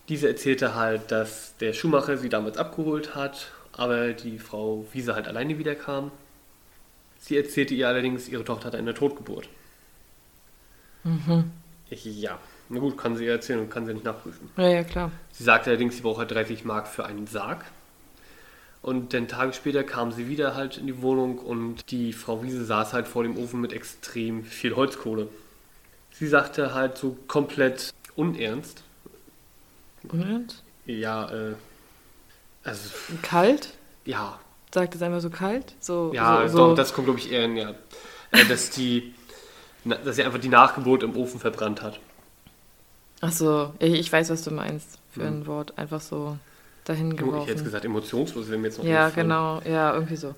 Diese 0.08 0.28
erzählte 0.28 0.74
halt, 0.74 1.10
dass 1.10 1.56
der 1.58 1.72
Schuhmacher 1.72 2.16
sie 2.16 2.28
damals 2.28 2.58
abgeholt 2.58 3.14
hat, 3.14 3.52
aber 3.72 4.12
die 4.12 4.38
Frau 4.38 4.86
Wiese 4.92 5.14
halt 5.14 5.28
alleine 5.28 5.58
wiederkam. 5.58 6.10
Sie 7.18 7.36
erzählte 7.36 7.74
ihr 7.74 7.88
allerdings, 7.88 8.28
ihre 8.28 8.44
Tochter 8.44 8.66
hatte 8.66 8.78
eine 8.78 8.92
Totgeburt. 8.92 9.48
Mhm. 11.04 11.50
Ich, 11.88 12.04
ja, 12.04 12.38
na 12.68 12.80
gut, 12.80 12.98
kann 12.98 13.16
sie 13.16 13.24
ihr 13.24 13.32
erzählen 13.32 13.60
und 13.60 13.70
kann 13.70 13.86
sie 13.86 13.94
nicht 13.94 14.04
nachprüfen. 14.04 14.50
Ja, 14.56 14.68
ja, 14.68 14.84
klar. 14.84 15.10
Sie 15.32 15.44
sagte 15.44 15.70
allerdings, 15.70 15.96
sie 15.96 16.02
braucht 16.02 16.18
halt 16.18 16.30
30 16.30 16.64
Mark 16.64 16.88
für 16.88 17.06
einen 17.06 17.26
Sarg. 17.26 17.64
Und 18.82 19.14
dann 19.14 19.28
Tage 19.28 19.54
später 19.54 19.82
kam 19.82 20.12
sie 20.12 20.28
wieder 20.28 20.54
halt 20.54 20.76
in 20.76 20.86
die 20.86 21.00
Wohnung 21.00 21.38
und 21.38 21.90
die 21.90 22.12
Frau 22.12 22.42
Wiese 22.42 22.66
saß 22.66 22.92
halt 22.92 23.08
vor 23.08 23.22
dem 23.22 23.38
Ofen 23.38 23.62
mit 23.62 23.72
extrem 23.72 24.44
viel 24.44 24.76
Holzkohle. 24.76 25.28
Sie 26.10 26.26
sagte 26.26 26.74
halt 26.74 26.98
so 26.98 27.16
komplett 27.26 27.94
unernst, 28.14 28.82
Und? 30.10 30.62
ja, 30.86 31.30
äh, 31.30 31.54
also, 32.62 32.90
Kalt? 33.22 33.74
ja, 34.04 34.38
Sagt 34.72 34.94
es 34.96 35.02
einfach 35.02 35.20
so 35.20 35.30
kalt? 35.30 35.72
So, 35.78 36.10
ja, 36.12 36.48
so, 36.48 36.56
doch, 36.58 36.68
so. 36.70 36.74
das 36.74 36.92
kommt 36.94 37.06
glaube 37.06 37.20
ich 37.20 37.30
eher 37.30 37.44
in, 37.44 37.56
ja, 37.56 37.74
äh, 38.32 38.44
dass 38.48 38.70
die, 38.70 39.14
na, 39.84 39.94
dass 39.96 40.16
sie 40.16 40.24
einfach 40.24 40.40
die 40.40 40.48
Nachgeburt 40.48 41.02
im 41.04 41.16
Ofen 41.16 41.38
verbrannt 41.38 41.80
hat. 41.82 42.00
Ach 43.20 43.32
so, 43.32 43.72
ich 43.78 43.94
ich 43.94 44.12
weiß, 44.12 44.30
was 44.30 44.42
du 44.42 44.50
meinst 44.50 44.98
für 45.12 45.20
Mhm. 45.20 45.26
ein 45.26 45.46
Wort. 45.46 45.78
Einfach 45.78 46.00
so 46.00 46.36
dahin 46.84 47.12
Ich 47.12 47.18
hätte 47.18 47.24
jetzt 47.26 47.30
geworfen. 47.30 47.64
gesagt 47.64 47.84
emotionslos, 47.84 48.50
wenn 48.50 48.60
mir 48.60 48.68
jetzt 48.68 48.78
noch 48.78 48.84
Ja, 48.84 49.08
genau. 49.10 49.60
Ja, 49.64 49.94
irgendwie 49.94 50.16
so. 50.16 50.34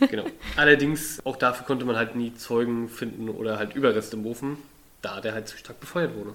genau. 0.10 0.24
Allerdings, 0.56 1.20
auch 1.24 1.36
dafür 1.36 1.66
konnte 1.66 1.84
man 1.84 1.96
halt 1.96 2.14
nie 2.14 2.34
Zeugen 2.34 2.88
finden 2.88 3.28
oder 3.30 3.58
halt 3.58 3.74
Überreste 3.74 4.16
im 4.16 4.26
Ofen, 4.26 4.58
da 5.02 5.20
der 5.20 5.32
halt 5.32 5.48
zu 5.48 5.56
stark 5.56 5.80
befeuert 5.80 6.14
wurde. 6.14 6.34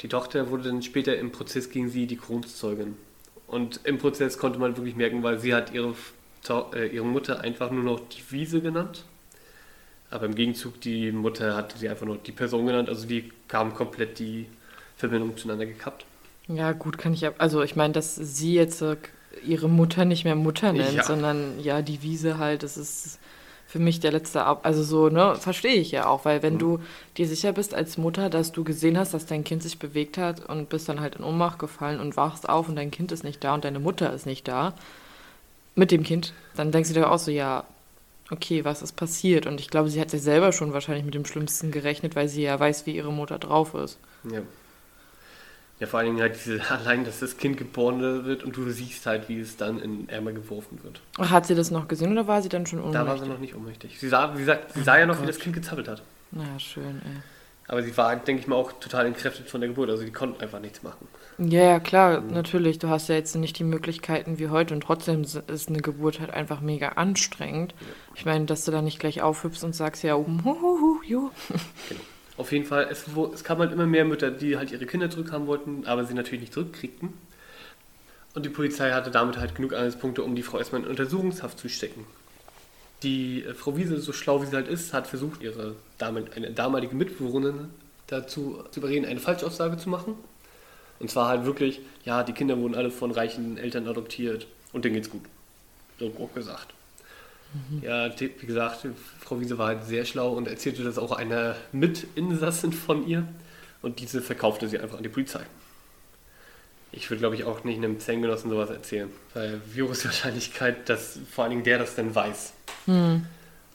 Die 0.00 0.08
Tochter 0.08 0.50
wurde 0.50 0.64
dann 0.64 0.82
später 0.82 1.16
im 1.18 1.30
Prozess 1.32 1.70
gegen 1.70 1.88
sie 1.90 2.06
die 2.06 2.16
Kronzeugin. 2.16 2.96
Und 3.46 3.80
im 3.84 3.98
Prozess 3.98 4.38
konnte 4.38 4.58
man 4.58 4.76
wirklich 4.76 4.96
merken, 4.96 5.22
weil 5.22 5.38
sie 5.38 5.54
hat 5.54 5.72
ihre, 5.72 5.94
äh, 6.74 6.86
ihre 6.86 7.04
Mutter 7.04 7.40
einfach 7.40 7.70
nur 7.70 7.82
noch 7.82 8.00
die 8.08 8.22
Wiese 8.30 8.60
genannt. 8.60 9.04
Aber 10.10 10.26
im 10.26 10.34
Gegenzug, 10.34 10.80
die 10.80 11.12
Mutter 11.12 11.54
hatte 11.56 11.78
sie 11.78 11.88
einfach 11.88 12.06
nur 12.06 12.16
die 12.16 12.32
Person 12.32 12.66
genannt. 12.66 12.88
Also 12.88 13.06
die 13.06 13.32
kamen 13.48 13.74
komplett 13.74 14.18
die 14.18 14.46
Verbindung 14.96 15.36
zueinander 15.36 15.66
gekappt. 15.66 16.04
Ja, 16.48 16.72
gut, 16.72 16.98
kann 16.98 17.12
ich 17.12 17.20
ja. 17.20 17.32
Also, 17.38 17.62
ich 17.62 17.76
meine, 17.76 17.92
dass 17.92 18.16
sie 18.16 18.54
jetzt 18.54 18.82
äh, 18.82 18.96
ihre 19.46 19.68
Mutter 19.68 20.04
nicht 20.04 20.24
mehr 20.24 20.34
Mutter 20.34 20.72
nennt, 20.72 20.94
Ja. 20.94 21.04
sondern 21.04 21.60
ja, 21.60 21.80
die 21.82 22.02
Wiese 22.02 22.38
halt, 22.38 22.62
das 22.64 22.76
ist 22.76 23.18
für 23.70 23.78
mich 23.78 24.00
der 24.00 24.10
letzte 24.10 24.42
Ab. 24.44 24.60
Also, 24.64 24.82
so, 24.82 25.08
ne, 25.10 25.36
verstehe 25.36 25.76
ich 25.76 25.92
ja 25.92 26.06
auch, 26.06 26.24
weil 26.24 26.42
wenn 26.42 26.54
Mhm. 26.54 26.58
du 26.58 26.80
dir 27.16 27.28
sicher 27.28 27.52
bist 27.52 27.72
als 27.72 27.96
Mutter, 27.98 28.28
dass 28.28 28.50
du 28.50 28.64
gesehen 28.64 28.98
hast, 28.98 29.14
dass 29.14 29.26
dein 29.26 29.44
Kind 29.44 29.62
sich 29.62 29.78
bewegt 29.78 30.18
hat 30.18 30.44
und 30.48 30.68
bist 30.68 30.88
dann 30.88 31.00
halt 31.00 31.14
in 31.16 31.24
Ohnmacht 31.24 31.58
gefallen 31.60 32.00
und 32.00 32.16
wachst 32.16 32.48
auf 32.48 32.68
und 32.68 32.74
dein 32.76 32.90
Kind 32.90 33.12
ist 33.12 33.22
nicht 33.22 33.44
da 33.44 33.54
und 33.54 33.64
deine 33.64 33.78
Mutter 33.78 34.12
ist 34.12 34.26
nicht 34.26 34.48
da 34.48 34.74
mit 35.76 35.92
dem 35.92 36.02
Kind, 36.02 36.32
dann 36.56 36.72
denkst 36.72 36.88
du 36.90 36.94
dir 36.94 37.10
auch 37.10 37.18
so, 37.18 37.30
ja, 37.30 37.64
okay, 38.30 38.64
was 38.64 38.82
ist 38.82 38.96
passiert? 38.96 39.46
Und 39.46 39.60
ich 39.60 39.70
glaube, 39.70 39.88
sie 39.88 40.00
hat 40.00 40.10
sich 40.10 40.22
selber 40.22 40.52
schon 40.52 40.72
wahrscheinlich 40.72 41.04
mit 41.04 41.14
dem 41.14 41.24
Schlimmsten 41.24 41.70
gerechnet, 41.70 42.16
weil 42.16 42.28
sie 42.28 42.42
ja 42.42 42.58
weiß, 42.58 42.86
wie 42.86 42.96
ihre 42.96 43.12
Mutter 43.12 43.38
drauf 43.38 43.74
ist. 43.74 43.98
Ja. 44.24 44.40
Ja, 45.80 45.86
vor 45.86 45.98
allen 46.00 46.08
Dingen 46.08 46.20
halt 46.20 46.36
diese, 46.36 46.60
allein, 46.70 47.04
dass 47.04 47.20
das 47.20 47.36
Kind 47.38 47.56
geboren 47.56 48.00
wird 48.24 48.44
und 48.44 48.56
du 48.56 48.70
siehst 48.70 49.06
halt, 49.06 49.28
wie 49.28 49.40
es 49.40 49.56
dann 49.56 49.80
in 49.80 50.08
Ärmer 50.08 50.32
geworfen 50.32 50.78
wird. 50.82 51.00
Hat 51.18 51.46
sie 51.46 51.54
das 51.54 51.70
noch 51.70 51.88
gesehen 51.88 52.12
oder 52.12 52.26
war 52.28 52.42
sie 52.42 52.48
dann 52.50 52.66
schon 52.66 52.78
Da 52.92 53.06
war 53.06 53.14
ohnmächtig? 53.14 53.22
sie 53.24 53.28
noch 53.32 53.38
nicht 53.40 53.54
ohnmächtig. 53.56 53.98
Sie 53.98 54.08
sah, 54.08 54.34
wie 54.34 54.40
gesagt, 54.40 54.72
sie 54.74 54.82
sah 54.82 54.98
ja 54.98 55.06
noch, 55.06 55.16
wie 55.16 55.20
Gott. 55.20 55.30
das 55.30 55.38
Kind 55.38 55.54
gezappelt 55.54 55.88
hat. 55.88 56.02
Naja, 56.30 56.58
schön, 56.58 57.00
ey. 57.04 57.22
Aber 57.66 57.82
sie 57.84 57.96
war, 57.96 58.14
denke 58.16 58.42
ich 58.42 58.48
mal, 58.48 58.56
auch 58.56 58.72
total 58.72 59.06
entkräftet 59.06 59.48
von 59.48 59.60
der 59.60 59.68
Geburt. 59.70 59.90
Also 59.90 60.02
die 60.04 60.10
konnten 60.10 60.42
einfach 60.42 60.58
nichts 60.58 60.82
machen. 60.82 61.06
Ja, 61.38 61.62
ja, 61.62 61.80
klar, 61.80 62.20
Mhm. 62.20 62.32
natürlich. 62.32 62.80
Du 62.80 62.88
hast 62.88 63.08
ja 63.08 63.14
jetzt 63.14 63.36
nicht 63.36 63.58
die 63.60 63.64
Möglichkeiten 63.64 64.38
wie 64.40 64.48
heute 64.48 64.74
und 64.74 64.80
trotzdem 64.82 65.22
ist 65.22 65.68
eine 65.68 65.78
Geburt 65.80 66.18
halt 66.18 66.30
einfach 66.30 66.60
mega 66.60 66.88
anstrengend. 66.90 67.74
Ich 68.16 68.24
meine, 68.26 68.44
dass 68.46 68.64
du 68.64 68.72
da 68.72 68.82
nicht 68.82 68.98
gleich 68.98 69.22
aufhüpfst 69.22 69.62
und 69.62 69.74
sagst, 69.76 70.02
ja, 70.02 70.14
um, 70.16 70.44
hu, 70.44 70.50
hu, 70.60 70.78
hu, 70.80 71.02
ju. 71.04 71.30
Genau. 71.88 72.00
Auf 72.40 72.52
jeden 72.52 72.64
Fall, 72.64 72.88
es, 72.90 73.04
es 73.34 73.44
kamen 73.44 73.60
halt 73.60 73.70
immer 73.70 73.84
mehr 73.86 74.06
Mütter, 74.06 74.30
die 74.30 74.56
halt 74.56 74.72
ihre 74.72 74.86
Kinder 74.86 75.10
zurückhaben 75.10 75.46
wollten, 75.46 75.84
aber 75.84 76.06
sie 76.06 76.14
natürlich 76.14 76.40
nicht 76.40 76.54
zurückkriegten. 76.54 77.12
Und 78.32 78.46
die 78.46 78.48
Polizei 78.48 78.92
hatte 78.92 79.10
damit 79.10 79.36
halt 79.36 79.54
genug 79.54 79.74
Anhaltspunkte, 79.74 80.22
um 80.22 80.34
die 80.34 80.42
Frau 80.42 80.56
erstmal 80.56 80.80
in 80.80 80.88
Untersuchungshaft 80.88 81.58
zu 81.58 81.68
stecken. 81.68 82.06
Die 83.02 83.44
äh, 83.44 83.52
Frau 83.52 83.76
Wiese, 83.76 83.98
so 83.98 84.14
schlau 84.14 84.40
wie 84.40 84.46
sie 84.46 84.56
halt 84.56 84.68
ist, 84.68 84.94
hat 84.94 85.06
versucht, 85.06 85.42
ihre 85.42 85.76
Dame, 85.98 86.24
eine 86.34 86.50
damalige 86.50 86.96
Mitbewohnerin 86.96 87.68
dazu 88.06 88.64
zu 88.70 88.80
überreden, 88.80 89.04
eine 89.04 89.20
Falschaussage 89.20 89.76
zu 89.76 89.90
machen. 89.90 90.14
Und 90.98 91.10
zwar 91.10 91.28
halt 91.28 91.44
wirklich, 91.44 91.80
ja, 92.06 92.22
die 92.22 92.32
Kinder 92.32 92.56
wurden 92.56 92.74
alle 92.74 92.90
von 92.90 93.10
reichen 93.10 93.58
Eltern 93.58 93.86
adoptiert 93.86 94.46
und 94.72 94.86
denen 94.86 94.94
geht's 94.94 95.10
gut. 95.10 95.26
So 95.98 96.08
grob 96.08 96.34
gesagt. 96.34 96.72
Ja, 97.82 98.08
die- 98.08 98.30
wie 98.40 98.46
gesagt, 98.46 98.86
Frau 99.20 99.40
Wiese 99.40 99.58
war 99.58 99.66
halt 99.68 99.84
sehr 99.84 100.04
schlau 100.04 100.32
und 100.32 100.46
erzählte 100.46 100.84
das 100.84 100.98
auch 100.98 101.12
einer 101.12 101.56
Mitinsassin 101.72 102.72
von 102.72 103.06
ihr 103.08 103.26
und 103.82 103.98
diese 104.00 104.22
verkaufte 104.22 104.68
sie 104.68 104.78
einfach 104.78 104.96
an 104.98 105.02
die 105.02 105.08
Polizei. 105.08 105.40
Ich 106.92 107.08
würde, 107.08 107.20
glaube 107.20 107.36
ich, 107.36 107.44
auch 107.44 107.62
nicht 107.64 107.78
einem 107.78 108.00
Zellengenossen 108.00 108.50
sowas 108.50 108.70
erzählen, 108.70 109.10
weil 109.34 109.60
wie 109.72 109.82
hoch 109.82 109.90
ist 109.92 110.02
die 110.02 110.06
Wahrscheinlichkeit, 110.08 110.88
dass 110.88 111.18
vor 111.30 111.44
allen 111.44 111.50
Dingen 111.50 111.64
der 111.64 111.78
das 111.78 111.94
dann 111.94 112.14
weiß. 112.14 112.52
Hm. 112.86 113.26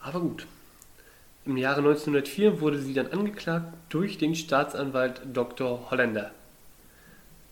Aber 0.02 0.20
gut. 0.20 0.46
Im 1.46 1.58
Jahre 1.58 1.82
1904 1.82 2.60
wurde 2.60 2.80
sie 2.80 2.94
dann 2.94 3.08
angeklagt 3.12 3.74
durch 3.90 4.18
den 4.18 4.36
Staatsanwalt 4.36 5.22
Dr. 5.32 5.90
Holländer. 5.92 6.32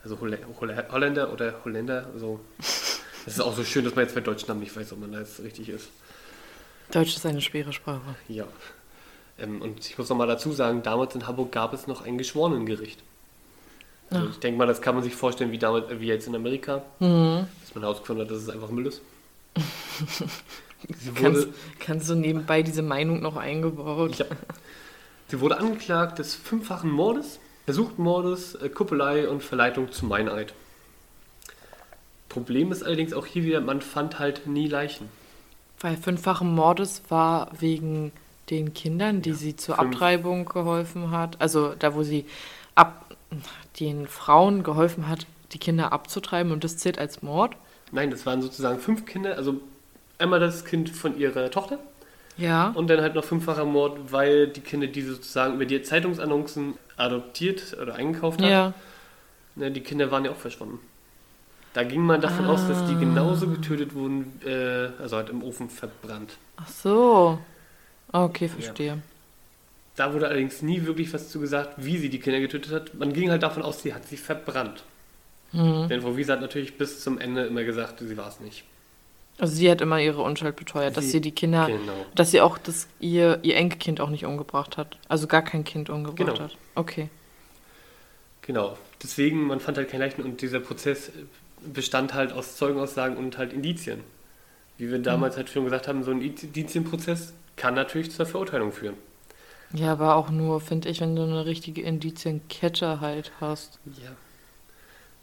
Also 0.04 0.20
Holle- 0.20 0.40
Holle- 0.60 0.86
Holländer 0.92 1.32
oder 1.32 1.54
Holländer, 1.64 2.08
also 2.14 2.40
das 2.58 3.36
ist 3.36 3.40
auch 3.40 3.56
so 3.56 3.64
schön, 3.64 3.86
dass 3.86 3.96
man 3.96 4.04
jetzt 4.06 4.16
bei 4.16 4.22
deutschen 4.22 4.48
Namen 4.48 4.60
nicht 4.62 4.76
weiß, 4.76 4.92
ob 4.94 5.00
man 5.00 5.12
da 5.14 5.20
jetzt 5.20 5.40
richtig 5.42 5.70
ist. 5.70 5.90
Deutsch 6.91 7.15
ist 7.15 7.26
eine 7.26 7.41
schwere 7.41 7.74
Sprache. 7.74 8.15
Ja. 8.28 8.46
Ähm, 9.39 9.62
und 9.62 9.80
ich 9.89 9.98
muss 9.98 10.10
noch 10.10 10.17
mal 10.17 10.28
dazu 10.28 10.52
sagen, 10.52 10.84
damals 10.84 11.15
in 11.15 11.26
Hamburg 11.28 11.52
gab 11.52 11.74
es 11.74 11.88
noch 11.88 12.06
ein 12.06 12.17
Geschworenengericht. 12.17 13.02
Also 14.12 14.30
ich 14.30 14.38
denke 14.39 14.60
mal, 14.60 14.67
das 14.67 14.82
kann 14.82 14.93
man 14.93 15.04
sich 15.04 15.15
vorstellen, 15.15 15.52
wie 15.52 15.58
damals, 15.58 15.86
wie 16.00 16.06
jetzt 16.06 16.28
in 16.28 16.36
Amerika, 16.36 16.84
Mhm. 17.00 17.48
dass 17.62 17.74
man 17.74 17.84
herausgefunden 17.84 18.26
hat, 18.26 18.32
dass 18.32 18.43
es 18.43 18.50
einfach 18.50 18.69
Müll 18.69 18.86
ist. 18.88 19.02
Sie 21.00 21.12
Kannst, 21.13 21.48
wurde, 21.48 21.54
kannst 21.80 22.10
du 22.10 22.15
nebenbei 22.15 22.62
diese 22.62 22.82
Meinung 22.82 23.22
noch 23.22 23.38
eingebaut? 23.38 24.15
ja, 24.19 24.26
sie 25.30 25.39
wurde 25.39 25.58
angeklagt 25.58 26.19
des 26.19 26.36
fünffachen 26.36 26.91
Mordes, 26.91 27.39
versuchten 27.63 28.04
Mordes, 28.04 28.56
äh, 28.56 28.67
Kuppelei 28.67 29.30
und 29.30 29.41
Verleitung 29.41 29.91
zu 29.93 30.06
Meineid. 30.06 30.54
Problem 32.28 32.72
ist 32.74 32.84
allerdings 32.84 33.13
auch 33.13 33.26
hier 33.26 33.43
wieder, 33.46 33.62
man 33.62 33.82
fand 33.82 34.19
halt 34.19 34.46
nie 34.46 34.67
Leichen. 34.67 35.08
Weil 35.84 35.98
fünffachen 35.98 36.56
Mordes 36.56 37.04
war 37.10 37.52
wegen 37.60 38.12
den 38.50 38.74
Kindern, 38.74 39.22
die 39.22 39.34
sie 39.34 39.56
zur 39.56 39.76
fünf. 39.76 39.89
Abtreibung 39.93 40.46
geholfen 40.46 41.12
hat. 41.12 41.39
Also 41.39 41.76
da, 41.78 41.93
wo 41.93 42.02
sie 42.04 42.26
ab, 42.74 43.15
den 43.80 44.08
Frauen 44.08 44.63
geholfen 44.63 45.08
hat, 45.08 45.28
die 45.52 45.60
Kinder 45.60 45.91
abzutreiben 45.93 46.52
und 46.52 46.63
das 46.63 46.78
zählt 46.78 46.98
als 46.98 47.22
Mord. 47.22 47.55
Nein, 47.91 48.10
das 48.10 48.26
waren 48.26 48.41
sozusagen 48.41 48.80
fünf 48.80 49.05
Kinder, 49.05 49.36
also 49.36 49.62
einmal 50.18 50.39
das 50.39 50.66
Kind 50.66 50.89
von 50.89 51.18
ihrer 51.18 51.51
Tochter, 51.51 51.78
Ja. 52.38 52.70
Und 52.70 52.89
dann 52.89 53.01
halt 53.01 53.14
noch 53.14 53.24
fünffacher 53.24 53.66
Mord, 53.66 54.12
weil 54.12 54.47
die 54.47 54.62
Kinder, 54.62 54.88
die 54.88 55.01
sie 55.01 55.10
sozusagen 55.10 55.53
über 55.55 55.66
die 55.66 55.82
Zeitungsannoncen 55.84 56.74
adoptiert 56.97 57.78
oder 57.80 57.95
eingekauft 57.95 58.41
hat, 58.41 58.49
Ja. 58.49 58.74
ne, 59.55 59.70
die 59.70 59.82
Kinder 59.82 60.10
waren 60.12 60.26
ja 60.26 60.32
auch 60.32 60.38
verschwunden. 60.38 60.80
Da 61.74 61.84
ging 61.84 62.01
man 62.01 62.21
davon 62.21 62.45
aus, 62.45 62.67
dass 62.67 62.86
die 62.88 62.95
genauso 62.95 63.47
getötet 63.47 63.95
wurden, 63.95 64.39
äh, 64.45 64.89
also 65.01 65.17
halt 65.17 65.30
im 65.30 65.43
Ofen 65.43 65.69
verbrannt. 65.69 66.38
Ach 66.57 66.67
so. 66.67 67.39
Okay, 68.11 68.47
verstehe. 68.47 69.01
Da 69.95 70.13
wurde 70.13 70.28
allerdings 70.28 70.61
nie 70.61 70.86
wirklich 70.86 71.11
was 71.13 71.30
zu 71.30 71.39
gesagt, 71.39 71.74
wie 71.78 71.97
sie 71.97 72.09
die 72.09 72.19
Kinder 72.19 72.39
getötet 72.39 72.71
hat. 72.71 72.93
Man 72.93 73.11
ging 73.13 73.30
halt 73.32 73.41
davon 73.43 73.63
aus, 73.63 73.82
sie 73.82 73.93
hat 73.93 74.07
sie 74.07 74.17
verbrannt. 74.17 74.84
Mhm. 75.51 75.88
Denn 75.89 76.01
Frau 76.01 76.15
Wiese 76.17 76.34
hat 76.34 76.41
natürlich 76.41 76.78
bis 76.78 77.01
zum 77.01 77.19
Ende 77.19 77.45
immer 77.45 77.63
gesagt, 77.63 77.99
sie 77.99 78.17
war 78.17 78.28
es 78.28 78.39
nicht. 78.39 78.63
Also 79.39 79.55
sie 79.55 79.69
hat 79.69 79.82
immer 79.82 79.99
ihre 79.99 80.21
Unschuld 80.21 80.55
beteuert, 80.55 80.95
dass 80.95 81.05
Sie- 81.05 81.11
sie 81.11 81.21
die 81.21 81.32
Kinder, 81.32 81.65
Genau. 81.65 82.05
dass 82.13 82.30
sie 82.30 82.41
auch 82.41 82.59
das, 82.59 82.88
ihr, 82.99 83.39
ihr 83.41 83.55
Enkelkind 83.55 83.99
auch 83.99 84.09
nicht 84.09 84.26
umgebracht 84.26 84.78
hat. 84.78 84.97
Also 85.07 85.26
gar 85.26 85.41
kein 85.41 85.63
Kind 85.63 85.89
umgebracht 85.89 86.17
Genau. 86.17 86.39
hat. 86.39 86.55
Okay. 86.76 87.09
Genau. 88.43 88.78
Deswegen, 89.01 89.47
man 89.47 89.59
fand 89.59 89.78
halt 89.78 89.89
kein 89.89 89.99
Leichen 90.01 90.21
und 90.24 90.41
dieser 90.41 90.59
Prozess 90.59 91.11
bestand 91.74 92.14
halt 92.14 92.34
aus 92.34 92.55
Zeugenaussagen 92.57 93.18
und 93.18 93.38
halt 93.38 93.53
Indizien. 93.53 94.01
Wie 94.78 94.89
wir 94.89 94.99
damals 94.99 95.38
halt 95.38 95.49
schon 95.49 95.66
gesagt 95.66 95.88
haben, 95.88 96.03
so 96.03 96.11
ein 96.11 96.22
Indizienprozess 96.22 97.34
kann 97.55 97.76
natürlich 97.76 98.11
zur 98.11 98.26
Verurteilung 98.26 98.72
führen. 98.72 98.95
Ja, 99.74 99.91
aber 99.91 100.16
auch 100.16 100.30
nur, 100.30 100.61
finde 100.61 100.89
ich, 100.89 101.01
wenn 101.01 101.16
du 101.16 101.24
eine 101.24 101.45
richtige 101.45 101.82
Indizienkette 101.82 103.01
halt 103.01 103.32
hast. 103.39 103.80
Ja. 103.86 104.11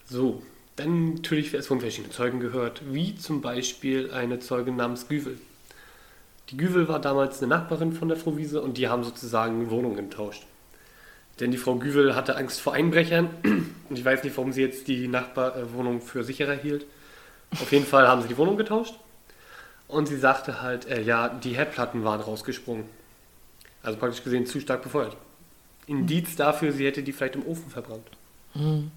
So, 0.04 0.42
dann 0.76 1.14
natürlich 1.14 1.54
es 1.54 1.70
wurden 1.70 1.80
verschiedene 1.80 2.12
Zeugen 2.12 2.40
gehört, 2.40 2.82
wie 2.92 3.14
zum 3.14 3.42
Beispiel 3.42 4.10
eine 4.12 4.40
Zeugin 4.40 4.76
namens 4.76 5.08
Güvel. 5.08 5.38
Die 6.48 6.56
Güvel 6.56 6.88
war 6.88 7.00
damals 7.00 7.38
eine 7.38 7.48
Nachbarin 7.48 7.92
von 7.92 8.08
der 8.08 8.16
Frau 8.16 8.36
Wiese 8.36 8.60
und 8.60 8.76
die 8.76 8.88
haben 8.88 9.04
sozusagen 9.04 9.70
Wohnungen 9.70 10.08
getauscht. 10.08 10.46
Denn 11.40 11.50
die 11.50 11.56
Frau 11.56 11.76
Güvel 11.76 12.14
hatte 12.14 12.36
Angst 12.36 12.60
vor 12.60 12.74
Einbrechern 12.74 13.30
und 13.88 13.98
ich 13.98 14.04
weiß 14.04 14.22
nicht, 14.24 14.36
warum 14.36 14.52
sie 14.52 14.60
jetzt 14.60 14.88
die 14.88 15.08
Nachbarwohnung 15.08 16.02
für 16.02 16.22
sicherer 16.22 16.54
hielt. 16.54 16.86
Auf 17.52 17.72
jeden 17.72 17.86
Fall 17.86 18.06
haben 18.06 18.22
sie 18.22 18.28
die 18.28 18.36
Wohnung 18.36 18.56
getauscht 18.56 18.94
und 19.88 20.06
sie 20.06 20.18
sagte 20.18 20.60
halt, 20.62 20.86
äh, 20.86 21.02
ja, 21.02 21.28
die 21.28 21.56
Herdplatten 21.56 22.04
waren 22.04 22.20
rausgesprungen. 22.20 22.84
Also 23.82 23.98
praktisch 23.98 24.22
gesehen 24.22 24.46
zu 24.46 24.60
stark 24.60 24.82
befeuert. 24.82 25.16
Indiz 25.86 26.36
dafür, 26.36 26.72
sie 26.72 26.86
hätte 26.86 27.02
die 27.02 27.12
vielleicht 27.12 27.34
im 27.34 27.46
Ofen 27.46 27.70
verbrannt. 27.70 28.06
Mhm. 28.54 28.90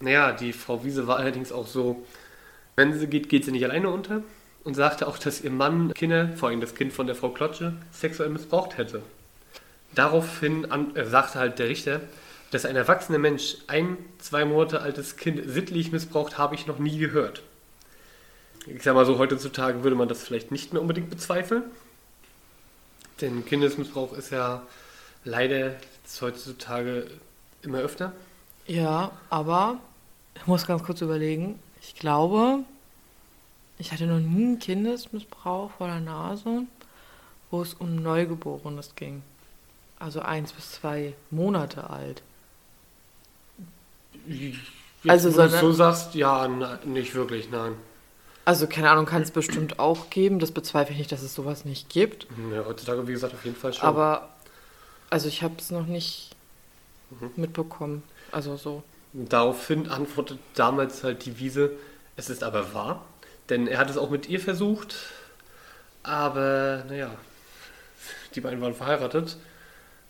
Naja, 0.00 0.32
die 0.32 0.52
Frau 0.52 0.84
Wiese 0.84 1.06
war 1.06 1.18
allerdings 1.18 1.52
auch 1.52 1.66
so, 1.66 2.04
wenn 2.76 2.98
sie 2.98 3.06
geht, 3.06 3.28
geht 3.28 3.44
sie 3.44 3.52
nicht 3.52 3.64
alleine 3.64 3.88
unter 3.88 4.22
und 4.64 4.74
sagte 4.74 5.06
auch, 5.06 5.16
dass 5.18 5.40
ihr 5.40 5.50
Mann 5.50 5.94
Kinder, 5.94 6.30
vor 6.36 6.48
allem 6.48 6.60
das 6.60 6.74
Kind 6.74 6.92
von 6.92 7.06
der 7.06 7.14
Frau 7.14 7.30
Klotsche, 7.30 7.74
sexuell 7.92 8.30
missbraucht 8.30 8.76
hätte. 8.76 9.02
Daraufhin 9.94 10.70
an, 10.70 10.94
äh, 10.96 11.04
sagte 11.04 11.38
halt 11.38 11.58
der 11.58 11.68
Richter, 11.68 12.00
dass 12.50 12.64
ein 12.64 12.76
erwachsener 12.76 13.18
Mensch 13.18 13.56
ein, 13.66 13.98
zwei 14.18 14.44
Monate 14.44 14.80
altes 14.80 15.16
Kind 15.16 15.42
sittlich 15.44 15.92
missbraucht, 15.92 16.38
habe 16.38 16.54
ich 16.54 16.66
noch 16.66 16.78
nie 16.78 16.98
gehört. 16.98 17.42
Ich 18.66 18.82
sag 18.82 18.94
mal 18.94 19.04
so, 19.04 19.18
heutzutage 19.18 19.82
würde 19.82 19.96
man 19.96 20.08
das 20.08 20.22
vielleicht 20.22 20.50
nicht 20.50 20.72
mehr 20.72 20.80
unbedingt 20.80 21.10
bezweifeln. 21.10 21.64
Denn 23.20 23.44
Kindesmissbrauch 23.44 24.12
ist 24.14 24.30
ja 24.30 24.62
leider 25.24 25.74
heutzutage 26.20 27.10
immer 27.62 27.78
öfter. 27.78 28.12
Ja, 28.66 29.12
aber 29.30 29.78
ich 30.34 30.46
muss 30.46 30.66
ganz 30.66 30.82
kurz 30.82 31.00
überlegen. 31.00 31.58
Ich 31.82 31.94
glaube, 31.96 32.60
ich 33.78 33.92
hatte 33.92 34.06
noch 34.06 34.18
nie 34.18 34.44
einen 34.44 34.58
Kindesmissbrauch 34.58 35.70
vor 35.72 35.88
der 35.88 36.00
Nase, 36.00 36.62
wo 37.50 37.62
es 37.62 37.74
um 37.74 37.96
Neugeborenes 37.96 38.94
ging. 38.94 39.22
Also 39.98 40.20
eins 40.20 40.52
bis 40.52 40.72
zwei 40.72 41.14
Monate 41.30 41.88
alt. 41.90 42.22
Jetzt, 44.26 44.58
Also, 45.06 45.34
wo 45.36 45.42
du 45.42 45.48
so 45.48 45.72
sagst, 45.72 46.14
ja, 46.14 46.48
na, 46.48 46.78
nicht 46.84 47.14
wirklich, 47.14 47.50
nein. 47.50 47.74
Also 48.46 48.66
keine 48.66 48.90
Ahnung, 48.90 49.06
kann 49.06 49.22
es 49.22 49.30
bestimmt 49.30 49.78
auch 49.78 50.10
geben. 50.10 50.38
Das 50.38 50.52
bezweifle 50.52 50.92
ich 50.92 50.98
nicht, 50.98 51.12
dass 51.12 51.22
es 51.22 51.34
sowas 51.34 51.64
nicht 51.64 51.88
gibt. 51.88 52.26
Ja, 52.52 52.64
heutzutage, 52.66 53.06
wie 53.08 53.12
gesagt, 53.12 53.32
auf 53.34 53.44
jeden 53.44 53.56
Fall 53.56 53.72
schon. 53.72 53.86
Aber 53.86 54.28
also 55.10 55.28
ich 55.28 55.42
habe 55.42 55.54
es 55.58 55.70
noch 55.70 55.86
nicht 55.86 56.30
Mhm. 57.10 57.30
mitbekommen. 57.36 58.02
Also 58.32 58.56
so. 58.56 58.82
Daraufhin 59.12 59.88
antwortet 59.88 60.38
damals 60.54 61.04
halt 61.04 61.24
die 61.24 61.38
Wiese, 61.38 61.70
es 62.16 62.28
ist 62.30 62.42
aber 62.42 62.74
wahr. 62.74 63.04
Denn 63.50 63.66
er 63.66 63.78
hat 63.78 63.90
es 63.90 63.96
auch 63.98 64.10
mit 64.10 64.28
ihr 64.28 64.40
versucht, 64.40 64.96
aber 66.02 66.84
naja, 66.88 67.10
die 68.34 68.40
beiden 68.40 68.60
waren 68.60 68.74
verheiratet. 68.74 69.36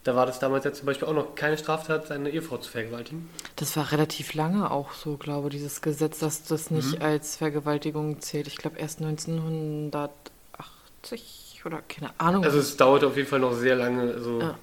Da 0.04 0.14
war 0.14 0.26
das 0.26 0.38
damals 0.38 0.64
ja 0.66 0.72
zum 0.74 0.84
Beispiel 0.86 1.08
auch 1.08 1.14
noch 1.14 1.34
keine 1.34 1.56
Straftat, 1.56 2.08
seine 2.08 2.28
Ehefrau 2.30 2.58
zu 2.58 2.70
vergewaltigen. 2.70 3.30
Das 3.56 3.74
war 3.76 3.90
relativ 3.90 4.34
lange 4.34 4.70
auch 4.70 4.92
so, 4.92 5.16
glaube 5.16 5.48
ich, 5.48 5.54
dieses 5.54 5.80
Gesetz, 5.80 6.18
dass 6.18 6.44
das 6.44 6.70
nicht 6.70 6.96
Mhm. 6.98 7.02
als 7.02 7.36
Vergewaltigung 7.36 8.20
zählt. 8.20 8.46
Ich 8.46 8.56
glaube 8.56 8.78
erst 8.78 9.00
1980 9.00 11.62
oder 11.64 11.80
keine 11.88 12.10
Ahnung. 12.18 12.44
Also 12.44 12.58
es 12.58 12.76
dauerte 12.76 13.06
auf 13.06 13.16
jeden 13.16 13.28
Fall 13.28 13.38
noch 13.40 13.54
sehr 13.54 13.76
lange. 13.76 14.12
Also 14.12 14.40
Ja. 14.40 14.58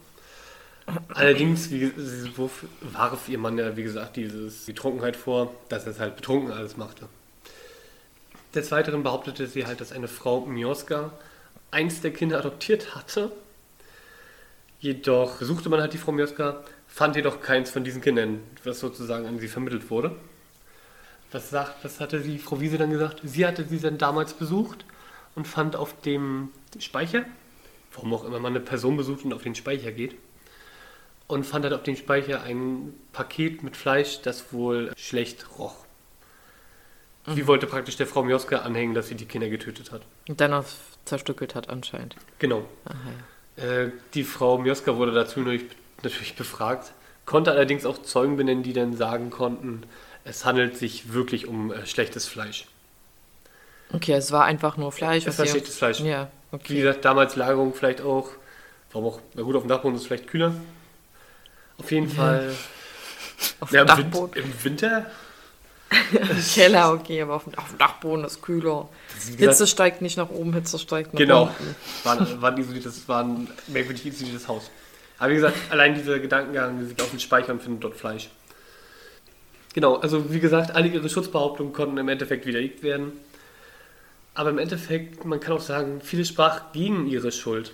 Allerdings 1.13 1.69
wie, 1.71 1.91
warf 2.81 3.29
ihr 3.29 3.37
Mann 3.37 3.57
ja, 3.57 3.77
wie 3.77 3.83
gesagt, 3.83 4.17
dieses, 4.17 4.65
die 4.65 4.73
Trunkenheit 4.73 5.15
vor, 5.15 5.53
dass 5.69 5.85
er 5.85 5.91
es 5.93 5.99
halt 5.99 6.17
betrunken 6.17 6.51
alles 6.51 6.75
machte. 6.75 7.05
Des 8.53 8.71
Weiteren 8.71 9.01
behauptete 9.03 9.47
sie 9.47 9.65
halt, 9.65 9.79
dass 9.79 9.93
eine 9.93 10.09
Frau 10.09 10.41
Mioska 10.41 11.11
eins 11.69 12.01
der 12.01 12.11
Kinder 12.11 12.39
adoptiert 12.39 12.93
hatte. 12.95 13.31
Jedoch 14.81 15.39
suchte 15.41 15.69
man 15.69 15.79
halt 15.79 15.93
die 15.93 15.99
Frau 15.99 16.11
Mioska, 16.11 16.63
fand 16.87 17.15
jedoch 17.15 17.39
keins 17.39 17.69
von 17.69 17.83
diesen 17.83 18.01
Kindern, 18.01 18.41
was 18.63 18.79
sozusagen 18.79 19.27
an 19.27 19.39
sie 19.39 19.47
vermittelt 19.47 19.91
wurde. 19.91 20.15
Was, 21.31 21.51
sagt, 21.51 21.83
was 21.85 21.99
hatte 21.99 22.19
die 22.19 22.39
Frau 22.39 22.59
Wiese 22.59 22.79
dann 22.79 22.89
gesagt? 22.89 23.21
Sie 23.23 23.45
hatte 23.45 23.63
sie 23.63 23.79
dann 23.79 23.99
damals 23.99 24.33
besucht 24.33 24.83
und 25.35 25.47
fand 25.47 25.75
auf 25.75 26.01
dem 26.01 26.49
Speicher, 26.79 27.25
warum 27.93 28.11
auch 28.15 28.25
immer 28.25 28.39
man 28.39 28.53
eine 28.53 28.59
Person 28.59 28.97
besucht 28.97 29.23
und 29.23 29.33
auf 29.33 29.43
den 29.43 29.53
Speicher 29.53 29.91
geht, 29.91 30.15
und 31.27 31.45
fand 31.45 31.63
halt 31.63 31.75
auf 31.75 31.83
dem 31.83 31.95
Speicher 31.95 32.41
ein 32.41 32.93
Paket 33.13 33.61
mit 33.63 33.77
Fleisch, 33.77 34.21
das 34.23 34.51
wohl 34.51 34.91
schlecht 34.97 35.45
roch. 35.59 35.75
Sie 37.27 37.45
wollte 37.45 37.67
praktisch 37.67 37.97
der 37.97 38.07
Frau 38.07 38.23
Mioska 38.23 38.57
anhängen, 38.57 38.95
dass 38.95 39.07
sie 39.07 39.15
die 39.15 39.25
Kinder 39.25 39.47
getötet 39.47 39.91
hat. 39.91 40.01
Und 40.27 40.41
dann 40.41 40.53
auch 40.53 40.65
zerstückelt 41.05 41.53
hat 41.53 41.69
anscheinend. 41.69 42.15
Genau. 42.39 42.65
Aha, 42.85 42.95
ja. 43.05 43.23
Äh, 43.61 43.89
die 44.13 44.23
Frau 44.23 44.57
Mioska 44.57 44.95
wurde 44.95 45.11
dazu 45.11 45.41
natürlich, 45.41 46.35
befragt, 46.35 46.91
konnte 47.25 47.51
allerdings 47.51 47.85
auch 47.85 48.01
Zeugen 48.01 48.37
benennen, 48.37 48.63
die 48.63 48.73
dann 48.73 48.95
sagen 48.95 49.29
konnten, 49.29 49.83
es 50.23 50.45
handelt 50.45 50.77
sich 50.77 51.13
wirklich 51.13 51.47
um 51.47 51.71
äh, 51.71 51.85
schlechtes 51.85 52.27
Fleisch. 52.27 52.65
Okay, 53.93 54.13
es 54.13 54.31
war 54.31 54.45
einfach 54.45 54.77
nur 54.77 54.91
Fleisch. 54.91 55.27
Es 55.27 55.37
war 55.37 55.45
schlechtes 55.45 55.77
Fleisch. 55.77 55.99
Ja, 55.99 56.29
Wie 56.51 56.55
okay. 56.55 56.75
gesagt, 56.81 57.05
damals 57.05 57.35
Lagerung 57.35 57.73
vielleicht 57.73 58.01
auch, 58.01 58.29
warum 58.91 59.13
auch, 59.13 59.19
na 59.33 59.43
gut, 59.43 59.55
auf 59.55 59.63
dem 59.63 59.69
Dachboden 59.69 59.95
ist 59.95 60.01
es 60.01 60.07
vielleicht 60.07 60.27
kühler. 60.27 60.53
Auf 61.77 61.91
jeden 61.91 62.09
Fall. 62.09 62.53
Auf 63.59 63.71
Ja, 63.71 63.83
dem 63.83 63.89
im, 63.89 63.97
Win 63.97 64.11
Dachboden. 64.11 64.43
Im 64.43 64.63
Winter 64.63 65.11
Im 66.11 66.43
Keller, 66.53 66.93
okay, 66.93 67.21
aber 67.21 67.35
auf 67.35 67.43
dem, 67.43 67.55
auf 67.55 67.67
dem 67.69 67.77
Dachboden 67.77 68.23
ist 68.25 68.41
kühler. 68.41 68.87
Gesagt- 69.13 69.39
Hitze 69.39 69.67
steigt 69.67 70.01
nicht 70.01 70.17
nach 70.17 70.29
oben, 70.29 70.53
Hitze 70.53 70.79
steigt 70.79 71.13
nach 71.13 71.17
Genau. 71.17 71.43
unten. 71.43 71.75
War, 72.03 72.41
war, 72.41 72.51
ein 72.51 72.57
isoliertes, 72.57 73.07
war 73.07 73.23
ein 73.23 73.49
merkwürdig 73.67 74.05
isoliertes 74.05 74.47
Haus. 74.47 74.71
Aber 75.19 75.29
wie 75.31 75.35
gesagt, 75.35 75.55
allein 75.69 75.93
dieser 75.93 76.19
Gedankengang, 76.19 76.81
sie 76.81 76.89
geht 76.89 77.01
auf 77.01 77.09
den 77.11 77.19
Speicher 77.19 77.51
und 77.51 77.61
findet 77.61 77.83
dort 77.83 77.95
Fleisch. 77.97 78.29
Genau, 79.73 79.95
also 79.97 80.31
wie 80.33 80.39
gesagt, 80.39 80.71
alle 80.75 80.87
ihre 80.87 81.09
Schutzbehauptungen 81.09 81.73
konnten 81.73 81.97
im 81.97 82.09
Endeffekt 82.09 82.45
widerlegt 82.45 82.83
werden. 82.83 83.11
Aber 84.33 84.49
im 84.49 84.57
Endeffekt, 84.57 85.25
man 85.25 85.39
kann 85.39 85.53
auch 85.53 85.61
sagen, 85.61 86.01
viele 86.01 86.25
sprach 86.25 86.71
gegen 86.73 87.05
ihre 87.07 87.31
Schuld. 87.31 87.73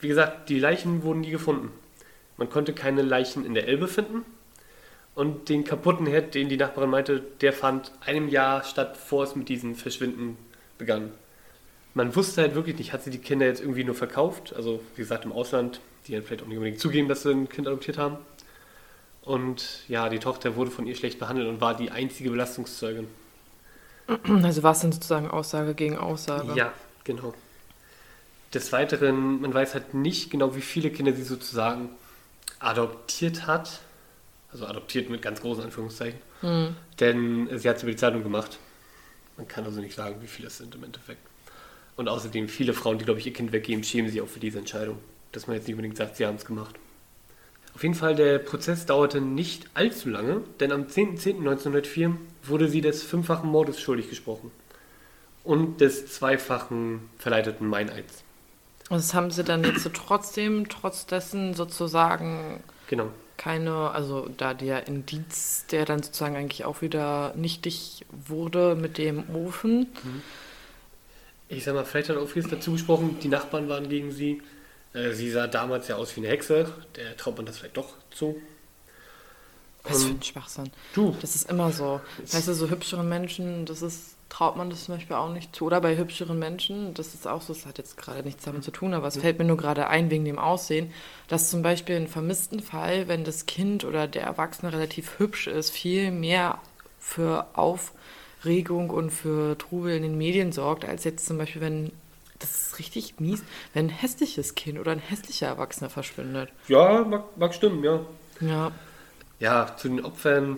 Wie 0.00 0.08
gesagt, 0.08 0.48
die 0.48 0.58
Leichen 0.58 1.02
wurden 1.04 1.20
nie 1.20 1.30
gefunden. 1.30 1.70
Man 2.36 2.50
konnte 2.50 2.72
keine 2.72 3.02
Leichen 3.02 3.44
in 3.46 3.54
der 3.54 3.68
Elbe 3.68 3.86
finden. 3.86 4.24
Und 5.14 5.48
den 5.48 5.64
kaputten 5.64 6.06
Herd, 6.06 6.34
den 6.34 6.48
die 6.48 6.56
Nachbarin 6.56 6.90
meinte, 6.90 7.22
der 7.40 7.52
fand 7.52 7.92
einem 8.00 8.28
Jahr 8.28 8.64
statt, 8.64 8.94
bevor 8.94 9.24
es 9.24 9.36
mit 9.36 9.48
diesem 9.48 9.74
Verschwinden 9.74 10.38
begann. 10.78 11.12
Man 11.94 12.16
wusste 12.16 12.40
halt 12.40 12.54
wirklich 12.54 12.78
nicht, 12.78 12.92
hat 12.94 13.02
sie 13.02 13.10
die 13.10 13.18
Kinder 13.18 13.44
jetzt 13.44 13.60
irgendwie 13.60 13.84
nur 13.84 13.94
verkauft, 13.94 14.54
also 14.56 14.80
wie 14.94 15.02
gesagt 15.02 15.26
im 15.26 15.32
Ausland, 15.32 15.80
die 16.06 16.12
dann 16.12 16.22
vielleicht 16.22 16.42
auch 16.42 16.46
nicht 16.46 16.56
unbedingt 16.56 16.80
zugeben, 16.80 17.08
dass 17.08 17.22
sie 17.22 17.30
ein 17.30 17.48
Kind 17.48 17.66
adoptiert 17.66 17.98
haben. 17.98 18.16
Und 19.22 19.84
ja, 19.88 20.08
die 20.08 20.18
Tochter 20.18 20.56
wurde 20.56 20.70
von 20.70 20.86
ihr 20.86 20.96
schlecht 20.96 21.18
behandelt 21.18 21.48
und 21.48 21.60
war 21.60 21.76
die 21.76 21.90
einzige 21.90 22.30
Belastungszeugin. 22.30 23.06
Also 24.42 24.62
war 24.62 24.72
es 24.72 24.80
dann 24.80 24.92
sozusagen 24.92 25.28
Aussage 25.28 25.74
gegen 25.74 25.96
Aussage. 25.96 26.54
Ja, 26.54 26.72
genau. 27.04 27.34
Des 28.52 28.72
Weiteren, 28.72 29.40
man 29.40 29.54
weiß 29.54 29.74
halt 29.74 29.94
nicht 29.94 30.30
genau, 30.30 30.56
wie 30.56 30.60
viele 30.60 30.90
Kinder 30.90 31.12
sie 31.12 31.22
sozusagen 31.22 31.88
adoptiert 32.58 33.46
hat. 33.46 33.80
Also 34.52 34.66
adoptiert 34.66 35.08
mit 35.08 35.22
ganz 35.22 35.40
großen 35.40 35.64
Anführungszeichen. 35.64 36.20
Hm. 36.40 36.76
Denn 37.00 37.48
sie 37.58 37.68
hat 37.68 37.76
es 37.76 37.82
über 37.82 37.92
die 37.92 37.96
Zeitung 37.96 38.22
gemacht. 38.22 38.58
Man 39.36 39.48
kann 39.48 39.64
also 39.64 39.80
nicht 39.80 39.94
sagen, 39.94 40.16
wie 40.20 40.26
viele 40.26 40.48
es 40.48 40.58
sind 40.58 40.74
im 40.74 40.84
Endeffekt. 40.84 41.20
Und 41.96 42.08
außerdem, 42.08 42.48
viele 42.48 42.74
Frauen, 42.74 42.98
die, 42.98 43.04
glaube 43.04 43.20
ich, 43.20 43.26
ihr 43.26 43.32
Kind 43.32 43.52
weggeben, 43.52 43.82
schämen 43.84 44.10
sich 44.10 44.20
auch 44.20 44.28
für 44.28 44.40
diese 44.40 44.58
Entscheidung. 44.58 44.98
Dass 45.32 45.46
man 45.46 45.56
jetzt 45.56 45.66
nicht 45.66 45.74
unbedingt 45.74 45.96
sagt, 45.96 46.16
sie 46.16 46.26
haben 46.26 46.36
es 46.36 46.44
gemacht. 46.44 46.76
Auf 47.74 47.82
jeden 47.82 47.94
Fall, 47.94 48.14
der 48.14 48.38
Prozess 48.38 48.84
dauerte 48.84 49.20
nicht 49.22 49.70
allzu 49.72 50.10
lange, 50.10 50.42
denn 50.60 50.72
am 50.72 50.82
10.10.1904 50.84 52.14
wurde 52.44 52.68
sie 52.68 52.82
des 52.82 53.02
fünffachen 53.02 53.48
Mordes 53.48 53.80
schuldig 53.80 54.10
gesprochen. 54.10 54.50
Und 55.44 55.80
des 55.80 56.06
zweifachen 56.12 57.08
verleiteten 57.18 57.66
Meineids. 57.66 58.22
Und 58.90 58.98
das 58.98 59.14
haben 59.14 59.30
sie 59.30 59.42
dann 59.42 59.64
jetzt 59.64 59.82
so 59.82 59.88
trotzdem, 59.88 60.68
trotz 60.68 61.06
dessen 61.06 61.54
sozusagen 61.54 62.62
Genau. 62.88 63.08
Keine, 63.42 63.90
also 63.90 64.28
da 64.36 64.54
der 64.54 64.86
Indiz, 64.86 65.66
der 65.70 65.84
dann 65.84 66.02
sozusagen 66.02 66.36
eigentlich 66.36 66.64
auch 66.64 66.80
wieder 66.80 67.34
nichtig 67.34 68.06
wurde 68.10 68.76
mit 68.76 68.98
dem 68.98 69.34
Ofen. 69.34 69.88
Ich 71.48 71.64
sag 71.64 71.74
mal, 71.74 71.84
vielleicht 71.84 72.08
hat 72.08 72.18
auch 72.18 72.28
vieles 72.28 72.48
dazu 72.48 72.72
gesprochen, 72.72 73.18
die 73.20 73.28
Nachbarn 73.28 73.68
waren 73.68 73.88
gegen 73.88 74.12
sie. 74.12 74.42
Äh, 74.92 75.12
Sie 75.12 75.30
sah 75.30 75.48
damals 75.48 75.88
ja 75.88 75.96
aus 75.96 76.14
wie 76.16 76.20
eine 76.20 76.28
Hexe, 76.28 76.72
der 76.96 77.16
traut 77.16 77.36
man 77.36 77.46
das 77.46 77.58
vielleicht 77.58 77.76
doch 77.76 77.94
zu. 78.12 78.40
Was 79.82 80.04
für 80.04 80.10
ein 80.10 80.22
Schwachsinn. 80.22 80.70
Du, 80.94 81.16
Das 81.20 81.34
ist 81.34 81.50
immer 81.50 81.72
so. 81.72 82.00
Weißt 82.18 82.46
du, 82.46 82.54
so 82.54 82.70
hübscheren 82.70 83.08
Menschen, 83.08 83.66
das 83.66 83.82
ist, 83.82 84.14
traut 84.32 84.56
man 84.56 84.70
das 84.70 84.84
zum 84.84 84.94
Beispiel 84.94 85.14
auch 85.14 85.30
nicht 85.30 85.54
zu. 85.54 85.66
Oder 85.66 85.82
bei 85.82 85.94
hübscheren 85.94 86.38
Menschen, 86.38 86.94
das 86.94 87.12
ist 87.12 87.28
auch 87.28 87.42
so, 87.42 87.52
das 87.52 87.66
hat 87.66 87.76
jetzt 87.76 87.98
gerade 87.98 88.22
nichts 88.22 88.44
damit 88.44 88.64
zu 88.64 88.70
tun, 88.70 88.94
aber 88.94 89.06
es 89.06 89.18
fällt 89.18 89.38
mir 89.38 89.44
nur 89.44 89.58
gerade 89.58 89.88
ein 89.88 90.10
wegen 90.10 90.24
dem 90.24 90.38
Aussehen, 90.38 90.90
dass 91.28 91.50
zum 91.50 91.60
Beispiel 91.60 91.96
in 91.96 92.08
vermissten 92.08 92.60
Fall, 92.60 93.08
wenn 93.08 93.24
das 93.24 93.44
Kind 93.44 93.84
oder 93.84 94.08
der 94.08 94.22
Erwachsene 94.22 94.72
relativ 94.72 95.18
hübsch 95.18 95.48
ist, 95.48 95.68
viel 95.68 96.10
mehr 96.10 96.58
für 96.98 97.46
Aufregung 97.52 98.88
und 98.88 99.10
für 99.10 99.58
Trubel 99.58 99.94
in 99.94 100.02
den 100.02 100.16
Medien 100.16 100.50
sorgt, 100.50 100.86
als 100.86 101.04
jetzt 101.04 101.26
zum 101.26 101.36
Beispiel, 101.36 101.60
wenn 101.60 101.92
das 102.38 102.68
ist 102.68 102.78
richtig 102.78 103.20
mies, 103.20 103.44
wenn 103.74 103.86
ein 103.86 103.90
hässliches 103.90 104.54
Kind 104.54 104.78
oder 104.78 104.92
ein 104.92 104.98
hässlicher 104.98 105.48
Erwachsener 105.48 105.90
verschwindet. 105.90 106.48
Ja, 106.68 107.04
mag, 107.04 107.24
mag 107.36 107.54
stimmen, 107.54 107.84
ja. 107.84 108.00
Ja. 108.40 108.72
Ja, 109.40 109.76
zu 109.76 109.88
den 109.88 110.04
Opfern. 110.04 110.56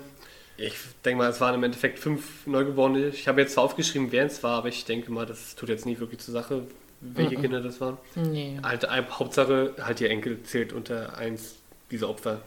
Ich 0.56 0.74
denke 1.04 1.18
mal, 1.18 1.30
es 1.30 1.40
waren 1.40 1.54
im 1.54 1.64
Endeffekt 1.64 1.98
fünf 1.98 2.46
Neugeborene. 2.46 3.08
Ich 3.08 3.26
habe 3.26 3.40
jetzt 3.40 3.54
zwar 3.54 3.64
aufgeschrieben, 3.64 4.12
wer 4.12 4.26
es 4.26 4.42
war, 4.42 4.58
aber 4.58 4.68
ich 4.68 4.84
denke 4.84 5.10
mal, 5.10 5.26
das 5.26 5.56
tut 5.56 5.68
jetzt 5.68 5.84
nicht 5.84 6.00
wirklich 6.00 6.20
zur 6.20 6.32
Sache, 6.32 6.62
welche 7.00 7.36
Kinder 7.36 7.60
das 7.60 7.80
waren. 7.80 7.98
Nee. 8.14 8.58
Halt, 8.62 8.84
ein- 8.84 9.10
Hauptsache, 9.18 9.74
halt 9.82 10.00
ihr 10.00 10.10
Enkel 10.10 10.42
zählt 10.44 10.72
unter 10.72 11.16
eins 11.16 11.56
dieser 11.90 12.08
Opfer. 12.08 12.40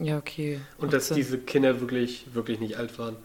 Ja, 0.00 0.18
okay. 0.18 0.60
Und 0.78 0.92
dass 0.92 1.08
Sinn. 1.08 1.16
diese 1.16 1.38
Kinder 1.38 1.80
wirklich, 1.80 2.26
wirklich 2.34 2.60
nicht 2.60 2.76
alt 2.76 2.98
waren. 2.98 3.16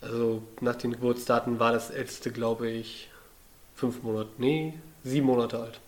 Also 0.00 0.42
nach 0.60 0.76
den 0.76 0.92
Geburtsdaten 0.92 1.58
war 1.58 1.72
das 1.72 1.90
älteste, 1.90 2.30
glaube 2.30 2.70
ich, 2.70 3.08
fünf 3.74 4.02
Monate, 4.02 4.30
nee, 4.38 4.74
sieben 5.04 5.26
Monate 5.26 5.58
alt. 5.60 5.80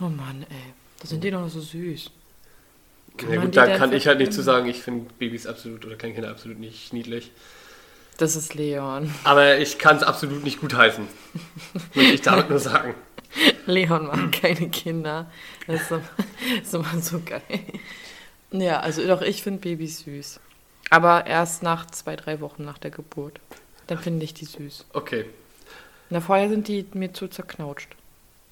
Oh 0.00 0.04
Mann, 0.08 0.44
ey. 0.48 0.72
Da 1.00 1.06
sind 1.06 1.24
die 1.24 1.30
doch 1.30 1.40
noch 1.40 1.48
so 1.48 1.60
süß. 1.60 2.10
Kann 3.18 3.32
ja, 3.32 3.40
gut, 3.40 3.56
da 3.56 3.76
kann 3.76 3.92
ich 3.92 4.06
halt 4.06 4.18
nicht 4.18 4.32
zu 4.32 4.42
sagen, 4.42 4.68
ich 4.68 4.80
finde 4.80 5.10
Babys 5.18 5.46
absolut 5.46 5.84
oder 5.84 5.96
Kleinkinder 5.96 6.30
absolut 6.30 6.58
nicht 6.58 6.92
niedlich. 6.92 7.32
Das 8.16 8.34
ist 8.34 8.54
Leon. 8.54 9.12
Aber 9.24 9.58
ich 9.58 9.78
kann 9.78 9.96
es 9.96 10.02
absolut 10.02 10.42
nicht 10.42 10.60
gutheißen. 10.60 11.06
Möchte 11.94 12.14
ich 12.14 12.22
damit 12.22 12.48
nur 12.50 12.58
sagen. 12.58 12.94
Leon 13.66 14.06
mag 14.06 14.32
keine 14.32 14.68
Kinder. 14.70 15.30
Das 15.66 15.82
ist, 15.82 15.88
so, 15.88 16.00
ist 16.62 16.74
immer 16.74 17.02
so 17.02 17.20
geil. 17.24 17.42
Ja, 18.50 18.80
also 18.80 19.06
doch, 19.06 19.22
ich 19.22 19.42
finde 19.42 19.60
Babys 19.60 20.00
süß. 20.00 20.40
Aber 20.90 21.26
erst 21.26 21.62
nach 21.62 21.86
zwei, 21.90 22.16
drei 22.16 22.40
Wochen 22.40 22.64
nach 22.64 22.78
der 22.78 22.90
Geburt. 22.90 23.40
Dann 23.86 23.98
finde 23.98 24.24
ich 24.24 24.34
die 24.34 24.46
süß. 24.46 24.86
Okay, 24.92 25.26
Na, 26.10 26.20
vorher 26.20 26.48
sind 26.48 26.68
die 26.68 26.86
mir 26.94 27.12
zu 27.12 27.28
zerknautscht. 27.28 27.94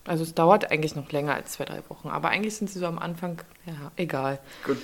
Also 0.07 0.23
es 0.23 0.35
dauert 0.35 0.71
eigentlich 0.71 0.95
noch 0.95 1.11
länger 1.13 1.35
als 1.35 1.53
zwei, 1.53 1.65
drei 1.65 1.83
Wochen. 1.89 2.09
Aber 2.09 2.29
eigentlich 2.29 2.57
sind 2.57 2.71
sie 2.71 2.79
so 2.79 2.87
am 2.87 2.99
Anfang, 2.99 3.43
ja, 3.67 3.91
egal. 3.97 4.39
gut. 4.65 4.79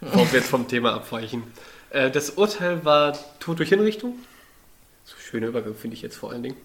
Bevor 0.00 0.32
wir 0.32 0.38
jetzt 0.40 0.48
vom 0.48 0.66
Thema 0.66 0.94
abweichen. 0.94 1.42
Äh, 1.90 2.10
das 2.10 2.30
Urteil 2.30 2.84
war 2.84 3.16
Tod 3.38 3.58
durch 3.58 3.68
Hinrichtung. 3.68 4.14
So 5.04 5.14
schöner 5.18 5.48
Übergang 5.48 5.74
finde 5.74 5.96
ich 5.96 6.02
jetzt 6.02 6.16
vor 6.16 6.30
allen 6.32 6.42
Dingen. 6.42 6.56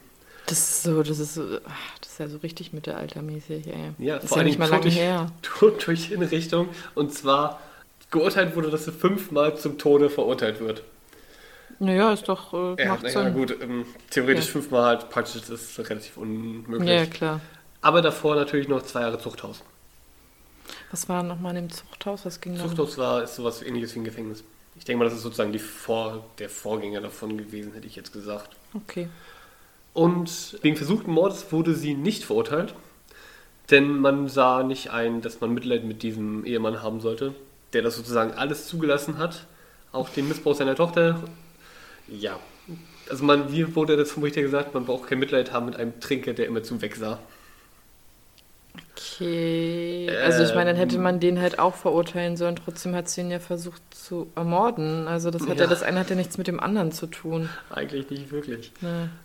Das 0.46 0.58
ist 0.60 0.84
so, 0.84 1.04
das 1.04 1.20
ist 1.20 1.34
so, 1.34 1.58
ach, 1.68 2.00
das 2.00 2.12
ist 2.14 2.20
ja 2.20 2.28
so 2.30 2.38
richtig 2.38 2.72
mittelaltermäßig, 2.72 3.68
ey. 3.68 3.92
Ja, 3.98 4.16
ist 4.18 4.30
vor 4.30 4.38
ja 4.38 4.42
allen 4.42 4.46
nicht 4.46 4.60
Dingen 4.60 4.60
mal 4.60 4.66
Tod 4.68 4.72
lange 4.72 4.82
durch, 4.84 4.96
her. 4.98 5.32
Tod 5.42 5.88
durch 5.88 6.06
Hinrichtung. 6.06 6.70
Und 6.96 7.14
zwar 7.14 7.60
geurteilt 8.12 8.56
wurde, 8.56 8.70
dass 8.70 8.86
sie 8.86 8.94
fünfmal 8.94 9.58
zum 9.58 9.78
Tode 9.78 10.10
verurteilt 10.10 10.62
wird. 10.62 10.84
Naja, 11.80 12.14
ist 12.14 12.30
doch, 12.30 12.54
äh, 12.54 12.82
Ja, 12.82 12.94
macht 12.94 13.04
naja, 13.04 13.24
Sinn. 13.26 13.34
gut, 13.34 13.56
ähm, 13.62 13.86
theoretisch 14.10 14.46
Ja. 14.46 14.52
fünfmal 14.54 14.86
halt 14.86 15.10
praktisch, 15.10 15.42
das 15.42 15.50
ist 15.50 15.78
relativ 15.90 16.16
unmöglich. 16.16 16.90
Ja, 16.90 17.06
klar. 17.06 17.42
Aber 17.82 18.02
davor 18.02 18.36
natürlich 18.36 18.68
noch 18.68 18.82
zwei 18.82 19.02
Jahre 19.02 19.20
Zuchthaus. 19.20 19.64
Was 20.92 21.08
war 21.10 21.24
nochmal 21.24 21.56
in 21.56 21.68
dem 21.68 21.72
Zuchthaus? 21.72 22.26
Was 22.26 22.42
ging? 22.42 22.58
Zuchthaus 22.58 22.98
war, 22.98 23.24
ist 23.24 23.36
sowas 23.36 23.62
ähnliches 23.62 23.96
wie 23.96 24.00
ein 24.00 24.06
Gefängnis. 24.06 24.44
Ich 24.78 24.86
denke 24.86 25.00
mal, 25.00 25.06
das 25.06 25.16
ist 25.16 25.24
sozusagen 25.24 25.52
die 25.52 25.60
Vor, 25.60 26.26
der 26.40 26.50
Vorgänger 26.50 27.02
davon 27.02 27.38
gewesen, 27.38 27.74
hätte 27.74 27.88
ich 27.88 27.96
jetzt 27.96 28.14
gesagt. 28.14 28.56
Okay. 28.74 29.10
Und 29.94 30.60
wegen 30.62 30.76
versuchten 30.76 31.12
Mordes 31.12 31.52
wurde 31.52 31.74
sie 31.74 31.96
nicht 31.96 32.24
verurteilt, 32.24 32.76
denn 33.72 34.00
man 34.00 34.30
sah 34.30 34.64
nicht 34.64 34.92
ein, 34.92 35.22
dass 35.22 35.42
man 35.42 35.54
Mitleid 35.54 35.84
mit 35.84 36.04
diesem 36.04 36.46
Ehemann 36.46 36.84
haben 36.84 37.02
sollte, 37.02 37.34
der 37.74 37.82
das 37.82 37.96
sozusagen 37.96 38.34
alles 38.34 38.68
zugelassen 38.68 39.18
hat, 39.18 39.48
auch 39.92 40.10
den 40.10 40.28
Missbrauch 40.28 40.56
seiner 40.56 40.76
Tochter. 40.76 41.20
Ja, 42.08 42.40
also 43.10 43.26
man, 43.26 43.52
wie 43.52 43.76
wurde 43.76 43.98
das 43.98 44.12
vom 44.12 44.24
Richter 44.24 44.42
gesagt, 44.42 44.74
man 44.74 44.86
braucht 44.86 45.10
kein 45.10 45.20
Mitleid 45.20 45.52
haben 45.52 45.66
mit 45.66 45.76
einem 45.76 46.00
Trinker, 46.00 46.34
der 46.34 46.46
immer 46.46 46.62
zu 46.62 46.80
wegsah. 46.82 47.20
Okay. 48.96 50.10
Also 50.24 50.44
ich 50.44 50.54
meine, 50.54 50.72
dann 50.72 50.76
hätte 50.80 50.98
man 51.00 51.20
den 51.20 51.40
halt 51.40 51.60
auch 51.60 51.76
verurteilen 51.76 52.38
sollen. 52.38 52.56
Trotzdem 52.56 52.96
hat 52.96 53.10
sie 53.10 53.22
ihn 53.22 53.32
ja 53.32 53.40
versucht 53.40 53.82
zu 53.92 54.28
ermorden. 54.36 55.08
Also 55.08 55.32
das 55.32 55.44
hat 55.48 55.58
ja, 55.58 55.64
Ja. 55.64 55.70
das 55.70 55.84
eine 55.84 56.00
hat 56.00 56.10
ja 56.10 56.16
nichts 56.16 56.38
mit 56.38 56.48
dem 56.48 56.60
anderen 56.60 56.92
zu 56.92 57.08
tun. 57.08 57.50
Eigentlich 57.70 58.10
nicht 58.10 58.32
wirklich. 58.32 58.72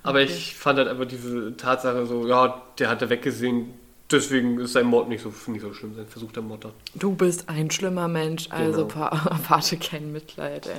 Aber 0.02 0.20
okay. 0.20 0.28
ich 0.30 0.54
fand 0.56 0.78
halt 0.78 0.88
einfach 0.88 1.06
diese 1.06 1.56
Tatsache 1.56 2.06
so, 2.06 2.26
ja, 2.28 2.62
der 2.78 2.88
hat 2.88 3.02
da 3.02 3.10
weggesehen, 3.10 3.70
deswegen 4.10 4.58
ist 4.60 4.72
sein 4.72 4.86
Mord 4.86 5.08
nicht 5.08 5.22
so, 5.22 5.32
nicht 5.50 5.62
so 5.62 5.72
schlimm, 5.74 5.94
sein 5.96 6.06
versuchter 6.06 6.42
Mord. 6.42 6.64
da. 6.64 6.70
Du 6.94 7.14
bist 7.14 7.48
ein 7.48 7.70
schlimmer 7.70 8.08
Mensch, 8.08 8.46
also 8.50 8.86
Genau. 8.86 9.06
erwarte 9.30 9.76
kein 9.78 10.12
Mitleid, 10.12 10.66
ey. 10.66 10.72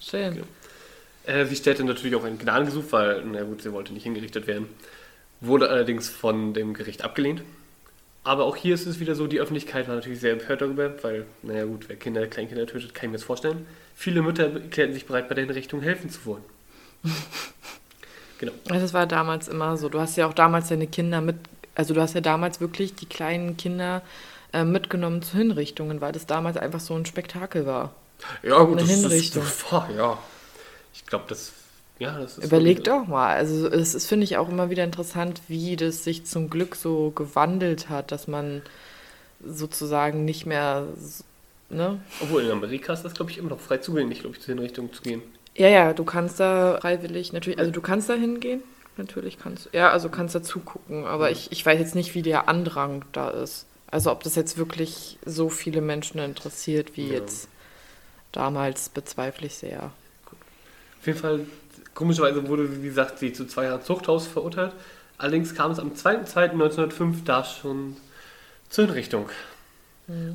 Schön. 0.00 0.34
Genau. 0.34 0.46
Äh, 1.26 1.46
sie 1.46 1.56
stellte 1.56 1.84
natürlich 1.84 2.14
auch 2.16 2.24
einen 2.24 2.38
Gnadengesuch, 2.38 2.84
weil, 2.90 3.22
na 3.24 3.42
gut, 3.44 3.62
sie 3.62 3.72
wollte 3.72 3.94
nicht 3.94 4.02
hingerichtet 4.02 4.46
werden. 4.46 4.68
Wurde 5.40 5.68
allerdings 5.70 6.08
von 6.08 6.52
dem 6.54 6.74
Gericht 6.74 7.02
abgelehnt. 7.02 7.42
Aber 8.24 8.44
auch 8.44 8.56
hier 8.56 8.74
ist 8.74 8.86
es 8.86 9.00
wieder 9.00 9.14
so, 9.14 9.26
die 9.26 9.38
Öffentlichkeit 9.38 9.86
war 9.86 9.96
natürlich 9.96 10.20
sehr 10.20 10.32
empört 10.32 10.62
darüber, 10.62 10.90
weil, 11.02 11.26
naja 11.42 11.64
gut, 11.66 11.88
wer 11.88 11.96
Kinder, 11.96 12.26
Kleinkinder 12.26 12.66
tötet, 12.66 12.94
kann 12.94 13.06
ich 13.06 13.10
mir 13.12 13.18
das 13.18 13.24
vorstellen. 13.24 13.66
Viele 13.94 14.22
Mütter 14.22 14.50
erklärten 14.52 14.94
sich 14.94 15.06
bereit, 15.06 15.28
bei 15.28 15.34
der 15.34 15.44
Hinrichtung 15.44 15.82
helfen 15.82 16.08
zu 16.08 16.24
wollen. 16.24 16.42
genau. 18.38 18.52
Also 18.70 18.80
Das 18.80 18.94
war 18.94 19.06
damals 19.06 19.48
immer 19.48 19.76
so. 19.76 19.88
Du 19.90 20.00
hast 20.00 20.16
ja 20.16 20.26
auch 20.26 20.32
damals 20.34 20.68
deine 20.68 20.86
Kinder 20.86 21.20
mit, 21.20 21.36
also 21.74 21.92
du 21.92 22.00
hast 22.00 22.14
ja 22.14 22.22
damals 22.22 22.60
wirklich 22.60 22.94
die 22.94 23.06
kleinen 23.06 23.56
Kinder 23.58 24.02
äh, 24.54 24.64
mitgenommen 24.64 25.20
zu 25.22 25.36
Hinrichtungen, 25.36 26.00
weil 26.00 26.12
das 26.12 26.26
damals 26.26 26.56
einfach 26.56 26.80
so 26.80 26.94
ein 26.94 27.04
Spektakel 27.06 27.66
war. 27.66 27.94
Ja 28.42 28.58
gut, 28.60 28.78
Eine 28.78 28.86
das 28.86 28.90
Hinrichtung. 28.90 29.42
ist, 29.42 29.68
boah, 29.70 29.88
ja. 29.94 30.18
Ich 30.94 31.04
glaube, 31.04 31.24
das, 31.28 31.52
ja, 31.98 32.18
das 32.18 32.38
ist... 32.38 32.44
Überleg 32.46 32.78
wirklich- 32.78 32.94
doch 32.94 33.06
mal. 33.06 33.34
Also 33.36 33.68
es 33.68 33.94
ist, 33.94 34.06
finde 34.06 34.24
ich, 34.24 34.36
auch 34.36 34.48
immer 34.48 34.70
wieder 34.70 34.84
interessant, 34.84 35.40
wie 35.48 35.76
das 35.76 36.04
sich 36.04 36.24
zum 36.26 36.50
Glück 36.50 36.74
so 36.76 37.10
gewandelt 37.10 37.88
hat, 37.88 38.12
dass 38.12 38.26
man 38.28 38.62
sozusagen 39.44 40.24
nicht 40.24 40.46
mehr, 40.46 40.86
ne? 41.70 42.00
Obwohl 42.22 42.42
in 42.42 42.50
Amerika 42.50 42.92
ist 42.92 43.02
das, 43.02 43.14
glaube 43.14 43.30
ich, 43.30 43.38
immer 43.38 43.50
noch 43.50 43.60
frei 43.60 43.78
zugänglich, 43.78 44.20
glaube 44.20 44.36
ich, 44.36 44.42
zur 44.42 44.54
Hinrichtung 44.54 44.92
zu 44.92 45.02
gehen. 45.02 45.22
Ja, 45.56 45.68
ja, 45.68 45.92
du 45.92 46.04
kannst 46.04 46.40
da 46.40 46.78
freiwillig 46.80 47.32
natürlich, 47.32 47.58
also 47.58 47.70
du 47.70 47.80
kannst 47.80 48.08
da 48.08 48.14
hingehen, 48.14 48.62
natürlich 48.96 49.38
kannst 49.38 49.66
du, 49.66 49.70
ja, 49.72 49.90
also 49.90 50.08
kannst 50.08 50.34
da 50.34 50.42
zugucken, 50.42 51.04
aber 51.04 51.30
ich, 51.30 51.52
ich 51.52 51.64
weiß 51.64 51.78
jetzt 51.78 51.94
nicht, 51.94 52.14
wie 52.14 52.22
der 52.22 52.48
Andrang 52.48 53.04
da 53.12 53.30
ist. 53.30 53.66
Also 53.90 54.10
ob 54.10 54.24
das 54.24 54.34
jetzt 54.34 54.58
wirklich 54.58 55.18
so 55.24 55.48
viele 55.48 55.80
Menschen 55.80 56.18
interessiert 56.18 56.96
wie 56.96 57.06
Ja. 57.08 57.14
jetzt 57.14 57.48
damals, 58.32 58.88
bezweifle 58.88 59.46
ich 59.46 59.54
sehr. 59.54 59.92
Auf 61.00 61.06
jeden 61.06 61.18
Fall, 61.18 61.46
komischerweise 61.94 62.46
wurde, 62.48 62.82
wie 62.82 62.86
gesagt, 62.86 63.18
sie 63.18 63.32
zu 63.32 63.46
zwei 63.46 63.64
Jahren 63.64 63.82
Zuchthaus 63.82 64.26
verurteilt. 64.26 64.72
Allerdings 65.18 65.54
kam 65.54 65.70
es 65.70 65.78
am 65.78 65.92
2.2.1905 65.92 67.24
da 67.24 67.44
schon 67.44 67.96
zur 68.68 68.86
Hinrichtung. 68.86 69.28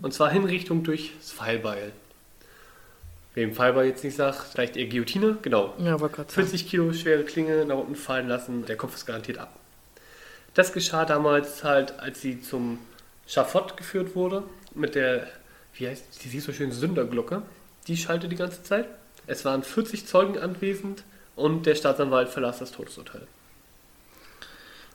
Und 0.02 0.14
zwar 0.14 0.32
Hinrichtung 0.32 0.84
durchs 0.84 1.32
Pfeilbeil. 1.32 1.92
Wem 3.36 3.54
Pfeilbeil 3.54 3.88
jetzt 3.88 4.04
nicht 4.04 4.16
sagt, 4.16 4.54
vielleicht 4.54 4.76
eher 4.78 4.88
Guillotine, 4.88 5.38
genau. 5.42 5.76
Ja, 5.78 5.94
aber 5.94 6.10
Gott 6.10 6.32
sei 6.32 6.42
Dank. 6.42 6.50
40 6.50 6.68
Kilo 6.68 6.94
schwere 6.94 7.24
Klinge 7.24 7.66
nach 7.66 7.78
unten 7.78 7.96
fallen 7.96 8.28
lassen, 8.28 8.66
der 8.66 8.78
Kopf 8.78 8.96
ist 8.96 9.06
garantiert 9.06 9.38
ab. 9.38 9.54
Das 10.56 10.74
geschah 10.74 11.06
damals 11.06 11.64
halt, 11.64 12.00
als 12.00 12.22
sie 12.22 12.42
zum 12.42 12.80
Schafott 13.28 13.78
geführt 13.78 14.16
wurde, 14.16 14.44
mit 14.74 14.96
der, 14.96 15.28
wie 15.76 15.88
heißt 15.88 16.24
die, 16.24 16.30
die 16.30 16.40
so 16.40 16.52
schön, 16.52 16.72
Sünderglocke. 16.72 17.44
Die 17.88 17.98
schallte 17.98 18.28
die 18.28 18.36
ganze 18.36 18.64
Zeit. 18.64 18.86
Es 19.28 19.46
waren 19.46 19.62
40 19.62 20.08
Zeugen 20.08 20.40
anwesend 20.40 21.04
und 21.40 21.66
der 21.66 21.76
Staatsanwalt 21.76 22.30
verlas 22.30 22.60
das 22.60 22.72
Todesurteil. 22.72 23.28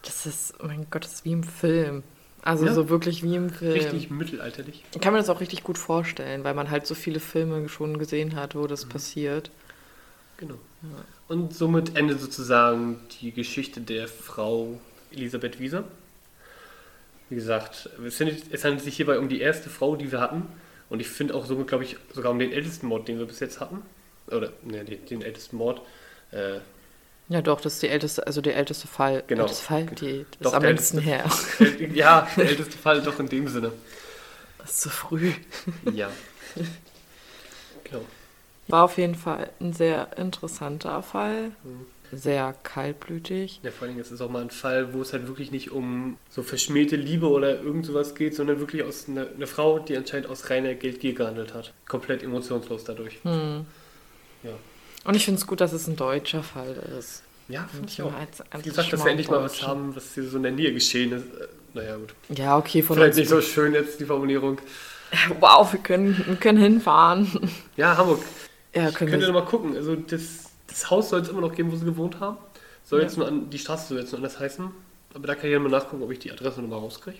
Das 0.03 0.26
ist, 0.26 0.55
oh 0.62 0.66
mein 0.66 0.86
Gott, 0.90 1.05
das 1.05 1.14
ist 1.14 1.24
wie 1.24 1.32
im 1.32 1.45
Film. 1.45 2.03
Also 2.42 2.66
Ja. 2.66 2.74
so 2.74 2.90
wirklich 2.90 3.22
wie 3.22 3.36
im 3.36 3.49
Film. 3.49 3.72
Richtig 3.72 4.11
mittelalterlich. 4.11 4.84
Ich 4.95 5.01
kann 5.01 5.12
mir 5.14 5.18
das 5.18 5.30
auch 5.30 5.40
richtig 5.40 5.62
gut 5.64 5.78
vorstellen, 5.78 6.45
weil 6.45 6.53
man 6.55 6.70
halt 6.70 6.86
so 6.86 6.95
viele 6.95 7.20
Filme 7.20 7.68
schon 7.70 7.99
gesehen 7.99 8.36
hat, 8.36 8.55
wo 8.55 8.66
das 8.66 8.84
passiert. 8.86 9.51
Genau. 10.36 10.57
Und 11.28 11.55
somit 11.55 11.97
endet 11.97 12.20
sozusagen 12.20 13.01
die 13.22 13.32
Geschichte 13.32 13.80
der 13.80 14.09
Frau 14.09 14.78
Elisabeth 15.11 15.59
Wieser. 15.59 15.84
Wie 17.30 17.36
gesagt, 17.36 17.88
es 18.05 18.20
handelt, 18.20 18.42
es 18.53 18.62
handelt 18.64 18.82
sich 18.82 18.97
hierbei 18.97 19.18
um 19.18 19.30
die 19.30 19.40
erste 19.40 19.70
Frau, 19.70 19.97
die 19.97 20.12
wir 20.12 20.20
hatten. 20.20 20.42
Und 20.90 21.01
ich 21.01 21.09
finde 21.09 21.34
auch 21.34 21.47
somit, 21.47 21.68
glaube 21.68 21.84
ich, 21.84 21.97
sogar 22.12 22.30
um 22.30 22.38
den 22.38 22.53
ältesten 22.53 22.88
Mord, 22.88 23.09
den 23.09 23.18
wir 23.18 23.24
bis 23.26 23.40
jetzt 23.40 23.59
hatten. 23.61 23.80
Oder, 24.26 24.53
ne, 24.62 24.84
den, 24.84 25.07
den 25.07 25.22
ältesten 25.22 25.57
Mord. 25.57 25.80
Äh, 26.35 26.61
Ja, 27.28 27.41
doch, 27.43 27.61
das 27.61 27.74
ist 27.74 27.82
die 27.82 27.89
älteste, 27.89 28.26
also 28.26 28.41
der 28.43 28.57
älteste 28.57 28.87
Fall. 28.89 29.24
Genau. 29.26 29.43
Älteste 29.45 29.64
Fall, 29.64 29.87
die 29.87 30.26
das 30.41 30.41
Doch, 30.41 30.51
ist 30.51 30.55
am 30.55 30.62
längsten 30.64 30.99
her. 30.99 31.24
ja, 31.95 32.28
der 32.37 32.47
älteste 32.51 32.76
Fall 32.78 33.01
doch 33.03 33.18
in 33.18 33.28
dem 33.28 33.49
Sinne. 33.49 33.72
Das 34.59 34.70
ist 34.72 34.80
zu 34.82 34.91
früh. 34.91 35.32
Ja. 35.93 36.11
Genau. 37.85 38.05
War 38.68 38.85
auf 38.85 38.97
jeden 38.99 39.14
Fall 39.14 39.51
ein 39.61 39.72
sehr 39.72 40.16
interessanter 40.16 41.03
Fall. 41.03 41.53
Sehr 42.12 42.55
kaltblütig. 42.62 43.61
Ja, 43.62 43.70
vor 43.70 43.89
allem 43.89 43.99
ist 43.99 44.11
es 44.11 44.20
auch 44.20 44.30
mal 44.30 44.43
ein 44.43 44.51
Fall, 44.51 44.95
wo 44.95 45.03
es 45.03 45.12
halt 45.12 45.26
wirklich 45.26 45.51
nicht 45.51 45.70
um 45.72 46.18
so 46.30 46.43
verschmähte 46.43 46.97
Liebe 46.97 47.28
oder 47.28 47.61
irgend 47.61 47.87
sowas 47.87 48.14
geht, 48.14 48.35
sondern 48.35 48.61
wirklich 48.61 48.85
aus 48.85 49.09
einer 49.09 49.28
eine 49.35 49.47
Frau, 49.47 49.78
die 49.80 49.97
anscheinend 49.97 50.28
aus 50.28 50.49
reiner 50.51 50.74
Geldgier 50.74 51.14
gehandelt 51.14 51.55
hat. 51.55 51.74
Komplett 51.89 52.22
emotionslos 52.22 52.85
dadurch. 52.85 53.20
Hm. 53.24 53.66
Ja. 54.43 54.62
Und 55.05 55.14
ich 55.16 55.24
finde 55.24 55.38
es 55.40 55.46
gut, 55.46 55.61
dass 55.61 55.72
es 55.72 55.86
ein 55.86 55.96
deutscher 55.96 56.42
Fall 56.42 56.76
ist. 56.98 57.22
Ja, 57.48 57.68
finde 57.70 57.88
ich 57.88 58.00
auch. 58.00 58.12
als- 58.14 58.40
als 58.50 58.64
Wie 58.64 58.68
gesagt, 58.70 58.92
dass 58.92 59.05
wir 59.05 59.11
endlich 59.11 59.28
mal 59.28 59.42
was 59.42 59.62
haben, 59.62 59.94
was 59.94 60.14
hier 60.14 60.26
so 60.28 60.38
in 60.38 60.44
der 60.44 60.52
Nähe 60.52 60.72
geschehen 60.72 61.12
ist. 61.12 61.24
Äh, 61.26 61.48
naja, 61.74 61.96
gut. 61.96 62.14
Ja, 62.30 62.57
okay, 62.57 62.82
von 62.82 62.96
Vielleicht 62.96 63.18
nicht 63.18 63.28
so 63.28 63.40
schön 63.42 63.74
jetzt 63.74 64.00
die 64.00 64.07
Formulierung. 64.07 64.59
Wow, 65.38 65.72
wir 65.72 65.78
können, 65.80 66.24
wir 66.26 66.34
können 66.36 66.59
hinfahren. 66.59 67.28
Ja, 67.76 67.96
Hamburg. 67.96 68.20
Ja, 68.74 68.88
Ich 68.88 68.94
können 68.96 69.11
könnte 69.11 69.26
wir. 69.26 69.32
noch 69.32 69.42
mal 69.44 69.46
gucken. 69.48 69.76
Also 69.76 69.94
das, 69.94 70.50
das 70.66 70.90
Haus 70.90 71.11
soll 71.11 71.20
es 71.20 71.28
immer 71.28 71.40
noch 71.42 71.55
geben, 71.55 71.70
wo 71.70 71.76
sie 71.76 71.84
gewohnt 71.84 72.18
haben. 72.18 72.38
Soll 72.84 72.98
Ja. 73.00 73.05
jetzt 73.07 73.16
nur 73.16 73.28
an, 73.28 73.48
die 73.48 73.59
Straße 73.61 73.88
soll 73.88 73.98
jetzt 74.00 74.11
nur 74.11 74.18
anders 74.18 74.40
heißen. 74.40 74.68
Aber 75.14 75.26
da 75.28 75.34
kann 75.36 75.46
ich 75.46 75.52
ja 75.52 75.61
mal 75.61 75.68
nachgucken, 75.68 76.02
ob 76.02 76.11
ich 76.11 76.18
die 76.18 76.32
Adresse 76.32 76.61
nochmal 76.62 76.80
rauskriege. 76.80 77.18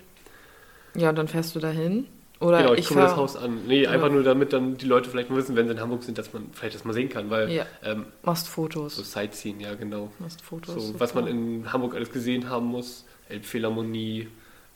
Ja, 0.95 1.09
und 1.09 1.15
dann 1.15 1.29
fährst 1.29 1.55
du 1.55 1.59
dahin. 1.59 2.07
Oder 2.39 2.57
Genau, 2.59 2.73
ich, 2.73 2.79
ich 2.79 2.87
gucke 2.87 2.99
mir 2.99 3.05
das 3.07 3.15
Haus 3.15 3.35
an. 3.37 3.65
Nee, 3.67 3.87
einfach 3.87 4.09
nur 4.09 4.23
damit 4.23 4.51
dann 4.53 4.77
die 4.77 4.85
Leute 4.85 5.09
vielleicht 5.09 5.29
mal 5.29 5.37
wissen, 5.37 5.55
wenn 5.55 5.67
sie 5.67 5.73
in 5.73 5.79
Hamburg 5.79 6.03
sind, 6.03 6.17
dass 6.17 6.33
man 6.33 6.49
vielleicht 6.51 6.75
das 6.75 6.83
mal 6.83 6.93
sehen 6.93 7.09
kann, 7.09 7.29
weil 7.29 7.49
Ja. 7.51 7.65
ähm, 7.83 8.05
Machst 8.23 8.45
so 8.47 8.51
Fotos. 8.51 8.95
Sightseeing, 8.95 9.59
ja 9.61 9.73
genau. 9.75 10.11
Machst 10.19 10.41
Fotos. 10.41 10.73
So, 10.73 10.79
super. 10.81 10.99
was 10.99 11.13
man 11.15 11.27
in 11.27 11.71
Hamburg 11.71 11.95
alles 11.95 12.11
gesehen 12.11 12.49
haben 12.49 12.65
muss. 12.65 13.05
Elbphilharmonie, 13.29 14.27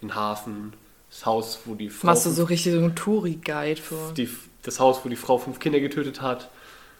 den 0.01 0.15
Hafen, 0.15 0.73
das 1.09 1.25
Haus, 1.25 1.59
wo 1.65 1.75
die 1.75 1.89
Frau 1.89 2.07
Machst 2.07 2.25
du 2.25 2.29
so 2.29 2.45
richtig 2.45 2.71
so 2.73 2.79
einen 2.79 2.95
Touri-Guide 2.95 3.81
für. 3.81 4.13
die, 4.15 4.29
das 4.63 4.79
Haus, 4.79 5.01
wo 5.03 5.09
die 5.09 5.15
Frau 5.15 5.37
fünf 5.37 5.59
Kinder 5.59 5.79
getötet 5.79 6.21
hat. 6.21 6.49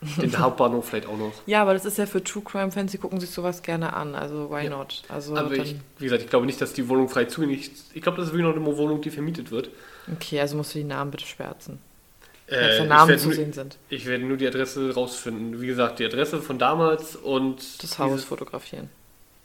Den 0.21 0.37
Hauptbahnhof 0.39 0.87
vielleicht 0.87 1.07
auch 1.07 1.17
noch. 1.17 1.33
Ja, 1.45 1.61
aber 1.61 1.73
das 1.73 1.83
ist 1.85 1.97
ja 1.97 2.05
für 2.05 2.23
True 2.23 2.41
Crime 2.43 2.71
Fans, 2.71 2.91
die 2.91 2.97
gucken 2.97 3.19
sich 3.19 3.31
sowas 3.31 3.61
gerne 3.61 3.93
an. 3.93 4.15
Also 4.15 4.49
why 4.49 4.63
Ja. 4.63 4.69
not? 4.69 5.03
Also 5.09 5.35
Aber 5.35 5.51
ich, 5.53 5.75
wie 5.97 6.05
gesagt, 6.05 6.23
ich 6.23 6.29
glaube 6.29 6.45
nicht, 6.45 6.61
dass 6.61 6.71
die 6.73 6.87
Wohnung 6.87 7.09
frei 7.09 7.25
zugänglich 7.25 7.71
ist. 7.73 7.91
Ich 7.93 8.01
glaube, 8.01 8.17
das 8.17 8.27
ist 8.27 8.33
wirklich 8.33 8.47
noch 8.55 8.55
eine 8.65 8.77
Wohnung, 8.77 9.01
die 9.01 9.09
vermietet 9.09 9.51
wird. 9.51 9.69
okay, 10.13 10.39
also 10.39 10.55
musst 10.55 10.73
du 10.73 10.79
die 10.79 10.85
Namen 10.85 11.11
bitte 11.11 11.25
schwärzen. 11.25 11.79
Äh, 12.47 12.79
Wenn 12.79 12.87
Namen 12.87 13.19
zu 13.19 13.27
nur- 13.27 13.35
sehen 13.35 13.53
sind. 13.53 13.77
Ich 13.89 14.05
werde 14.07 14.23
nur 14.23 14.37
die 14.37 14.47
Adresse 14.47 14.93
rausfinden. 14.95 15.61
Wie 15.61 15.67
gesagt, 15.67 15.99
die 15.99 16.05
Adresse 16.05 16.41
von 16.41 16.57
damals 16.57 17.15
und 17.15 17.83
Das 17.83 17.99
Haus 17.99 18.23
fotografieren. 18.23 18.89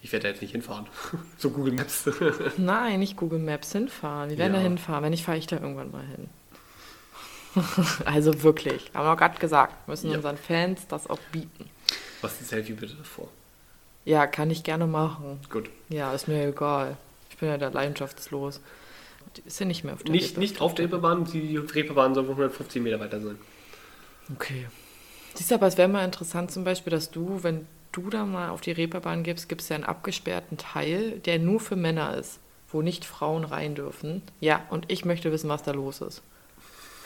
Ich 0.03 0.13
werde 0.13 0.23
da 0.25 0.29
jetzt 0.31 0.41
nicht 0.41 0.53
hinfahren. 0.53 0.87
so 1.39 1.51
Google 1.51 1.73
Maps. 1.75 2.09
Nein, 2.59 3.01
nicht 3.01 3.17
Google 3.17 3.41
Maps 3.41 3.73
hinfahren. 3.73 4.29
Die 4.31 4.39
werden 4.39 4.53
Ja. 4.55 4.61
da 4.61 4.63
hinfahren. 4.65 5.03
Wenn 5.03 5.11
nicht, 5.11 5.25
fahre 5.25 5.37
ich 5.39 5.47
da 5.47 5.57
irgendwann 5.57 5.91
mal 5.91 6.05
hin. 6.07 6.29
also 8.05 8.43
wirklich. 8.43 8.91
Haben 8.95 9.07
wir 9.07 9.17
gerade 9.17 9.39
gesagt, 9.39 9.89
müssen 9.89 10.11
Ja. 10.11 10.17
unseren 10.17 10.37
Fans 10.37 10.87
das 10.89 11.09
auch 11.09 11.19
bieten. 11.33 11.69
Was 12.21 12.41
ein 12.41 12.45
Selfie 12.45 12.73
bitte 12.73 12.95
davor. 12.95 13.29
Ja, 14.05 14.27
kann 14.27 14.51
ich 14.51 14.65
gerne 14.65 14.87
machen. 14.87 15.41
Gut. 15.51 15.71
Ja, 15.89 16.13
ist 16.13 16.29
mir 16.29 16.49
egal. 16.49 16.97
Ich 17.31 17.39
bin 17.39 17.49
ja 17.49 17.57
da 17.59 17.69
leidenschaftslos. 17.69 18.61
Ist 19.45 19.59
ja 19.61 19.67
nicht 19.67 19.83
mehr 19.85 19.95
auf 19.95 20.03
der 20.03 20.13
Nicht, 20.13 20.29
Lippe. 20.31 20.41
nicht 20.41 20.61
auf 20.61 20.75
der 20.75 20.85
Reeperbahn, 20.85 21.25
die 21.25 21.57
Reeperbahn 21.57 22.15
soll 22.15 22.25
150 22.25 22.81
Meter 22.83 23.01
weiter 23.01 23.21
sein. 23.21 23.39
Okay. 24.33 24.67
Siehst 25.35 25.51
du, 25.51 25.57
aber 25.57 25.67
es 25.67 25.77
wäre 25.77 25.89
mal 25.89 26.05
interessant 26.05 26.51
zum 26.53 26.63
Beispiel, 26.65 26.91
dass 26.93 27.11
du, 27.11 27.43
wenn 27.43 27.67
du 27.93 28.11
da 28.11 28.25
mal 28.25 28.51
auf 28.51 28.61
die 28.61 28.71
Reeperbahn 28.73 29.25
gibst, 29.25 29.49
gibt 29.49 29.63
es 29.63 29.69
ja 29.69 29.75
einen 29.77 29.85
abgesperrten 29.85 30.57
Teil, 30.59 31.19
der 31.21 31.39
nur 31.41 31.59
für 31.59 31.75
Männer 31.77 32.17
ist, 32.17 32.39
wo 32.71 32.83
nicht 32.83 33.05
Frauen 33.05 33.45
rein 33.45 33.75
dürfen. 33.75 34.23
Ja, 34.41 34.63
und 34.71 34.91
ich 34.93 35.05
möchte 35.05 35.33
wissen, 35.33 35.49
was 35.49 35.63
da 35.65 35.73
los 35.73 36.01
ist. 36.01 36.23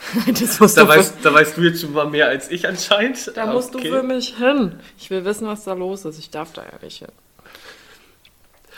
das 0.27 0.59
musst 0.59 0.77
Da 0.77 0.83
du 0.83 0.87
weißt, 0.87 1.15
da 1.23 1.33
weißt 1.33 1.57
du 1.57 1.61
jetzt 1.61 1.81
schon 1.81 1.93
mal 1.93 2.09
mehr 2.09 2.27
als 2.27 2.49
ich 2.49 2.67
anscheinend. 2.67 3.31
da 3.35 3.45
musst 3.47 3.75
Okay. 3.75 3.89
du 3.89 3.95
für 3.97 4.03
mich 4.03 4.37
hin. 4.37 4.79
Ich 4.97 5.09
will 5.09 5.25
wissen, 5.25 5.47
was 5.47 5.63
da 5.65 5.73
los 5.73 6.05
ist. 6.05 6.17
Ich 6.19 6.29
darf 6.29 6.53
da 6.53 6.63
ja 6.63 6.79
nicht 6.81 6.99
hin. 6.99 7.07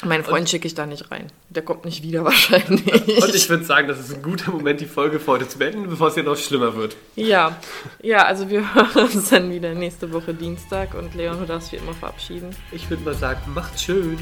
Meinen 0.03 0.23
Freund 0.23 0.49
schicke 0.49 0.65
ich 0.65 0.73
da 0.73 0.87
nicht 0.87 1.11
rein. 1.11 1.27
Der 1.49 1.61
kommt 1.61 1.85
nicht 1.85 2.01
wieder 2.01 2.23
wahrscheinlich. 2.25 3.21
Und 3.21 3.35
ich 3.35 3.47
würde 3.49 3.63
sagen, 3.65 3.87
das 3.87 3.99
ist 3.99 4.11
ein 4.15 4.23
guter 4.23 4.49
Moment, 4.51 4.81
die 4.81 4.87
Folge 4.87 5.19
für 5.19 5.27
heute 5.33 5.47
zu 5.47 5.59
beenden, 5.59 5.87
bevor 5.87 6.07
es 6.07 6.15
ja 6.15 6.23
noch 6.23 6.35
schlimmer 6.37 6.75
wird. 6.75 6.95
Ja, 7.15 7.55
ja, 8.01 8.25
also 8.25 8.49
wir 8.49 8.73
hören 8.95 9.09
uns 9.13 9.29
dann 9.29 9.51
wieder 9.51 9.75
nächste 9.75 10.11
Woche 10.11 10.33
Dienstag 10.33 10.95
und 10.95 11.13
Leon, 11.13 11.37
du 11.39 11.45
darfst 11.45 11.71
wie 11.71 11.75
immer 11.75 11.93
verabschieden. 11.93 12.49
Ich 12.71 12.89
würde 12.89 13.03
mal 13.03 13.13
sagen, 13.13 13.41
macht 13.53 13.79
schön. 13.79 14.17